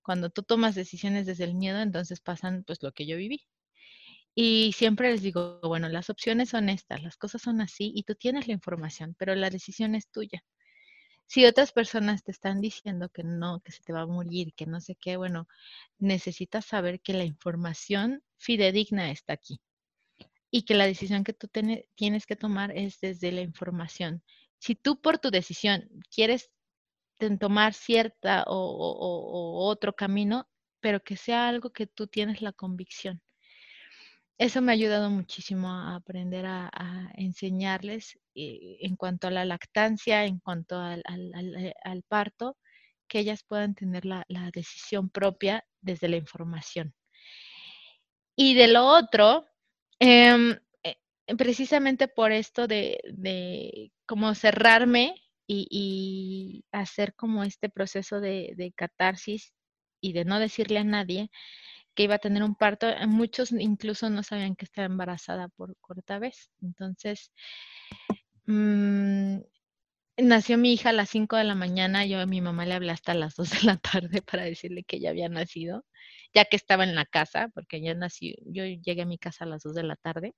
Cuando 0.02 0.30
tú 0.30 0.44
tomas 0.44 0.76
decisiones 0.76 1.26
desde 1.26 1.44
el 1.44 1.56
miedo, 1.56 1.80
entonces 1.80 2.20
pasan 2.22 2.64
pues 2.66 2.82
lo 2.82 2.92
que 2.94 3.06
yo 3.06 3.18
viví. 3.18 3.46
Y 4.36 4.74
siempre 4.74 5.12
les 5.12 5.22
digo, 5.22 5.60
bueno, 5.64 5.90
las 5.90 6.10
opciones 6.10 6.50
son 6.50 6.70
estas, 6.70 7.02
las 7.02 7.18
cosas 7.18 7.42
son 7.42 7.60
así 7.60 7.92
y 7.96 8.04
tú 8.04 8.16
tienes 8.16 8.48
la 8.48 8.54
información, 8.54 9.16
pero 9.18 9.34
la 9.36 9.50
decisión 9.50 9.96
es 9.96 10.10
tuya. 10.10 10.44
Si 11.26 11.46
otras 11.46 11.74
personas 11.74 12.24
te 12.24 12.32
están 12.32 12.62
diciendo 12.62 13.10
que 13.10 13.24
no, 13.24 13.60
que 13.60 13.74
se 13.74 13.82
te 13.84 13.92
va 13.92 14.02
a 14.02 14.08
morir, 14.08 14.54
que 14.54 14.66
no 14.66 14.80
sé 14.80 14.96
qué, 14.96 15.18
bueno, 15.18 15.48
necesitas 15.98 16.66
saber 16.66 17.02
que 17.02 17.14
la 17.14 17.26
información 17.26 18.24
fidedigna 18.38 19.12
está 19.12 19.34
aquí 19.34 19.60
y 20.52 20.64
que 20.64 20.76
la 20.76 20.86
decisión 20.86 21.24
que 21.26 21.34
tú 21.34 21.50
tienes 21.96 22.26
que 22.26 22.36
tomar 22.36 22.72
es 22.78 23.00
desde 23.02 23.32
la 23.32 23.42
información. 23.42 24.24
Si 24.60 24.76
tú 24.76 25.02
por 25.02 25.20
tu 25.20 25.32
decisión 25.32 25.90
quieres 26.10 26.50
tomar 27.40 27.74
cierta 27.74 28.44
o, 28.48 29.66
otro 29.68 29.94
camino, 29.96 30.48
pero 30.80 31.04
que 31.04 31.18
sea 31.18 31.48
algo 31.48 31.72
que 31.72 31.88
tú 31.88 32.08
tienes 32.08 32.42
la 32.42 32.54
convicción. 32.54 33.22
Eso 34.38 34.62
me 34.62 34.72
ha 34.72 34.76
ayudado 34.76 35.10
muchísimo 35.10 35.70
a 35.70 35.96
aprender 35.96 36.46
a, 36.46 36.70
enseñarles 37.16 38.20
eh, 38.36 38.78
en 38.82 38.96
cuanto 38.96 39.28
a 39.28 39.32
la 39.32 39.46
lactancia, 39.46 40.26
en 40.26 40.40
cuanto 40.40 40.80
al, 40.80 41.04
parto, 42.08 42.58
que 43.08 43.20
ellas 43.20 43.44
puedan 43.44 43.74
tener 43.74 44.06
la, 44.06 44.26
decisión 44.54 45.10
propia 45.10 45.66
desde 45.82 46.08
la 46.08 46.18
información. 46.18 46.94
Y 48.36 48.54
de 48.54 48.68
lo 48.68 48.86
otro, 48.86 49.48
em, 50.00 50.56
eh, 50.84 50.98
precisamente 51.38 52.08
por 52.08 52.32
esto 52.32 52.68
de, 52.68 53.00
de 53.12 53.92
como 54.06 54.36
cerrarme 54.36 55.16
y, 55.48 56.66
hacer 56.72 57.16
como 57.16 57.44
este 57.44 57.70
proceso 57.70 58.20
de, 58.22 58.74
catarsis 58.76 59.54
y 60.02 60.14
de 60.14 60.26
no 60.26 60.40
decirle 60.40 60.80
a 60.80 60.84
nadie 60.84 61.32
que 61.96 62.04
iba 62.04 62.16
a 62.16 62.20
tener 62.20 62.44
un 62.44 62.56
parto. 62.56 62.88
Eh, 62.90 63.08
muchos 63.08 63.52
incluso 63.52 64.10
no 64.10 64.24
sabían 64.24 64.56
que 64.56 64.66
estaba 64.66 64.86
embarazada 64.88 65.50
por 65.50 65.78
corta 65.82 66.20
vez. 66.20 66.52
Entonces, 66.62 67.32
mm, 68.46 69.40
nació 70.18 70.58
mi 70.58 70.74
hija 70.74 70.90
a 70.90 70.94
las 70.94 71.10
5 71.10 71.36
de 71.38 71.44
la 71.46 71.56
mañana. 71.56 72.06
Yo 72.06 72.20
a 72.20 72.26
mi 72.26 72.42
mamá 72.42 72.66
le 72.66 72.74
hablé 72.76 72.92
hasta 72.92 73.14
las 73.14 73.36
2 73.38 73.50
de 73.52 73.64
la 73.64 73.78
tarde 73.78 74.22
para 74.22 74.44
decirle 74.44 74.84
que 74.84 75.00
ya 75.00 75.10
había 75.12 75.30
nacido, 75.30 75.86
ya 76.34 76.46
que 76.46 76.58
estaba 76.58 76.84
en 76.84 76.96
la 76.96 77.06
casa, 77.06 77.50
porque 77.54 77.82
ya 77.82 77.94
nací, 77.96 78.36
yo 78.46 78.66
llegué 78.66 79.04
a 79.04 79.06
mi 79.06 79.18
casa 79.18 79.46
a 79.46 79.48
las 79.48 79.64
2 79.64 79.76
de 79.76 79.84
la 79.84 79.96
tarde. 79.96 80.36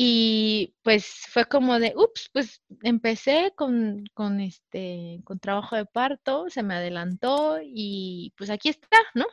Y 0.00 0.76
pues 0.82 1.24
fue 1.28 1.46
como 1.46 1.80
de, 1.80 1.92
ups, 1.96 2.30
pues 2.32 2.62
empecé 2.84 3.52
con, 3.56 4.04
con, 4.14 4.38
este, 4.40 5.20
con 5.24 5.40
trabajo 5.40 5.74
de 5.74 5.86
parto, 5.86 6.48
se 6.50 6.62
me 6.62 6.74
adelantó 6.74 7.58
y 7.60 8.32
pues 8.36 8.48
aquí 8.48 8.68
está, 8.68 8.98
¿no? 9.14 9.26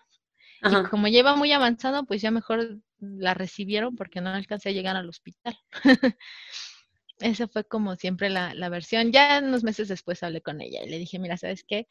Y 0.63 0.89
como 0.89 1.07
lleva 1.07 1.35
muy 1.35 1.51
avanzado, 1.51 2.05
pues 2.07 2.23
ya 2.23 2.31
mejor 2.31 2.79
la 2.97 3.35
recibieron 3.35 3.95
porque 3.95 4.21
no 4.21 4.31
alcancé 4.31 4.69
a 4.69 4.71
llegar 4.71 4.95
al 4.95 5.07
hospital. 5.07 5.55
Esa 7.19 7.47
fue 7.47 7.63
como 7.65 7.95
siempre 7.95 8.31
la, 8.31 8.55
la 8.55 8.69
versión. 8.69 9.11
Ya 9.11 9.41
unos 9.43 9.63
meses 9.63 9.87
después 9.87 10.23
hablé 10.23 10.41
con 10.41 10.61
ella 10.61 10.83
y 10.83 10.89
le 10.89 10.97
dije, 10.97 11.19
mira, 11.19 11.37
¿sabes 11.37 11.63
qué? 11.63 11.85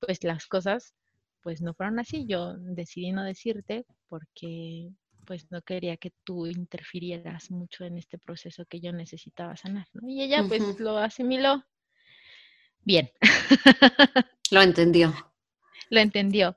Pues 0.00 0.22
las 0.22 0.46
cosas 0.46 0.92
pues 1.40 1.62
no 1.62 1.72
fueron 1.72 1.98
así. 1.98 2.26
Yo 2.26 2.58
decidí 2.58 3.10
no 3.12 3.24
decirte 3.24 3.86
porque 4.08 4.90
pues 5.28 5.50
no 5.50 5.60
quería 5.60 5.98
que 5.98 6.10
tú 6.24 6.46
interfirieras 6.46 7.50
mucho 7.50 7.84
en 7.84 7.98
este 7.98 8.16
proceso 8.16 8.64
que 8.64 8.80
yo 8.80 8.94
necesitaba 8.94 9.58
sanar, 9.58 9.86
¿no? 9.92 10.08
Y 10.08 10.22
ella 10.22 10.42
pues 10.48 10.80
lo 10.80 10.96
asimiló 10.96 11.66
bien. 12.80 13.10
Lo 14.50 14.62
entendió. 14.62 15.14
Lo 15.90 16.00
entendió. 16.00 16.56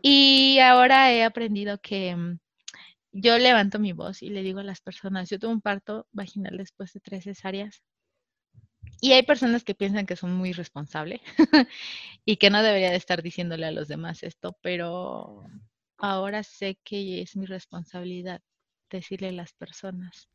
Y 0.00 0.60
ahora 0.60 1.12
he 1.12 1.24
aprendido 1.24 1.80
que 1.80 2.14
mm, 2.14 2.38
yo 3.10 3.36
levanto 3.38 3.80
mi 3.80 3.92
voz 3.92 4.22
y 4.22 4.30
le 4.30 4.44
digo 4.44 4.60
a 4.60 4.62
las 4.62 4.80
personas, 4.80 5.28
yo 5.28 5.40
tuve 5.40 5.50
un 5.50 5.60
parto 5.60 6.06
vaginal 6.12 6.56
después 6.56 6.92
de 6.92 7.00
tres 7.00 7.24
cesáreas. 7.24 7.82
Y 9.00 9.10
hay 9.14 9.24
personas 9.24 9.64
que 9.64 9.74
piensan 9.74 10.06
que 10.06 10.14
son 10.14 10.32
muy 10.32 10.52
responsables 10.52 11.20
y 12.24 12.36
que 12.36 12.50
no 12.50 12.62
debería 12.62 12.90
de 12.90 12.96
estar 12.96 13.20
diciéndole 13.20 13.66
a 13.66 13.72
los 13.72 13.88
demás 13.88 14.22
esto, 14.22 14.56
pero 14.62 15.42
ahora 15.98 16.42
sé 16.42 16.78
que 16.84 17.22
es 17.22 17.36
mi 17.36 17.46
responsabilidad 17.46 18.42
decirle 18.90 19.28
a 19.28 19.32
las 19.32 19.52
personas 19.52 20.28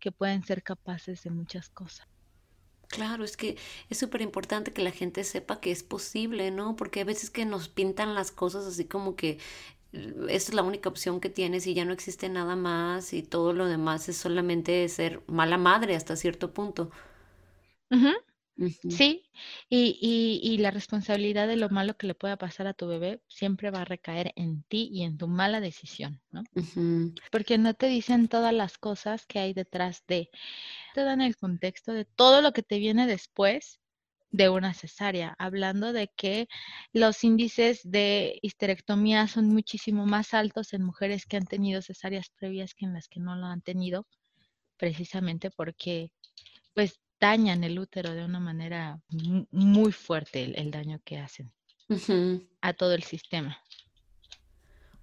que 0.00 0.12
pueden 0.12 0.44
ser 0.44 0.62
capaces 0.62 1.22
de 1.24 1.30
muchas 1.30 1.70
cosas. 1.70 2.08
Claro, 2.88 3.22
es 3.24 3.36
que 3.36 3.56
es 3.90 3.98
súper 3.98 4.22
importante 4.22 4.72
que 4.72 4.82
la 4.82 4.90
gente 4.90 5.22
sepa 5.24 5.60
que 5.60 5.70
es 5.70 5.82
posible, 5.82 6.50
¿no? 6.50 6.74
Porque 6.74 7.00
a 7.02 7.04
veces 7.04 7.28
que 7.30 7.44
nos 7.44 7.68
pintan 7.68 8.14
las 8.14 8.30
cosas 8.32 8.64
así 8.66 8.86
como 8.86 9.14
que 9.14 9.38
mm, 9.92 10.28
esta 10.30 10.52
es 10.52 10.54
la 10.54 10.62
única 10.62 10.88
opción 10.88 11.20
que 11.20 11.30
tienes 11.30 11.66
y 11.66 11.74
ya 11.74 11.84
no 11.84 11.92
existe 11.92 12.28
nada 12.30 12.56
más 12.56 13.12
y 13.12 13.22
todo 13.22 13.52
lo 13.52 13.66
demás 13.66 14.08
es 14.08 14.16
solamente 14.18 14.88
ser 14.88 15.22
mala 15.28 15.58
madre 15.58 15.96
hasta 15.96 16.16
cierto 16.16 16.54
punto. 16.54 16.90
Sí, 18.88 19.30
y, 19.68 20.40
y, 20.42 20.58
la 20.58 20.72
responsabilidad 20.72 21.46
de 21.46 21.56
lo 21.56 21.68
malo 21.68 21.96
que 21.96 22.08
le 22.08 22.14
pueda 22.14 22.36
pasar 22.36 22.66
a 22.66 22.74
tu 22.74 22.88
bebé 22.88 23.22
siempre 23.28 23.70
va 23.70 23.82
a 23.82 23.84
recaer 23.84 24.32
en 24.34 24.64
ti 24.64 24.88
y 24.92 25.04
en 25.04 25.16
tu 25.16 25.28
mala 25.28 25.60
decisión, 25.60 26.20
¿no? 26.32 26.42
Porque 27.30 27.56
no 27.56 27.74
te 27.74 27.86
dicen 27.86 28.26
todas 28.26 28.52
las 28.52 28.76
cosas 28.76 29.26
que 29.26 29.38
hay 29.38 29.54
detrás 29.54 30.02
de, 30.08 30.30
te 30.94 31.04
dan 31.04 31.20
el 31.20 31.36
contexto 31.36 31.92
de 31.92 32.04
todo 32.04 32.40
lo 32.42 32.52
que 32.52 32.62
te 32.62 32.78
viene 32.78 33.06
después 33.06 33.78
de 34.30 34.48
una 34.48 34.74
cesárea, 34.74 35.36
hablando 35.38 35.92
de 35.92 36.08
que 36.08 36.48
los 36.92 37.22
índices 37.22 37.80
de 37.84 38.38
histerectomía 38.42 39.28
son 39.28 39.48
muchísimo 39.48 40.04
más 40.04 40.34
altos 40.34 40.72
en 40.72 40.82
mujeres 40.82 41.26
que 41.26 41.36
han 41.36 41.46
tenido 41.46 41.80
cesáreas 41.80 42.30
previas 42.30 42.74
que 42.74 42.86
en 42.86 42.92
las 42.92 43.08
que 43.08 43.20
no 43.20 43.36
lo 43.36 43.46
han 43.46 43.62
tenido, 43.62 44.06
precisamente 44.76 45.50
porque 45.50 46.10
pues 46.74 47.00
dañan 47.20 47.64
el 47.64 47.78
útero 47.78 48.14
de 48.14 48.24
una 48.24 48.40
manera 48.40 49.00
muy 49.50 49.92
fuerte 49.92 50.44
el, 50.44 50.70
daño 50.70 51.00
que 51.04 51.18
hacen 51.18 51.52
a 52.60 52.72
todo 52.72 52.94
el 52.94 53.02
sistema. 53.02 53.58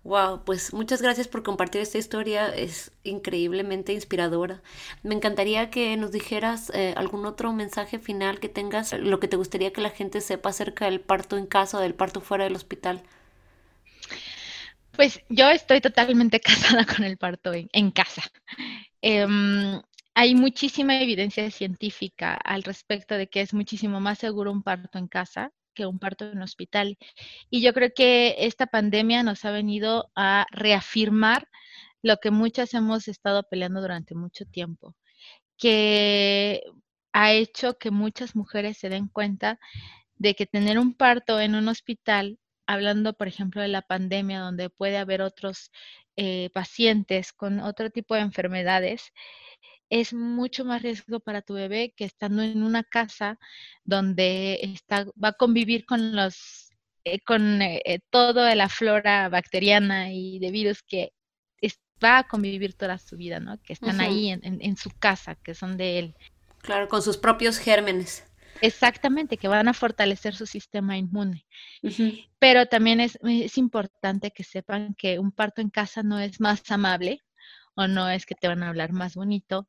Wow, 0.05 0.43
pues 0.45 0.71
muchas 0.71 1.01
gracias 1.01 1.27
por 1.27 1.41
compartir 1.41 1.81
esta 1.81 1.97
historia, 1.97 2.49
es 2.49 2.91
increíblemente 3.03 3.91
inspiradora. 3.91 4.61
Me 5.01 5.15
encantaría 5.15 5.71
que 5.71 5.97
nos 5.97 6.11
dijeras 6.11 6.69
eh, 6.75 6.93
algún 6.95 7.25
otro 7.25 7.51
mensaje 7.53 7.97
final 7.97 8.39
que 8.39 8.47
tengas, 8.47 8.93
lo 8.93 9.19
que 9.19 9.27
te 9.27 9.35
gustaría 9.35 9.73
que 9.73 9.81
la 9.81 9.89
gente 9.89 10.21
sepa 10.21 10.49
acerca 10.49 10.85
del 10.85 11.01
parto 11.01 11.37
en 11.37 11.47
casa 11.47 11.79
o 11.79 11.81
del 11.81 11.95
parto 11.95 12.21
fuera 12.21 12.43
del 12.43 12.55
hospital. 12.55 13.01
Pues 14.91 15.21
yo 15.29 15.49
estoy 15.49 15.81
totalmente 15.81 16.39
casada 16.39 16.85
con 16.85 17.03
el 17.03 17.17
parto 17.17 17.51
en, 17.53 17.89
casa. 17.89 18.21
Em, 19.01 19.81
hay 20.15 20.33
muchísima 20.33 20.99
evidencia 21.01 21.51
científica 21.51 22.35
al 22.35 22.63
respecto 22.63 23.15
de 23.15 23.27
que 23.27 23.41
es 23.41 23.53
muchísimo 23.53 23.99
más 23.99 24.19
seguro 24.19 24.51
un 24.51 24.63
parto 24.63 24.97
en 24.97 25.07
casa 25.07 25.51
que 25.75 25.85
un 25.85 25.99
parto 25.99 26.31
en 26.31 26.41
hospital. 26.41 26.97
Y 27.49 27.61
yo 27.61 27.73
creo 27.73 27.91
que 27.93 28.35
esta 28.39 28.65
pandemia 28.65 29.23
nos 29.23 29.43
ha 29.45 29.51
venido 29.51 30.09
a 30.15 30.47
reafirmar 30.51 31.49
lo 32.01 32.17
que 32.17 32.31
muchas 32.31 32.73
hemos 32.73 33.07
estado 33.09 33.43
peleando 33.43 33.81
durante 33.81 34.15
mucho 34.15 34.45
tiempo, 34.45 34.95
que 35.57 36.63
ha 37.13 37.33
hecho 37.33 37.77
que 37.77 37.91
muchas 37.91 38.35
mujeres 38.35 38.77
se 38.77 38.89
den 38.89 39.09
cuenta 39.09 39.59
de 40.15 40.35
que 40.35 40.45
tener 40.45 40.79
un 40.79 40.93
parto 40.93 41.41
en 41.41 41.55
un 41.55 41.67
hospital, 41.67 42.39
hablando 42.67 43.13
por 43.13 43.27
ejemplo 43.27 43.61
de 43.61 43.67
la 43.69 43.81
pandemia, 43.81 44.39
donde 44.39 44.69
puede 44.69 44.97
haber 44.97 45.21
otros 45.21 45.71
eh, 46.15 46.49
pacientes 46.53 47.33
con 47.33 47.59
otro 47.59 47.89
tipo 47.89 48.15
de 48.15 48.21
enfermedades, 48.21 49.11
es 50.01 50.13
mucho 50.13 50.65
más 50.65 50.81
riesgo 50.81 51.21
para 51.21 51.41
tu 51.41 51.53
bebé 51.53 51.93
que 51.95 52.03
estando 52.03 52.41
en 52.41 52.63
una 52.63 52.83
casa 52.83 53.39
donde 53.85 54.59
está, 54.61 55.05
va 55.21 55.29
a 55.29 55.33
convivir 55.33 55.85
con 55.85 56.13
los 56.15 56.69
eh, 57.05 57.19
con 57.21 57.61
eh, 57.61 57.81
eh, 57.85 57.99
toda 58.09 58.53
la 58.55 58.67
flora 58.67 59.29
bacteriana 59.29 60.11
y 60.11 60.39
de 60.39 60.51
virus 60.51 60.83
que 60.83 61.13
va 62.03 62.17
a 62.17 62.27
convivir 62.27 62.73
toda 62.73 62.97
su 62.97 63.15
vida, 63.15 63.39
¿no? 63.39 63.57
Que 63.63 63.71
están 63.71 64.01
ahí 64.01 64.29
en, 64.29 64.75
su 64.75 64.89
casa, 64.99 65.35
que 65.35 65.55
son 65.55 65.77
de 65.77 65.97
él. 65.97 66.15
Claro, 66.61 66.89
con 66.89 67.01
sus 67.01 67.15
propios 67.15 67.57
gérmenes. 67.57 68.25
Exactamente, 68.59 69.37
que 69.37 69.47
van 69.47 69.69
a 69.69 69.73
fortalecer 69.73 70.35
su 70.35 70.45
sistema 70.45 70.97
inmune. 70.97 71.45
Pero 72.37 72.65
también 72.65 72.99
es, 72.99 73.17
es 73.23 73.57
importante 73.57 74.31
que 74.31 74.43
sepan 74.43 74.93
que 74.95 75.19
un 75.19 75.31
parto 75.31 75.61
en 75.61 75.69
casa 75.69 76.03
no 76.03 76.19
es 76.19 76.41
más 76.41 76.69
amable, 76.69 77.21
o 77.75 77.87
no 77.87 78.09
es 78.09 78.25
que 78.25 78.35
te 78.35 78.47
van 78.47 78.63
a 78.63 78.69
hablar 78.69 78.91
más 78.91 79.15
bonito, 79.15 79.67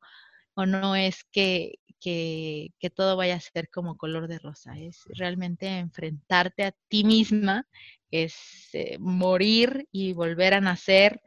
o 0.53 0.65
no 0.65 0.95
es 0.95 1.23
que, 1.31 1.79
que, 1.99 2.71
todo 2.95 3.15
vaya 3.15 3.35
a 3.35 3.39
ser 3.39 3.69
como 3.69 3.97
color 3.97 4.27
de 4.27 4.39
rosa, 4.39 4.77
es 4.77 5.03
realmente 5.13 5.67
enfrentarte 5.77 6.63
a 6.63 6.73
ti 6.87 7.03
misma, 7.03 7.67
es 8.11 8.69
eh, 8.73 8.97
morir 8.99 9.87
y 9.91 10.13
volver 10.13 10.53
a 10.53 10.61
nacer, 10.61 11.21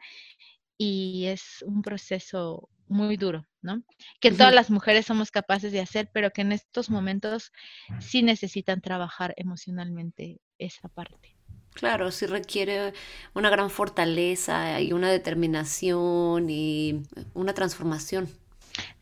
y 0.76 1.26
es 1.26 1.62
un 1.66 1.82
proceso 1.82 2.68
muy 2.88 3.16
duro, 3.16 3.46
¿no? 3.62 3.84
Que 4.20 4.32
todas 4.32 4.54
las 4.54 4.70
mujeres 4.70 5.06
somos 5.06 5.30
capaces 5.30 5.72
de 5.72 5.80
hacer, 5.80 6.10
pero 6.12 6.30
que 6.30 6.40
en 6.40 6.52
estos 6.52 6.90
momentos 6.90 7.52
sí 8.00 8.22
necesitan 8.22 8.80
trabajar 8.80 9.34
emocionalmente 9.36 10.40
esa 10.58 10.88
parte. 10.88 11.39
Claro, 11.80 12.10
sí 12.10 12.26
requiere 12.26 12.92
una 13.32 13.48
gran 13.48 13.70
fortaleza 13.70 14.82
y 14.82 14.92
una 14.92 15.10
determinación 15.10 16.50
y 16.50 17.04
una 17.32 17.54
transformación. 17.54 18.28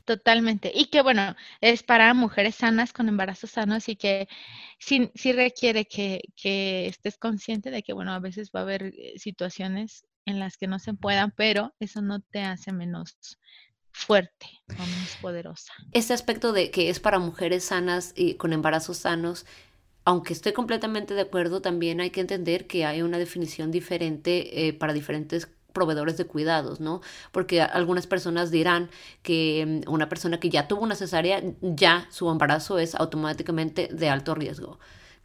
Totalmente. 0.04 0.70
Y 0.72 0.84
que 0.86 1.02
bueno, 1.02 1.34
es 1.60 1.82
para 1.82 2.14
mujeres 2.14 2.54
sanas 2.54 2.92
con 2.92 3.08
embarazos 3.08 3.50
sanos 3.50 3.88
y 3.88 3.96
que 3.96 4.28
sí, 4.78 5.10
sí 5.16 5.32
requiere 5.32 5.86
que, 5.86 6.20
que, 6.36 6.86
estés 6.86 7.18
consciente 7.18 7.72
de 7.72 7.82
que, 7.82 7.92
bueno, 7.92 8.12
a 8.12 8.20
veces 8.20 8.52
va 8.54 8.60
a 8.60 8.62
haber 8.62 8.94
eh, 8.96 9.14
situaciones 9.16 10.06
en 10.24 10.38
las 10.38 10.56
que 10.56 10.68
no 10.68 10.78
se 10.78 10.94
puedan, 10.94 11.32
pero 11.32 11.74
eso 11.80 12.00
no 12.00 12.20
te 12.20 12.42
hace 12.42 12.70
menos 12.70 13.18
fuerte 13.90 14.46
o 14.68 14.86
menos 14.86 15.16
poderosa. 15.20 15.72
Este 15.90 16.14
aspecto 16.14 16.52
de 16.52 16.70
que 16.70 16.90
es 16.90 17.00
para 17.00 17.18
mujeres 17.18 17.64
sanas 17.64 18.12
y 18.14 18.34
con 18.34 18.52
embarazos 18.52 18.98
sanos, 18.98 19.46
aunque 20.08 20.32
estoy 20.32 20.54
completamente 20.54 21.12
de 21.12 21.20
acuerdo, 21.20 21.60
también 21.60 22.00
hay 22.00 22.08
que 22.08 22.22
entender 22.22 22.66
que 22.66 22.86
hay 22.86 23.02
una 23.02 23.18
definición 23.18 23.70
diferente 23.70 24.66
eh, 24.66 24.72
para 24.72 24.94
diferentes 24.94 25.50
proveedores 25.74 26.16
de 26.16 26.24
cuidados, 26.24 26.80
¿no? 26.80 27.02
Porque 27.30 27.60
algunas 27.60 28.06
personas 28.06 28.50
dirán 28.50 28.88
que 29.22 29.82
mm, 29.86 29.92
una 29.92 30.08
persona 30.08 30.40
que 30.40 30.48
ya 30.48 30.66
tuvo 30.66 30.80
una 30.80 30.94
cesárea, 30.94 31.42
ya 31.60 32.06
su 32.10 32.30
embarazo 32.30 32.78
es 32.78 32.94
automáticamente 32.94 33.90
de 33.92 34.08
alto 34.08 34.34
riesgo, 34.34 34.78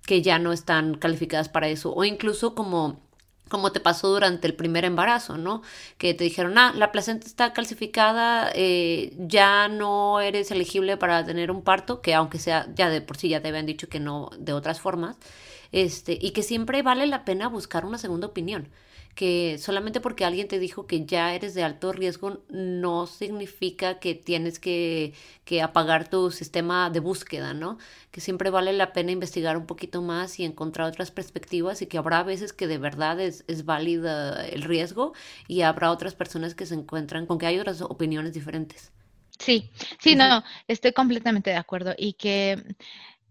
que 0.06 0.22
ya 0.22 0.38
no 0.38 0.52
están 0.52 0.96
calificadas 0.96 1.48
para 1.48 1.70
eso, 1.70 1.94
o 1.96 2.04
incluso 2.04 2.54
como 2.54 3.00
como 3.50 3.72
te 3.72 3.80
pasó 3.80 4.10
durante 4.10 4.48
el 4.48 4.56
primer 4.56 4.86
embarazo, 4.86 5.38
¿no? 5.38 5.62
Que 5.98 6.14
te 6.14 6.24
dijeron, 6.24 6.58
ah, 6.58 6.74
la 6.76 6.92
placenta 6.92 7.28
está 7.28 7.54
calcificada, 7.54 8.52
eh, 8.56 9.14
ya 9.18 9.68
no 9.68 10.22
eres 10.22 10.52
elegible 10.52 10.98
para 10.98 11.24
tener 11.26 11.52
un 11.52 11.62
parto, 11.62 12.02
que 12.02 12.14
aunque 12.14 12.40
sea, 12.40 12.68
ya 12.76 12.90
de 12.90 13.02
por 13.02 13.18
sí 13.18 13.30
ya 13.30 13.42
te 13.42 13.50
habían 13.50 13.66
dicho 13.66 13.90
que 13.90 14.00
no 14.00 14.30
de 14.38 14.54
otras 14.54 14.80
formas, 14.82 15.18
este, 15.72 16.18
y 16.20 16.32
que 16.32 16.44
siempre 16.44 16.82
vale 16.84 17.06
la 17.08 17.26
pena 17.26 17.48
buscar 17.48 17.86
una 17.86 17.98
segunda 17.98 18.28
opinión 18.28 18.70
que 19.16 19.58
solamente 19.60 20.02
porque 20.02 20.26
alguien 20.26 20.48
te 20.48 20.60
dijo 20.60 20.88
que 20.88 21.06
ya 21.06 21.34
eres 21.36 21.54
de 21.54 21.64
alto 21.64 21.92
riesgo 21.92 22.44
no 22.50 23.06
significa 23.06 24.00
que 24.00 24.16
tienes 24.16 24.60
que, 24.60 25.14
que, 25.46 25.62
apagar 25.62 26.10
tu 26.10 26.32
sistema 26.32 26.90
de 26.90 27.00
búsqueda, 27.00 27.54
¿no? 27.54 27.78
Que 28.12 28.22
siempre 28.22 28.50
vale 28.50 28.74
la 28.74 28.92
pena 28.94 29.12
investigar 29.12 29.58
un 29.58 29.68
poquito 29.68 30.02
más 30.02 30.40
y 30.40 30.46
encontrar 30.46 30.88
otras 30.88 31.12
perspectivas 31.12 31.82
y 31.82 31.88
que 31.88 31.98
habrá 31.98 32.24
veces 32.24 32.54
que 32.54 32.68
de 32.68 32.80
verdad 32.80 33.20
es, 33.20 33.44
es 33.48 33.66
válida 33.66 34.46
el 34.48 34.64
riesgo 34.64 35.14
y 35.48 35.62
habrá 35.62 35.92
otras 35.92 36.16
personas 36.16 36.56
que 36.56 36.66
se 36.66 36.76
encuentran 36.76 37.28
con 37.28 37.38
que 37.38 37.46
hay 37.46 37.60
otras 37.60 37.82
opiniones 37.82 38.34
diferentes. 38.34 38.92
Sí, 39.40 39.70
sí, 40.00 40.16
no, 40.16 40.44
estoy 40.68 40.94
completamente 40.94 41.50
de 41.50 41.58
acuerdo 41.58 41.94
y 41.98 42.14
que 42.14 42.64